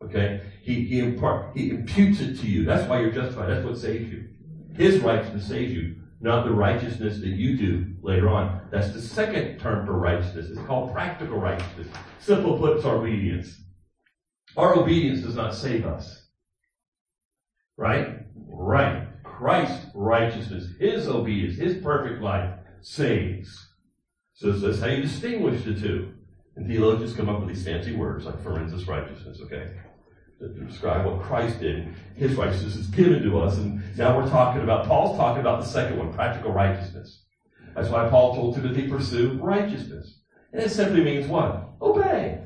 Okay? 0.03 0.41
He, 0.61 0.83
he, 0.85 0.99
impart, 0.99 1.55
he 1.55 1.69
imputes 1.69 2.19
it 2.19 2.39
to 2.39 2.47
you. 2.47 2.65
That's 2.65 2.87
why 2.89 2.99
you're 2.99 3.11
justified. 3.11 3.49
That's 3.49 3.65
what 3.65 3.77
saves 3.77 4.11
you. 4.11 4.27
His 4.75 4.99
righteousness 4.99 5.47
saves 5.47 5.73
you, 5.73 5.95
not 6.19 6.45
the 6.45 6.51
righteousness 6.51 7.19
that 7.19 7.27
you 7.27 7.57
do 7.57 7.95
later 8.01 8.29
on. 8.29 8.61
That's 8.71 8.91
the 8.91 9.01
second 9.01 9.59
term 9.59 9.85
for 9.85 9.93
righteousness. 9.93 10.49
It's 10.49 10.61
called 10.61 10.93
practical 10.93 11.37
righteousness. 11.37 11.87
Simple 12.19 12.57
put, 12.57 12.77
it's 12.77 12.85
our 12.85 12.97
obedience. 12.97 13.59
Our 14.55 14.77
obedience 14.77 15.21
does 15.21 15.35
not 15.35 15.53
save 15.53 15.85
us. 15.85 16.27
Right? 17.75 18.19
Right. 18.35 19.07
Christ's 19.23 19.85
righteousness, 19.93 20.67
His 20.79 21.07
obedience, 21.07 21.57
His 21.57 21.83
perfect 21.83 22.21
life 22.21 22.55
saves. 22.81 23.67
So 24.33 24.51
that's 24.51 24.79
how 24.79 24.87
you 24.87 25.03
distinguish 25.03 25.63
the 25.63 25.75
two. 25.75 26.13
And 26.57 26.67
theologians 26.67 27.13
come 27.13 27.29
up 27.29 27.39
with 27.39 27.49
these 27.49 27.63
fancy 27.63 27.95
words 27.95 28.25
like 28.25 28.41
forensic 28.43 28.87
righteousness, 28.87 29.39
okay? 29.43 29.73
To 30.39 30.47
describe 30.47 31.05
what 31.05 31.21
Christ 31.21 31.59
did. 31.59 31.93
His 32.15 32.33
righteousness 32.33 32.75
is 32.75 32.87
given 32.87 33.21
to 33.23 33.39
us. 33.39 33.57
And 33.57 33.81
now 33.95 34.17
we're 34.17 34.29
talking 34.29 34.63
about, 34.63 34.87
Paul's 34.87 35.17
talking 35.17 35.41
about 35.41 35.61
the 35.61 35.67
second 35.67 35.97
one, 35.97 36.11
practical 36.11 36.51
righteousness. 36.51 37.23
That's 37.75 37.89
why 37.89 38.09
Paul 38.09 38.35
told 38.35 38.55
Timothy, 38.55 38.87
pursue 38.87 39.33
righteousness. 39.33 40.19
And 40.51 40.63
it 40.63 40.69
simply 40.69 41.03
means 41.03 41.27
what? 41.27 41.69
Obey. 41.79 42.41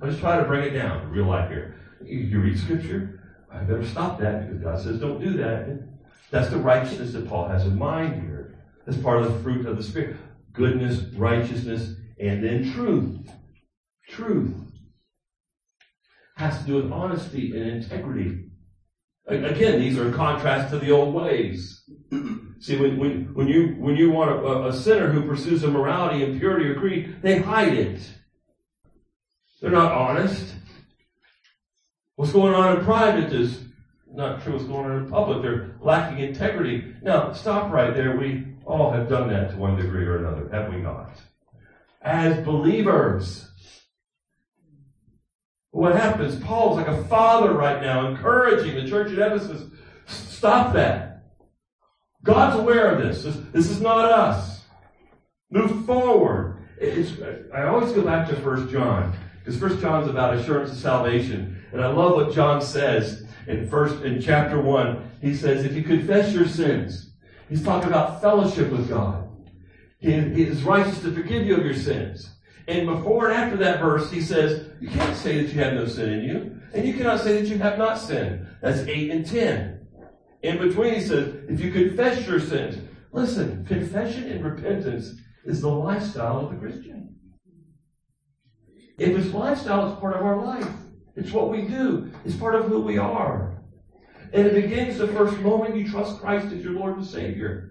I 0.00 0.06
just 0.06 0.20
try 0.20 0.38
to 0.38 0.44
bring 0.44 0.62
it 0.62 0.70
down 0.70 1.10
real 1.10 1.26
life 1.26 1.50
here. 1.50 1.76
You 2.02 2.40
read 2.40 2.58
scripture, 2.58 3.20
I 3.52 3.58
better 3.58 3.84
stop 3.84 4.20
that 4.20 4.46
because 4.46 4.62
God 4.62 4.80
says 4.80 5.00
don't 5.00 5.20
do 5.20 5.36
that. 5.38 5.82
That's 6.30 6.48
the 6.48 6.58
righteousness 6.58 7.12
that 7.12 7.28
Paul 7.28 7.48
has 7.48 7.66
in 7.66 7.76
mind 7.76 8.22
here. 8.22 8.54
That's 8.86 9.00
part 9.02 9.20
of 9.20 9.32
the 9.32 9.38
fruit 9.40 9.66
of 9.66 9.76
the 9.76 9.82
Spirit. 9.82 10.16
Goodness, 10.52 11.02
righteousness, 11.14 11.94
and 12.20 12.44
then 12.44 12.72
truth. 12.72 13.30
Truth 14.08 14.54
has 16.36 16.58
to 16.58 16.64
do 16.64 16.74
with 16.76 16.92
honesty 16.92 17.56
and 17.56 17.82
integrity. 17.82 18.46
Again, 19.26 19.80
these 19.80 19.98
are 19.98 20.08
in 20.08 20.14
contrast 20.14 20.70
to 20.72 20.78
the 20.78 20.90
old 20.90 21.14
ways. 21.14 21.82
See, 22.60 22.76
when, 22.76 22.98
when, 22.98 23.34
when 23.34 23.48
you 23.48 23.76
when 23.78 23.96
you 23.96 24.10
want 24.10 24.30
a, 24.30 24.68
a 24.68 24.72
sinner 24.72 25.10
who 25.10 25.26
pursues 25.26 25.64
immorality, 25.64 26.24
impurity, 26.24 26.66
or 26.66 26.74
greed, 26.74 27.22
they 27.22 27.38
hide 27.38 27.72
it. 27.72 28.00
They're 29.60 29.70
not 29.70 29.92
honest. 29.92 30.54
What's 32.16 32.32
going 32.32 32.54
on 32.54 32.78
in 32.78 32.84
private 32.84 33.32
is 33.32 33.60
not 34.12 34.42
true 34.42 34.54
what's 34.54 34.64
going 34.64 34.90
on 34.90 35.04
in 35.04 35.10
public. 35.10 35.42
They're 35.42 35.76
lacking 35.80 36.18
integrity. 36.18 36.94
Now, 37.02 37.32
stop 37.32 37.72
right 37.72 37.94
there. 37.94 38.16
We 38.16 38.46
all 38.66 38.90
have 38.90 39.08
done 39.08 39.28
that 39.28 39.52
to 39.52 39.56
one 39.56 39.76
degree 39.76 40.04
or 40.04 40.18
another, 40.18 40.48
have 40.50 40.72
we 40.72 40.80
not? 40.80 41.12
As 42.02 42.44
believers. 42.44 43.48
What 45.70 45.94
happens? 45.94 46.36
Paul's 46.42 46.76
like 46.76 46.88
a 46.88 47.04
father 47.04 47.52
right 47.52 47.80
now, 47.80 48.08
encouraging 48.08 48.74
the 48.74 48.88
church 48.88 49.12
at 49.12 49.18
Ephesus. 49.18 49.70
Stop 50.06 50.72
that. 50.74 51.24
God's 52.22 52.58
aware 52.60 52.90
of 52.90 53.02
this. 53.02 53.22
This, 53.22 53.36
this 53.52 53.70
is 53.70 53.80
not 53.80 54.10
us. 54.10 54.64
Move 55.50 55.86
forward. 55.86 56.56
It's, 56.78 57.12
I 57.54 57.64
always 57.64 57.92
go 57.92 58.02
back 58.02 58.28
to 58.28 58.36
First 58.36 58.70
John 58.70 59.16
because 59.38 59.58
First 59.58 59.80
John's 59.80 60.08
about 60.08 60.34
assurance 60.34 60.70
of 60.70 60.78
salvation, 60.78 61.62
and 61.72 61.80
I 61.80 61.88
love 61.88 62.14
what 62.14 62.32
John 62.32 62.60
says 62.60 63.26
in 63.46 63.68
first 63.68 64.02
in 64.02 64.20
chapter 64.20 64.60
one. 64.60 65.10
He 65.20 65.34
says, 65.34 65.64
"If 65.64 65.74
you 65.74 65.82
confess 65.82 66.32
your 66.32 66.46
sins," 66.46 67.12
he's 67.48 67.62
talking 67.62 67.88
about 67.88 68.20
fellowship 68.20 68.70
with 68.70 68.88
God. 68.88 69.29
He, 70.00 70.12
is 70.12 70.62
righteous 70.62 71.00
to 71.02 71.12
forgive 71.12 71.46
you 71.46 71.56
of 71.56 71.64
your 71.64 71.74
sins. 71.74 72.28
And 72.66 72.86
before 72.86 73.28
and 73.28 73.36
after 73.36 73.56
that 73.58 73.80
verse, 73.80 74.10
he 74.10 74.20
says, 74.20 74.66
"You 74.80 74.88
can't 74.88 75.16
say 75.16 75.42
that 75.42 75.52
you 75.52 75.60
have 75.60 75.74
no 75.74 75.86
sin 75.86 76.10
in 76.10 76.24
you, 76.24 76.60
and 76.72 76.86
you 76.86 76.94
cannot 76.94 77.20
say 77.20 77.40
that 77.40 77.48
you 77.48 77.58
have 77.58 77.78
not 77.78 77.98
sinned." 77.98 78.46
That's 78.62 78.80
eight 78.80 79.10
and 79.10 79.26
ten. 79.26 79.80
In 80.42 80.58
between, 80.58 80.94
he 80.94 81.00
says, 81.00 81.34
"If 81.48 81.60
you 81.60 81.70
confess 81.70 82.26
your 82.26 82.40
sins." 82.40 82.78
Listen, 83.12 83.64
confession 83.64 84.24
and 84.30 84.44
repentance 84.44 85.14
is 85.44 85.60
the 85.60 85.68
lifestyle 85.68 86.40
of 86.40 86.50
the 86.50 86.56
Christian. 86.56 87.16
If 88.98 89.18
it's 89.18 89.34
lifestyle, 89.34 89.90
it's 89.90 90.00
part 90.00 90.14
of 90.14 90.22
our 90.22 90.44
life. 90.44 90.70
It's 91.16 91.32
what 91.32 91.50
we 91.50 91.66
do. 91.66 92.10
It's 92.24 92.36
part 92.36 92.54
of 92.54 92.66
who 92.66 92.80
we 92.80 92.98
are. 92.98 93.62
And 94.32 94.46
it 94.46 94.54
begins 94.54 94.98
the 94.98 95.08
first 95.08 95.38
moment 95.40 95.76
you 95.76 95.88
trust 95.88 96.20
Christ 96.20 96.52
as 96.52 96.62
your 96.62 96.74
Lord 96.74 96.98
and 96.98 97.04
Savior. 97.04 97.69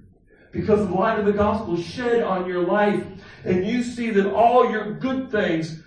Because 0.51 0.87
the 0.87 0.93
light 0.93 1.19
of 1.19 1.25
the 1.25 1.33
gospel 1.33 1.77
shed 1.77 2.23
on 2.23 2.47
your 2.47 2.61
life, 2.61 3.03
and 3.43 3.65
you 3.65 3.83
see 3.83 4.09
that 4.11 4.33
all 4.33 4.69
your 4.69 4.93
good 4.93 5.29
things 5.29 5.81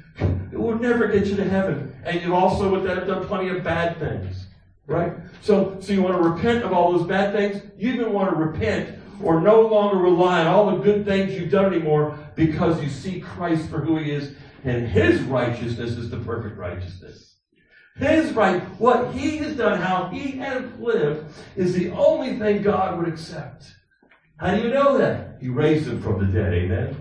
will 0.53 0.79
never 0.79 1.09
get 1.09 1.27
you 1.27 1.37
to 1.37 1.49
heaven. 1.49 1.95
And 2.05 2.21
you've 2.21 2.33
also, 2.33 2.71
with 2.71 2.85
that, 2.85 2.99
have 2.99 3.07
done 3.07 3.27
plenty 3.27 3.49
of 3.49 3.65
bad 3.65 3.99
things. 3.99 4.47
Right? 4.87 5.13
So, 5.41 5.79
so 5.81 5.93
you 5.93 6.03
want 6.03 6.21
to 6.21 6.29
repent 6.29 6.65
of 6.65 6.73
all 6.73 6.93
those 6.93 7.07
bad 7.07 7.33
things? 7.33 7.63
You 7.77 7.93
even 7.93 8.13
want 8.13 8.31
to 8.31 8.37
repent 8.37 8.99
or 9.23 9.41
no 9.41 9.63
longer 9.63 9.99
rely 9.99 10.41
on 10.41 10.49
all 10.49 10.77
the 10.77 10.83
good 10.83 11.05
things 11.05 11.33
you've 11.33 11.51
done 11.51 11.73
anymore 11.73 12.19
because 12.35 12.83
you 12.83 12.89
see 12.89 13.21
Christ 13.21 13.69
for 13.69 13.81
who 13.81 13.97
He 13.97 14.11
is 14.11 14.35
and 14.65 14.87
his 14.87 15.21
righteousness 15.23 15.93
is 15.93 16.11
the 16.11 16.19
perfect 16.19 16.57
righteousness. 16.57 17.37
His 17.97 18.33
right, 18.33 18.63
what 18.79 19.13
he 19.13 19.39
has 19.39 19.57
done, 19.57 19.81
how 19.81 20.09
he 20.09 20.33
has 20.39 20.65
lived, 20.79 21.35
is 21.57 21.75
the 21.75 21.91
only 21.91 22.39
thing 22.39 22.63
God 22.63 22.99
would 22.99 23.09
accept. 23.09 23.73
How 24.39 24.55
do 24.55 24.62
you 24.62 24.70
know 24.70 24.99
that? 24.99 25.39
He 25.41 25.49
raised 25.49 25.87
him 25.87 26.03
from 26.03 26.20
the 26.20 26.33
dead, 26.33 26.53
amen? 26.53 26.97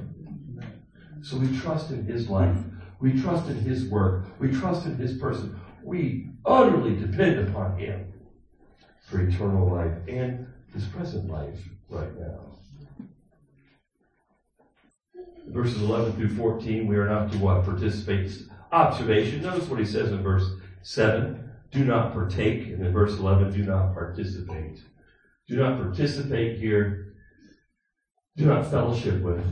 So 1.21 1.37
we 1.37 1.57
trust 1.59 1.91
in 1.91 2.05
his 2.05 2.29
life. 2.29 2.57
We 2.99 3.19
trust 3.19 3.49
in 3.49 3.57
his 3.57 3.85
work. 3.85 4.25
We 4.39 4.51
trust 4.51 4.85
in 4.85 4.95
his 4.97 5.17
person. 5.17 5.59
We 5.83 6.29
utterly 6.45 6.95
depend 6.95 7.49
upon 7.49 7.77
him 7.77 8.13
for 9.07 9.21
eternal 9.21 9.69
life 9.69 9.93
and 10.07 10.47
his 10.73 10.85
present 10.85 11.29
life 11.29 11.59
right 11.89 12.17
now 12.19 12.51
verses 15.51 15.81
11 15.81 16.13
through 16.13 16.35
14, 16.35 16.87
we 16.87 16.95
are 16.95 17.07
not 17.07 17.31
to 17.31 17.37
what? 17.37 17.63
Participate. 17.65 18.43
Observation. 18.71 19.41
Notice 19.41 19.67
what 19.67 19.79
he 19.79 19.85
says 19.85 20.11
in 20.11 20.23
verse 20.23 20.49
7. 20.81 21.49
Do 21.71 21.83
not 21.83 22.13
partake. 22.13 22.67
And 22.67 22.85
in 22.85 22.93
verse 22.93 23.13
11, 23.13 23.51
do 23.51 23.63
not 23.63 23.93
participate. 23.93 24.79
Do 25.47 25.57
not 25.57 25.77
participate 25.77 26.59
here. 26.59 27.00
Do 28.41 28.47
not 28.47 28.71
fellowship 28.71 29.21
with. 29.21 29.45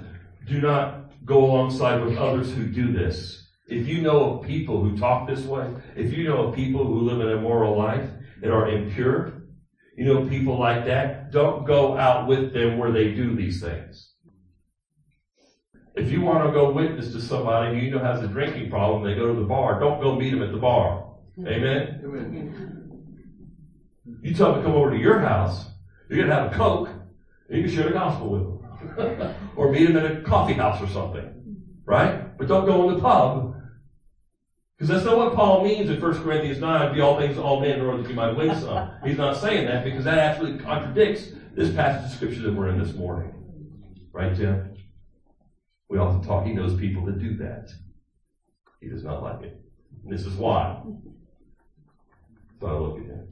Do 0.48 0.60
not 0.62 1.12
go 1.24 1.46
alongside 1.46 2.04
with 2.04 2.18
others 2.18 2.52
who 2.52 2.66
do 2.66 2.92
this. 2.92 3.48
If 3.68 3.88
you 3.88 4.02
know 4.02 4.40
of 4.40 4.48
people 4.48 4.82
who 4.82 4.98
talk 4.98 5.28
this 5.28 5.42
way, 5.42 5.72
if 5.96 6.12
you 6.12 6.28
know 6.28 6.48
of 6.48 6.56
people 6.56 6.84
who 6.84 7.02
live 7.02 7.20
an 7.20 7.38
immoral 7.38 7.78
life 7.78 8.10
and 8.42 8.52
are 8.52 8.68
impure, 8.68 9.44
you 9.96 10.06
know 10.06 10.28
people 10.28 10.58
like 10.58 10.86
that, 10.86 11.32
don't 11.32 11.68
go 11.68 12.00
out 12.00 12.28
with 12.28 12.52
them 12.52 12.80
where 12.80 12.92
they 12.92 13.12
do 13.14 13.36
these 13.36 13.62
things. 13.62 14.14
If 15.94 16.12
you 16.12 16.22
want 16.22 16.48
to 16.48 16.52
go 16.52 16.72
witness 16.72 17.12
to 17.12 17.22
somebody 17.22 17.76
who 17.76 17.86
you 17.86 17.92
know 17.92 18.00
has 18.00 18.24
a 18.24 18.28
drinking 18.28 18.72
problem, 18.72 19.04
they 19.04 19.14
go 19.14 19.32
to 19.32 19.40
the 19.40 19.46
bar, 19.46 19.80
don't 19.80 20.02
go 20.02 20.16
meet 20.16 20.32
them 20.32 20.42
at 20.42 20.52
the 20.52 20.58
bar. 20.58 21.14
Amen? 21.42 22.02
Amen. 22.04 22.90
You 24.24 24.34
tell 24.34 24.54
them 24.54 24.64
to 24.64 24.68
come 24.68 24.76
over 24.76 24.90
to 24.90 24.98
your 24.98 25.20
house, 25.20 25.68
you're 26.10 26.18
going 26.18 26.30
to 26.30 26.34
have 26.34 26.52
a 26.52 26.56
Coke, 26.56 26.90
and 27.50 27.58
you 27.60 27.66
can 27.66 27.72
share 27.72 27.84
the 27.84 27.94
gospel 27.94 28.32
with 28.32 28.42
them. 28.42 28.59
Or 29.56 29.72
meet 29.72 29.90
him 29.90 29.98
at 29.98 30.12
a 30.12 30.22
coffee 30.22 30.54
house 30.54 30.82
or 30.82 30.88
something. 30.88 31.26
Right? 31.86 32.38
But 32.38 32.48
don't 32.48 32.66
go 32.66 32.90
in 32.90 32.96
the 32.96 33.02
pub. 33.02 33.56
Because 34.78 34.90
that's 34.90 35.06
not 35.06 35.18
what 35.18 35.36
Paul 35.36 35.64
means 35.66 35.90
in 35.90 36.00
1 36.00 36.24
Corinthians 36.24 36.60
9, 36.60 36.94
be 36.94 37.02
all 37.02 37.20
things 37.20 37.36
to 37.36 37.42
all 37.42 37.60
men 37.60 37.80
in 37.80 37.86
order 37.86 38.02
that 38.02 38.10
you 38.10 38.16
might 38.16 38.32
win 38.32 38.56
some. 38.58 38.92
He's 39.04 39.18
not 39.18 39.36
saying 39.36 39.66
that 39.68 39.84
because 39.84 40.06
that 40.06 40.18
actually 40.18 40.58
contradicts 40.58 41.32
this 41.54 41.74
passage 41.74 42.10
of 42.10 42.16
scripture 42.16 42.44
that 42.44 42.54
we're 42.54 42.70
in 42.70 42.80
this 42.80 42.96
morning. 42.96 43.34
Right, 44.14 44.34
Tim? 44.34 44.76
We 45.90 45.98
often 45.98 46.24
talk, 46.24 46.46
he 46.46 46.54
knows 46.54 46.80
people 46.80 47.06
that 47.08 47.20
do 47.20 47.36
that. 47.38 47.70
He 48.80 48.88
does 48.88 49.04
not 49.04 49.22
like 49.22 49.42
it. 49.42 49.60
And 50.04 50.14
this 50.14 50.26
is 50.26 50.36
why. 50.36 50.82
So 52.62 52.68
I 52.68 52.74
look 52.78 53.00
at 53.00 53.06
him. 53.06 53.28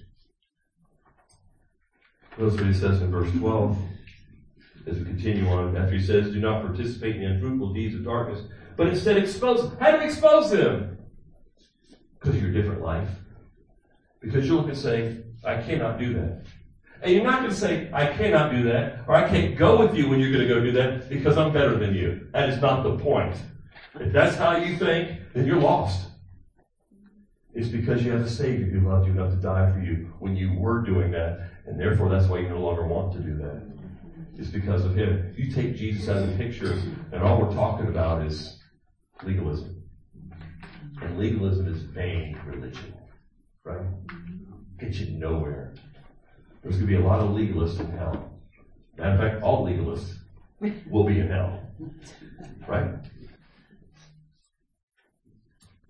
Notice 2.37 2.55
what 2.55 2.67
he 2.67 2.73
says 2.73 3.01
in 3.01 3.09
verse 3.09 3.31
12 3.31 3.77
as 4.87 4.97
we 4.97 5.05
continue 5.05 5.47
on. 5.49 5.75
After 5.75 5.95
he 5.95 6.03
says, 6.03 6.31
Do 6.31 6.39
not 6.39 6.65
participate 6.65 7.15
in 7.15 7.21
the 7.21 7.27
unfruitful 7.27 7.73
deeds 7.73 7.95
of 7.95 8.03
darkness, 8.03 8.41
but 8.75 8.87
instead 8.87 9.17
expose 9.17 9.69
them. 9.69 9.77
How 9.79 9.91
do 9.91 9.97
we 9.99 10.05
expose 10.05 10.49
them? 10.49 10.97
Because 12.19 12.35
of 12.35 12.41
your 12.41 12.51
different 12.51 12.81
life. 12.81 13.09
Because 14.21 14.47
you 14.47 14.55
look 14.55 14.67
and 14.67 14.77
say, 14.77 15.17
I 15.45 15.61
cannot 15.61 15.99
do 15.99 16.13
that. 16.13 16.43
And 17.01 17.11
you're 17.11 17.23
not 17.23 17.39
going 17.39 17.51
to 17.51 17.55
say, 17.55 17.89
I 17.93 18.07
cannot 18.07 18.51
do 18.51 18.63
that, 18.63 19.05
or 19.07 19.15
I 19.15 19.29
can't 19.29 19.55
go 19.55 19.77
with 19.77 19.95
you 19.95 20.09
when 20.09 20.19
you're 20.19 20.31
going 20.31 20.47
to 20.47 20.53
go 20.53 20.59
do 20.59 20.71
that 20.71 21.09
because 21.09 21.37
I'm 21.37 21.53
better 21.53 21.77
than 21.77 21.93
you. 21.93 22.27
That 22.33 22.49
is 22.49 22.59
not 22.59 22.83
the 22.83 22.97
point. 22.97 23.35
If 23.99 24.11
that's 24.11 24.35
how 24.35 24.57
you 24.57 24.77
think, 24.77 25.19
then 25.33 25.45
you're 25.45 25.59
lost. 25.59 26.07
It's 27.53 27.69
because 27.69 28.03
you 28.03 28.11
have 28.11 28.21
a 28.21 28.29
Savior 28.29 28.65
who 28.65 28.87
loved 28.87 29.07
you 29.07 29.13
enough 29.13 29.31
to 29.31 29.37
die 29.37 29.71
for 29.71 29.79
you 29.79 30.13
when 30.19 30.35
you 30.35 30.53
were 30.53 30.81
doing 30.81 31.11
that, 31.11 31.49
and 31.65 31.79
therefore 31.79 32.09
that's 32.09 32.27
why 32.27 32.39
you 32.39 32.49
no 32.49 32.59
longer 32.59 32.85
want 32.85 33.13
to 33.13 33.19
do 33.19 33.35
that. 33.37 33.76
It's 34.37 34.49
because 34.49 34.85
of 34.85 34.95
Him. 34.95 35.31
If 35.31 35.39
You 35.39 35.51
take 35.51 35.75
Jesus 35.75 36.07
out 36.09 36.17
of 36.17 36.29
the 36.29 36.43
picture, 36.43 36.73
and 37.11 37.23
all 37.23 37.41
we're 37.41 37.53
talking 37.53 37.87
about 37.87 38.25
is 38.25 38.59
legalism. 39.23 39.83
And 41.01 41.17
legalism 41.17 41.67
is 41.67 41.81
vain 41.81 42.39
religion, 42.45 42.93
right? 43.63 43.85
Gets 44.79 44.99
you 44.99 45.17
nowhere. 45.17 45.73
There's 46.61 46.75
going 46.75 46.87
to 46.87 46.97
be 46.97 47.01
a 47.01 47.05
lot 47.05 47.19
of 47.19 47.29
legalists 47.29 47.79
in 47.79 47.89
hell. 47.91 48.41
Matter 48.97 49.11
of 49.11 49.19
fact, 49.19 49.43
all 49.43 49.65
legalists 49.65 50.15
will 50.89 51.03
be 51.03 51.19
in 51.19 51.29
hell. 51.29 51.61
Right? 52.67 52.95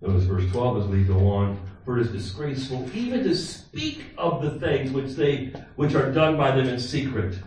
Notice 0.00 0.24
verse 0.24 0.50
12 0.52 0.82
as 0.84 0.86
we 0.86 1.04
go 1.04 1.28
on. 1.28 1.58
For 1.84 1.98
it 1.98 2.06
is 2.06 2.12
disgraceful 2.12 2.88
even 2.94 3.24
to 3.24 3.34
speak 3.34 4.04
of 4.18 4.42
the 4.42 4.60
things 4.60 4.92
which 4.92 5.12
they 5.12 5.46
which 5.76 5.94
are 5.94 6.12
done 6.12 6.36
by 6.36 6.50
them 6.50 6.68
in 6.68 6.78
secret. 6.78 7.38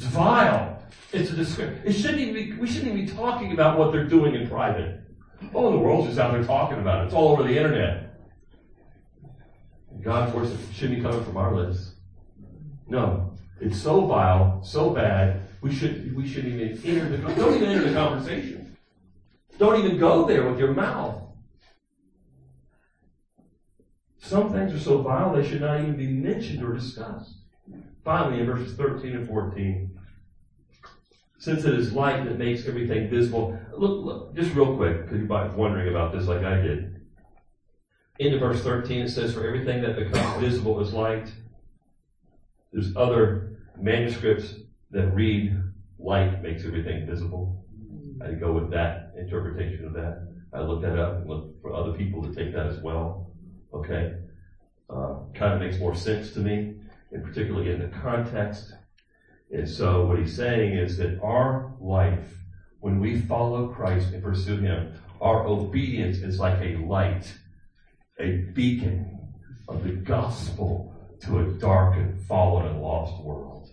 It's 0.00 0.08
vile. 0.08 0.82
It's 1.12 1.30
a 1.30 1.36
disgrace. 1.36 1.78
It 1.84 1.92
shouldn't 1.92 2.20
even 2.20 2.32
be, 2.32 2.52
we 2.58 2.66
shouldn't 2.66 2.94
even 2.94 3.04
be 3.04 3.12
talking 3.12 3.52
about 3.52 3.78
what 3.78 3.92
they're 3.92 4.06
doing 4.06 4.34
in 4.34 4.48
private. 4.48 5.02
Oh, 5.52 5.70
the 5.70 5.76
world's 5.76 6.08
just 6.08 6.18
out 6.18 6.32
there 6.32 6.42
talking 6.42 6.78
about 6.78 7.02
it. 7.02 7.06
It's 7.06 7.14
all 7.14 7.32
over 7.32 7.42
the 7.42 7.54
internet. 7.54 8.18
God, 10.00 10.26
of 10.26 10.32
course, 10.32 10.50
it 10.50 10.58
shouldn't 10.72 10.96
be 10.96 11.02
coming 11.02 11.22
from 11.22 11.36
our 11.36 11.54
lips. 11.54 11.92
No. 12.88 13.34
It's 13.60 13.78
so 13.78 14.06
vile, 14.06 14.62
so 14.64 14.88
bad, 14.88 15.42
we 15.60 15.70
should 15.70 16.16
we 16.16 16.26
shouldn't 16.26 16.54
even 16.54 16.80
enter 16.82 17.14
the 17.14 17.34
don't 17.34 17.56
even 17.56 17.68
enter 17.68 17.88
the 17.90 17.94
conversation. 17.94 18.74
Don't 19.58 19.84
even 19.84 19.98
go 19.98 20.24
there 20.24 20.48
with 20.48 20.58
your 20.58 20.72
mouth. 20.72 21.22
Some 24.16 24.50
things 24.50 24.72
are 24.72 24.80
so 24.80 25.02
vile 25.02 25.34
they 25.34 25.46
should 25.46 25.60
not 25.60 25.78
even 25.78 25.98
be 25.98 26.06
mentioned 26.06 26.64
or 26.64 26.72
discussed. 26.72 27.39
Finally, 28.04 28.40
in 28.40 28.46
verses 28.46 28.76
13 28.76 29.16
and 29.16 29.26
14, 29.26 29.98
since 31.38 31.64
it 31.64 31.74
is 31.74 31.92
light 31.92 32.24
that 32.24 32.38
makes 32.38 32.66
everything 32.66 33.08
visible, 33.08 33.58
look, 33.76 34.04
look 34.04 34.34
just 34.34 34.54
real 34.54 34.76
quick, 34.76 35.02
because 35.02 35.20
you 35.20 35.26
might 35.26 35.48
be 35.48 35.56
wondering 35.56 35.88
about 35.88 36.12
this 36.12 36.26
like 36.26 36.44
I 36.44 36.56
did. 36.60 37.00
Into 38.18 38.38
verse 38.38 38.62
13, 38.62 39.02
it 39.02 39.08
says, 39.08 39.32
For 39.32 39.46
everything 39.46 39.80
that 39.82 39.96
becomes 39.96 40.42
visible 40.42 40.80
is 40.80 40.92
light. 40.92 41.32
There's 42.72 42.94
other 42.94 43.56
manuscripts 43.78 44.54
that 44.90 45.14
read, 45.14 45.56
Light 45.98 46.42
makes 46.42 46.64
everything 46.64 47.06
visible. 47.06 47.64
I 48.24 48.32
go 48.32 48.52
with 48.52 48.70
that 48.70 49.12
interpretation 49.18 49.86
of 49.86 49.92
that. 49.94 50.26
I 50.52 50.60
looked 50.60 50.82
that 50.82 50.98
up 50.98 51.18
and 51.18 51.28
looked 51.28 51.60
for 51.62 51.74
other 51.74 51.92
people 51.92 52.22
to 52.22 52.34
take 52.34 52.52
that 52.54 52.66
as 52.66 52.78
well. 52.80 53.30
Okay? 53.72 54.14
Uh, 54.88 55.16
kind 55.34 55.54
of 55.54 55.60
makes 55.60 55.78
more 55.78 55.94
sense 55.94 56.32
to 56.32 56.40
me, 56.40 56.74
and 57.12 57.24
particularly 57.24 57.70
in 57.70 57.80
the 57.80 57.88
context. 57.98 58.72
And 59.50 59.68
so 59.68 60.06
what 60.06 60.18
he's 60.18 60.36
saying 60.36 60.76
is 60.76 60.96
that 60.98 61.20
our 61.20 61.74
life, 61.80 62.34
when 62.80 63.00
we 63.00 63.20
follow 63.20 63.68
Christ 63.68 64.12
and 64.12 64.22
pursue 64.22 64.58
Him, 64.58 64.94
our 65.20 65.46
obedience 65.46 66.18
is 66.18 66.38
like 66.38 66.60
a 66.60 66.76
light, 66.76 67.32
a 68.18 68.38
beacon 68.54 69.18
of 69.68 69.84
the 69.84 69.90
gospel 69.90 70.94
to 71.20 71.40
a 71.40 71.44
dark 71.58 71.96
and 71.96 72.20
fallen 72.26 72.66
and 72.66 72.80
lost 72.80 73.22
world. 73.22 73.68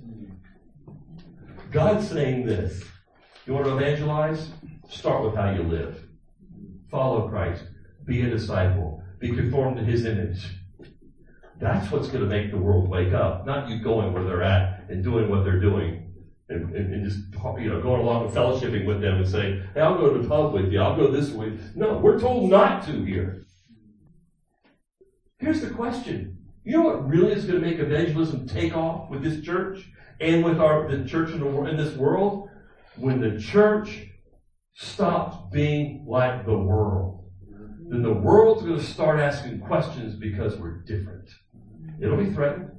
God's 1.72 2.10
saying 2.10 2.46
this. 2.46 2.84
You 3.46 3.54
want 3.54 3.66
to 3.66 3.78
evangelize? 3.78 4.50
Start 4.90 5.24
with 5.24 5.36
how 5.36 5.52
you 5.52 5.64
live. 5.64 6.04
Follow 6.90 7.30
Christ. 7.30 7.64
Be 8.06 8.22
a 8.24 8.30
disciple. 8.30 9.04
Be 9.20 9.30
conformed 9.30 9.78
to 9.78 9.84
His 9.84 10.06
image. 10.06 10.57
That's 11.60 11.92
what's 11.92 12.08
going 12.08 12.24
to 12.24 12.30
make 12.30 12.52
the 12.52 12.58
world 12.58 12.88
wake 12.88 13.14
up. 13.14 13.46
Not 13.46 13.70
you 13.70 13.80
going 13.80 14.14
where 14.14 14.24
they're 14.24 14.44
at 14.44 14.90
and 14.90 15.04
doing 15.04 15.30
what 15.30 15.44
they're 15.44 15.60
doing 15.60 16.08
and, 16.50 16.74
and, 16.76 16.94
and, 16.94 17.04
just 17.04 17.20
you 17.60 17.70
know 17.70 17.82
going 17.82 18.02
along 18.02 18.26
and 18.26 18.34
fellowshipping 18.34 18.86
with 18.86 19.02
them 19.02 19.18
and 19.18 19.28
saying, 19.28 19.64
"Hey, 19.74 19.82
I'll 19.82 19.98
go 19.98 20.14
to 20.14 20.22
the 20.22 20.28
pub 20.28 20.54
with 20.54 20.72
you. 20.72 20.80
I'll 20.80 20.96
go 20.96 21.12
this 21.12 21.32
way." 21.32 21.58
No, 21.76 21.98
we're 21.98 22.20
told 22.20 22.50
not 22.50 22.86
to 22.86 23.04
here. 23.04 23.46
Here's 25.40 25.62
the 25.62 25.70
question: 25.72 26.38
You 26.64 26.78
know 26.78 26.84
what 26.84 27.08
really 27.08 27.34
is 27.34 27.46
going 27.46 27.62
to 27.62 27.66
make 27.66 27.80
evangelism 27.80 28.48
take 28.48 28.76
off 28.76 29.10
with 29.10 29.24
this 29.24 29.44
church 29.44 29.90
and 30.22 30.44
with 30.44 30.60
our 30.60 30.90
the 30.90 31.06
church 31.06 31.32
in, 31.32 31.40
the, 31.40 31.64
in 31.66 31.76
this 31.76 31.96
world? 31.96 32.50
When 32.96 33.20
the 33.20 33.40
church 33.40 34.08
stops 34.74 35.38
being 35.52 36.06
like 36.08 36.46
the 36.46 36.58
world, 36.58 37.26
then 37.90 38.02
the 38.02 38.14
world's 38.14 38.64
going 38.64 38.80
to 38.80 38.84
start 38.84 39.20
asking 39.20 39.60
questions 39.60 40.16
because 40.16 40.56
we're 40.56 40.80
different. 40.84 41.30
It'll 42.02 42.18
be 42.18 42.32
threatened 42.32 42.72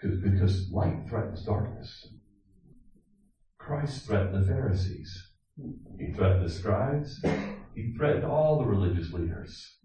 because 0.00 0.70
light 0.70 1.08
threatens 1.08 1.44
darkness. 1.44 2.08
Christ 3.58 4.06
threatened 4.06 4.34
the 4.34 4.46
Pharisees. 4.46 5.28
He 5.98 6.12
threatened 6.12 6.44
the 6.44 6.50
scribes. 6.50 7.24
He 7.74 7.92
threatened 7.96 8.24
all 8.24 8.58
the 8.58 8.66
religious 8.66 9.12
leaders. 9.12 9.76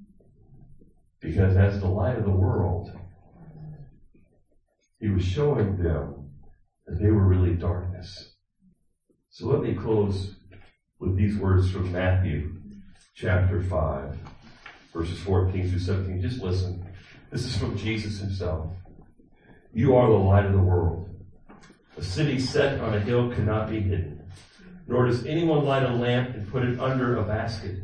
Because 1.19 1.55
as 1.55 1.79
the 1.79 1.87
light 1.87 2.17
of 2.17 2.25
the 2.25 2.31
world, 2.31 2.91
he 4.99 5.09
was 5.09 5.23
showing 5.23 5.77
them 5.77 6.31
that 6.85 6.99
they 6.99 7.11
were 7.11 7.27
really 7.27 7.53
darkness. 7.53 8.33
So 9.29 9.47
let 9.47 9.61
me 9.61 9.75
close 9.75 10.35
with 10.99 11.15
these 11.15 11.37
words 11.37 11.69
from 11.69 11.91
Matthew 11.91 12.55
chapter 13.13 13.61
5, 13.61 14.17
verses 14.93 15.19
14 15.19 15.69
through 15.69 15.79
17. 15.79 16.21
Just 16.21 16.41
listen. 16.41 16.86
This 17.29 17.43
is 17.43 17.57
from 17.57 17.77
Jesus 17.77 18.19
himself. 18.19 18.71
You 19.73 19.97
are 19.97 20.09
the 20.09 20.15
light 20.15 20.45
of 20.45 20.53
the 20.53 20.59
world. 20.59 21.09
A 21.97 22.01
city 22.01 22.39
set 22.39 22.79
on 22.79 22.93
a 22.93 23.01
hill 23.01 23.33
cannot 23.33 23.69
be 23.69 23.81
hidden. 23.81 24.31
Nor 24.87 25.07
does 25.07 25.25
anyone 25.25 25.65
light 25.65 25.83
a 25.83 25.93
lamp 25.93 26.35
and 26.35 26.49
put 26.49 26.63
it 26.63 26.79
under 26.79 27.17
a 27.17 27.23
basket, 27.23 27.79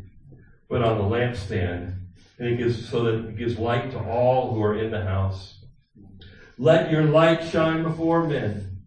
but 0.70 0.82
on 0.82 0.98
the 0.98 1.04
lampstand, 1.04 1.94
and 2.39 2.48
it 2.48 2.58
gives 2.58 2.89
so 2.89 3.04
that 3.04 3.28
it 3.28 3.38
gives 3.38 3.60
light 3.60 3.91
to 3.91 4.00
all 4.00 4.54
who 4.54 4.64
are 4.64 4.78
in 4.78 4.91
the 4.91 5.04
house. 5.04 5.66
Let 6.58 6.89
your 6.89 7.04
light 7.04 7.44
shine 7.44 7.84
before 7.84 8.26
men 8.26 8.78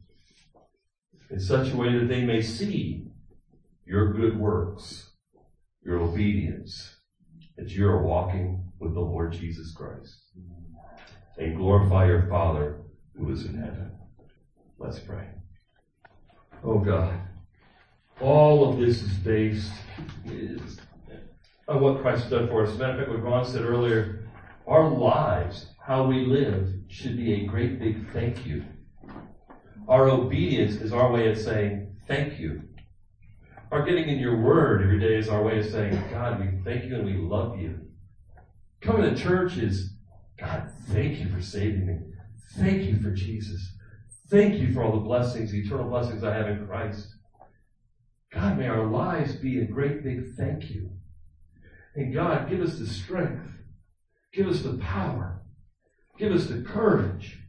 in 1.28 1.38
such 1.38 1.70
a 1.70 1.76
way 1.76 1.98
that 1.98 2.08
they 2.08 2.24
may 2.24 2.40
see 2.40 3.08
your 3.84 4.14
good 4.14 4.38
works, 4.38 5.10
your 5.82 5.98
obedience, 5.98 6.96
that 7.58 7.68
you 7.68 7.86
are 7.86 8.02
walking 8.02 8.65
with 8.78 8.94
the 8.94 9.00
Lord 9.00 9.32
Jesus 9.32 9.72
Christ. 9.72 10.18
And 11.38 11.56
glorify 11.56 12.06
your 12.06 12.26
Father 12.28 12.80
who 13.16 13.30
is 13.30 13.44
in 13.44 13.54
heaven. 13.58 13.92
Let's 14.78 14.98
pray. 14.98 15.28
Oh 16.64 16.78
God, 16.78 17.18
all 18.20 18.70
of 18.70 18.78
this 18.78 19.02
is 19.02 19.12
based 19.18 19.70
on 21.68 21.80
what 21.80 22.00
Christ 22.00 22.22
has 22.22 22.30
done 22.30 22.48
for 22.48 22.64
us. 22.64 22.70
As 22.70 22.76
a 22.76 22.78
matter 22.78 22.92
of 22.92 22.98
fact, 22.98 23.10
what 23.10 23.22
Ron 23.22 23.44
said 23.44 23.62
earlier, 23.62 24.28
our 24.66 24.88
lives, 24.88 25.66
how 25.84 26.06
we 26.06 26.24
live, 26.24 26.72
should 26.88 27.16
be 27.16 27.34
a 27.34 27.46
great 27.46 27.78
big 27.78 28.10
thank 28.12 28.46
you. 28.46 28.64
Our 29.88 30.08
obedience 30.08 30.76
is 30.76 30.92
our 30.92 31.10
way 31.12 31.30
of 31.30 31.38
saying 31.38 31.96
thank 32.08 32.38
you. 32.38 32.62
Our 33.70 33.84
getting 33.84 34.08
in 34.08 34.18
your 34.18 34.40
word 34.40 34.82
every 34.82 34.98
day 34.98 35.16
is 35.16 35.28
our 35.28 35.42
way 35.42 35.58
of 35.58 35.66
saying, 35.66 36.02
God, 36.10 36.40
we 36.40 36.62
thank 36.64 36.84
you 36.84 36.96
and 36.96 37.04
we 37.04 37.14
love 37.14 37.58
you. 37.58 37.80
Coming 38.86 39.12
to 39.12 39.20
church 39.20 39.56
is, 39.56 39.94
God, 40.38 40.70
thank 40.90 41.18
you 41.18 41.28
for 41.28 41.42
saving 41.42 41.88
me. 41.88 41.98
Thank 42.56 42.82
you 42.82 43.00
for 43.00 43.10
Jesus. 43.10 43.60
Thank 44.30 44.60
you 44.60 44.72
for 44.72 44.84
all 44.84 44.92
the 44.92 45.04
blessings, 45.04 45.50
the 45.50 45.58
eternal 45.58 45.90
blessings 45.90 46.22
I 46.22 46.32
have 46.32 46.46
in 46.46 46.64
Christ. 46.68 47.08
God, 48.32 48.56
may 48.56 48.68
our 48.68 48.86
lives 48.86 49.34
be 49.34 49.58
a 49.58 49.64
great 49.64 50.04
big 50.04 50.36
thank 50.36 50.70
you. 50.70 50.92
And 51.96 52.14
God, 52.14 52.48
give 52.48 52.60
us 52.60 52.78
the 52.78 52.86
strength. 52.86 53.50
Give 54.32 54.46
us 54.46 54.62
the 54.62 54.74
power. 54.74 55.42
Give 56.16 56.30
us 56.30 56.46
the 56.46 56.62
courage. 56.62 57.40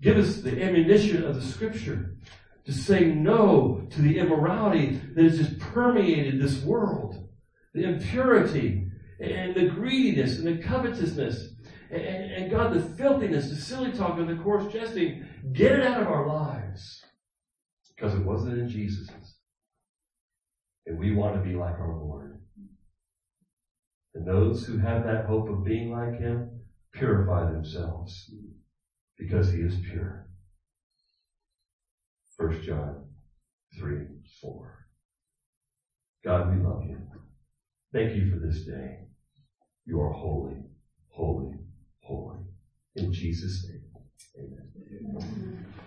Give 0.00 0.16
us 0.16 0.36
the 0.36 0.62
ammunition 0.62 1.22
of 1.22 1.34
the 1.34 1.42
scripture 1.42 2.16
to 2.64 2.72
say 2.72 3.04
no 3.04 3.86
to 3.90 4.00
the 4.00 4.18
immorality 4.18 5.02
that 5.14 5.24
has 5.24 5.36
just 5.36 5.58
permeated 5.58 6.40
this 6.40 6.62
world. 6.62 7.28
The 7.74 7.84
impurity 7.84 8.83
and 9.32 9.54
the 9.54 9.66
greediness 9.66 10.38
and 10.38 10.46
the 10.46 10.62
covetousness 10.62 11.54
and, 11.90 12.02
and, 12.02 12.50
God, 12.50 12.74
the 12.74 12.96
filthiness, 12.96 13.50
the 13.50 13.56
silly 13.56 13.92
talk, 13.92 14.18
and 14.18 14.28
the 14.28 14.42
coarse 14.42 14.72
jesting, 14.72 15.26
get 15.52 15.72
it 15.72 15.86
out 15.86 16.02
of 16.02 16.08
our 16.08 16.26
lives. 16.26 17.02
Because 17.94 18.14
it 18.14 18.24
wasn't 18.24 18.58
in 18.58 18.68
Jesus's. 18.68 19.34
And 20.86 20.98
we 20.98 21.12
want 21.12 21.34
to 21.34 21.40
be 21.40 21.54
like 21.54 21.74
our 21.74 21.94
Lord. 21.94 22.40
And 24.14 24.26
those 24.26 24.64
who 24.64 24.78
have 24.78 25.04
that 25.04 25.26
hope 25.26 25.48
of 25.48 25.64
being 25.64 25.90
like 25.90 26.18
Him 26.18 26.60
purify 26.92 27.50
themselves 27.50 28.30
because 29.18 29.50
He 29.50 29.60
is 29.60 29.76
pure. 29.90 30.26
1 32.36 32.62
John 32.62 33.04
3 33.78 34.06
4. 34.40 34.86
God, 36.24 36.50
we 36.50 36.62
love 36.62 36.82
you. 36.84 36.98
Thank 37.92 38.16
you 38.16 38.30
for 38.30 38.44
this 38.44 38.64
day. 38.64 39.03
You 39.86 40.00
are 40.00 40.10
holy, 40.12 40.64
holy, 41.08 41.58
holy. 42.00 42.38
In 42.96 43.12
Jesus' 43.12 43.66
name, 43.68 43.82
amen. 44.38 44.70
amen. 45.00 45.83